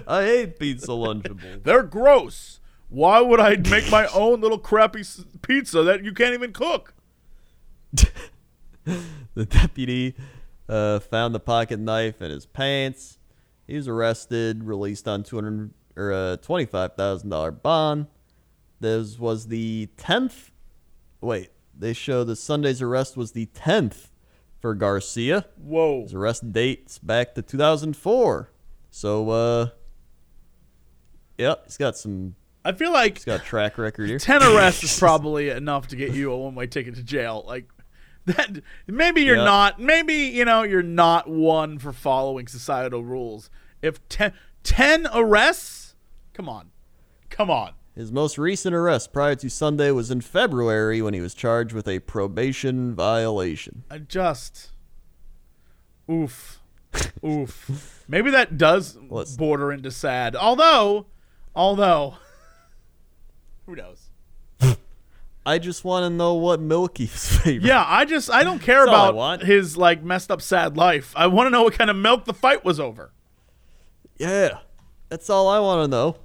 I 0.06 0.24
hate 0.24 0.58
pizza 0.58 0.88
Lunchables. 0.90 1.62
They're 1.62 1.82
gross. 1.82 2.59
Why 2.90 3.20
would 3.20 3.40
I 3.40 3.56
make 3.56 3.90
my 3.90 4.06
own 4.14 4.40
little 4.40 4.58
crappy 4.58 5.02
pizza 5.42 5.82
that 5.82 6.04
you 6.04 6.12
can't 6.12 6.34
even 6.34 6.52
cook? 6.52 6.94
The 9.34 9.44
deputy 9.46 10.16
uh, 10.68 10.98
found 10.98 11.34
the 11.34 11.40
pocket 11.40 11.78
knife 11.78 12.20
in 12.20 12.30
his 12.30 12.46
pants. 12.46 13.18
He 13.66 13.76
was 13.76 13.86
arrested, 13.86 14.64
released 14.64 15.06
on 15.06 15.22
two 15.22 15.36
hundred 15.36 15.70
or 15.96 16.12
uh, 16.12 16.36
twenty 16.38 16.66
five 16.66 16.94
thousand 16.94 17.30
dollar 17.30 17.52
bond. 17.52 18.06
This 18.80 19.18
was 19.18 19.46
the 19.46 19.88
tenth. 19.96 20.50
Wait, 21.20 21.50
they 21.78 21.92
show 21.92 22.24
the 22.24 22.34
Sunday's 22.34 22.82
arrest 22.82 23.16
was 23.16 23.32
the 23.32 23.46
tenth 23.46 24.10
for 24.60 24.74
Garcia. 24.74 25.46
Whoa. 25.56 26.02
His 26.02 26.14
arrest 26.14 26.52
dates 26.52 26.98
back 26.98 27.34
to 27.36 27.42
two 27.42 27.58
thousand 27.58 27.96
four. 27.96 28.50
So, 28.90 29.30
uh, 29.30 29.68
yep, 31.38 31.62
he's 31.66 31.76
got 31.76 31.96
some. 31.96 32.34
I 32.64 32.72
feel 32.72 32.92
like 32.92 33.14
He's 33.18 33.24
got 33.24 33.40
a 33.40 33.44
track 33.44 33.78
record 33.78 34.08
here. 34.08 34.18
10 34.18 34.42
arrests 34.42 34.84
is 34.84 34.98
probably 34.98 35.48
enough 35.48 35.88
to 35.88 35.96
get 35.96 36.12
you 36.12 36.30
a 36.32 36.36
one 36.38 36.54
way 36.54 36.66
ticket 36.66 36.94
to 36.96 37.02
jail. 37.02 37.44
Like, 37.46 37.70
that 38.26 38.62
maybe 38.86 39.22
you're 39.22 39.36
Yeah. 39.36 39.44
not, 39.44 39.80
maybe, 39.80 40.14
you 40.14 40.44
know, 40.44 40.62
you're 40.62 40.82
not 40.82 41.28
one 41.28 41.78
for 41.78 41.92
following 41.92 42.46
societal 42.46 43.02
rules. 43.02 43.48
If 43.80 44.06
10, 44.10 44.32
10 44.62 45.06
arrests, 45.14 45.94
come 46.34 46.48
on. 46.48 46.70
Come 47.30 47.50
on. 47.50 47.72
His 47.94 48.12
most 48.12 48.38
recent 48.38 48.74
arrest 48.74 49.12
prior 49.12 49.34
to 49.36 49.48
Sunday 49.50 49.90
was 49.90 50.10
in 50.10 50.20
February 50.20 51.00
when 51.02 51.14
he 51.14 51.20
was 51.20 51.34
charged 51.34 51.72
with 51.72 51.88
a 51.88 51.98
probation 52.00 52.94
violation. 52.94 53.84
I 53.90 53.98
just. 53.98 54.70
Oof. 56.10 56.60
Oof. 57.24 58.04
Maybe 58.08 58.30
that 58.30 58.58
does 58.58 58.98
border 59.38 59.72
into 59.72 59.90
sad. 59.90 60.34
Although, 60.36 61.06
although, 61.54 62.16
who 63.70 63.76
knows? 63.76 64.76
I 65.46 65.58
just 65.58 65.84
want 65.84 66.04
to 66.04 66.10
know 66.10 66.34
what 66.34 66.60
Milky's 66.60 67.38
favorite. 67.42 67.66
Yeah, 67.66 67.82
I 67.86 68.04
just 68.04 68.30
I 68.30 68.44
don't 68.44 68.60
care 68.60 68.84
That's 68.84 68.90
all 68.90 68.94
I 68.94 69.08
about 69.08 69.14
want. 69.14 69.42
his 69.42 69.76
like 69.76 70.02
messed 70.02 70.30
up 70.30 70.42
sad 70.42 70.76
life. 70.76 71.14
I 71.16 71.28
want 71.28 71.46
to 71.46 71.50
know 71.50 71.62
what 71.62 71.72
kind 71.74 71.88
of 71.88 71.96
milk 71.96 72.26
the 72.26 72.34
fight 72.34 72.64
was 72.64 72.78
over. 72.78 73.12
Yeah. 74.18 74.58
That's 75.08 75.30
all 75.30 75.48
I 75.48 75.58
want 75.60 75.84
to 75.84 75.88
know. 75.88 76.16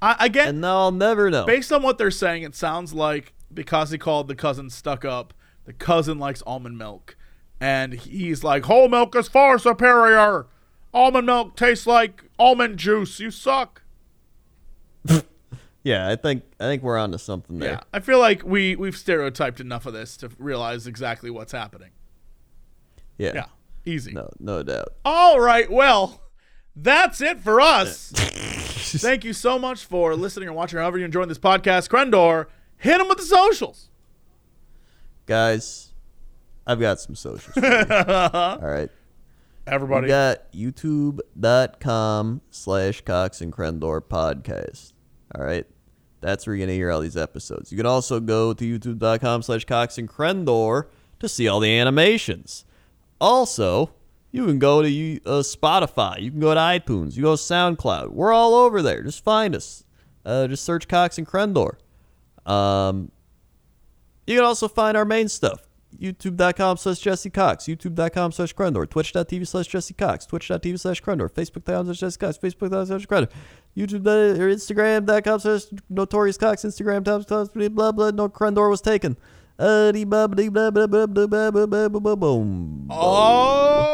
I, 0.00 0.28
get 0.28 0.48
And 0.48 0.60
now 0.60 0.78
I'll 0.78 0.92
never 0.92 1.28
know. 1.28 1.44
based 1.44 1.72
on 1.72 1.82
what 1.82 1.98
they're 1.98 2.10
saying, 2.12 2.44
it 2.44 2.54
sounds 2.54 2.92
like 2.94 3.32
because 3.52 3.90
he 3.90 3.98
called 3.98 4.28
the 4.28 4.36
cousin 4.36 4.70
stuck 4.70 5.04
up, 5.04 5.34
the 5.64 5.72
cousin 5.72 6.20
likes 6.20 6.40
almond 6.46 6.78
milk, 6.78 7.16
and 7.60 7.94
he's 7.94 8.44
like, 8.44 8.66
whole 8.66 8.88
milk 8.88 9.16
is 9.16 9.26
far 9.26 9.58
superior. 9.58 10.46
Almond 10.94 11.26
milk 11.26 11.56
tastes 11.56 11.84
like 11.86 12.24
almond 12.38 12.78
juice. 12.78 13.18
You 13.18 13.32
suck. 13.32 13.82
Yeah, 15.88 16.06
I 16.06 16.16
think 16.16 16.42
I 16.60 16.64
think 16.64 16.82
we're 16.82 16.98
onto 16.98 17.16
something 17.16 17.60
there. 17.60 17.70
Yeah, 17.70 17.80
I 17.94 18.00
feel 18.00 18.18
like 18.18 18.44
we 18.44 18.76
we've 18.76 18.94
stereotyped 18.94 19.58
enough 19.58 19.86
of 19.86 19.94
this 19.94 20.18
to 20.18 20.30
realize 20.38 20.86
exactly 20.86 21.30
what's 21.30 21.52
happening. 21.52 21.92
Yeah. 23.16 23.32
Yeah, 23.34 23.46
easy. 23.86 24.12
No, 24.12 24.28
no 24.38 24.62
doubt. 24.62 24.88
All 25.06 25.40
right, 25.40 25.70
well, 25.70 26.20
that's 26.76 27.22
it 27.22 27.40
for 27.40 27.58
us. 27.58 28.12
Thank 28.14 29.24
you 29.24 29.32
so 29.32 29.58
much 29.58 29.86
for 29.86 30.14
listening 30.14 30.50
or 30.50 30.52
watching, 30.52 30.78
however 30.78 30.98
you're 30.98 31.06
enjoying 31.06 31.30
this 31.30 31.38
podcast. 31.38 31.88
Crendor, 31.88 32.48
hit 32.76 33.00
him 33.00 33.08
with 33.08 33.16
the 33.16 33.24
socials. 33.24 33.88
Guys, 35.24 35.94
I've 36.66 36.80
got 36.80 37.00
some 37.00 37.14
socials. 37.14 37.56
all 37.64 38.58
right. 38.60 38.90
Everybody. 39.66 40.02
We 40.02 40.08
got 40.08 40.52
youtube.com 40.52 42.42
slash 42.50 43.00
Cox 43.00 43.40
and 43.40 43.50
Crendor 43.50 44.02
podcast. 44.02 44.92
All 45.34 45.42
right. 45.42 45.66
That's 46.20 46.46
where 46.46 46.56
you're 46.56 46.66
going 46.66 46.74
to 46.74 46.78
hear 46.78 46.90
all 46.90 47.00
these 47.00 47.16
episodes. 47.16 47.70
You 47.70 47.76
can 47.76 47.86
also 47.86 48.20
go 48.20 48.52
to 48.52 48.78
youtube.com 48.78 49.42
slash 49.42 49.64
Cox 49.64 49.98
and 49.98 50.08
Crendor 50.08 50.86
to 51.20 51.28
see 51.28 51.46
all 51.48 51.60
the 51.60 51.78
animations. 51.78 52.64
Also, 53.20 53.90
you 54.30 54.44
can 54.46 54.58
go 54.58 54.82
to 54.82 55.20
uh, 55.24 55.42
Spotify. 55.42 56.20
You 56.20 56.30
can 56.30 56.40
go 56.40 56.54
to 56.54 56.60
iTunes. 56.60 57.16
You 57.16 57.22
go 57.22 57.36
to 57.36 57.42
SoundCloud. 57.42 58.10
We're 58.10 58.32
all 58.32 58.54
over 58.54 58.82
there. 58.82 59.02
Just 59.02 59.24
find 59.24 59.54
us. 59.54 59.84
Uh, 60.24 60.46
just 60.46 60.64
search 60.64 60.88
Cox 60.88 61.18
and 61.18 61.26
Crendor. 61.26 61.76
Um, 62.44 63.10
you 64.26 64.36
can 64.36 64.44
also 64.44 64.68
find 64.68 64.96
our 64.96 65.04
main 65.04 65.28
stuff 65.28 65.67
youtube.com 65.96 66.76
slash 66.76 66.98
Jesse 66.98 67.30
Cox, 67.30 67.64
youtube.com 67.64 68.32
slash 68.32 68.54
Crendor, 68.54 68.88
twitch.tv 68.88 69.46
slash 69.46 69.66
Jesse 69.68 69.94
Cox, 69.94 70.26
twitch.tv 70.26 70.78
slash 70.78 71.02
Crendor, 71.02 71.30
facebook.com 71.30 71.86
slash 71.86 71.98
Jesse 71.98 72.18
Cox, 72.18 72.38
facebook.com 72.38 72.86
slash 72.86 73.06
Crendor, 73.06 73.30
youtube 73.76 74.06
or 74.06 74.48
instagram.com 74.48 75.40
slash 75.40 75.62
Notorious 75.88 76.36
Cox, 76.36 76.64
instagram.com 76.64 77.74
blah 77.74 77.92
blah, 77.92 78.10
no 78.10 78.28
Crendor 78.28 78.70
was 78.70 78.80
taken. 78.80 79.16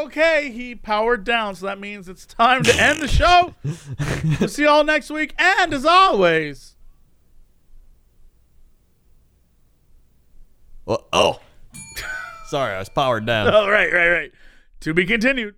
Okay, 0.07 0.51
he 0.51 0.75
powered 0.75 1.25
down, 1.25 1.55
so 1.55 1.65
that 1.65 1.81
means 1.81 2.07
it's 2.07 2.27
time 2.27 2.63
to 2.65 2.75
end 2.75 3.01
the 3.01 3.09
show. 3.09 3.55
we'll 4.41 4.49
see 4.49 4.63
you 4.63 4.69
all 4.69 4.85
next 4.85 5.11
week, 5.11 5.35
and 5.39 5.73
as 5.73 5.87
always. 5.87 6.77
Well, 10.85 11.07
oh 11.15 11.41
sorry, 12.55 12.77
I 12.77 12.79
was 12.79 12.89
powered 12.89 13.27
down. 13.27 13.49
oh 13.53 13.69
right, 13.69 13.93
right, 13.93 14.09
right. 14.11 14.33
To 14.81 14.95
be 14.95 15.05
continued. 15.05 15.57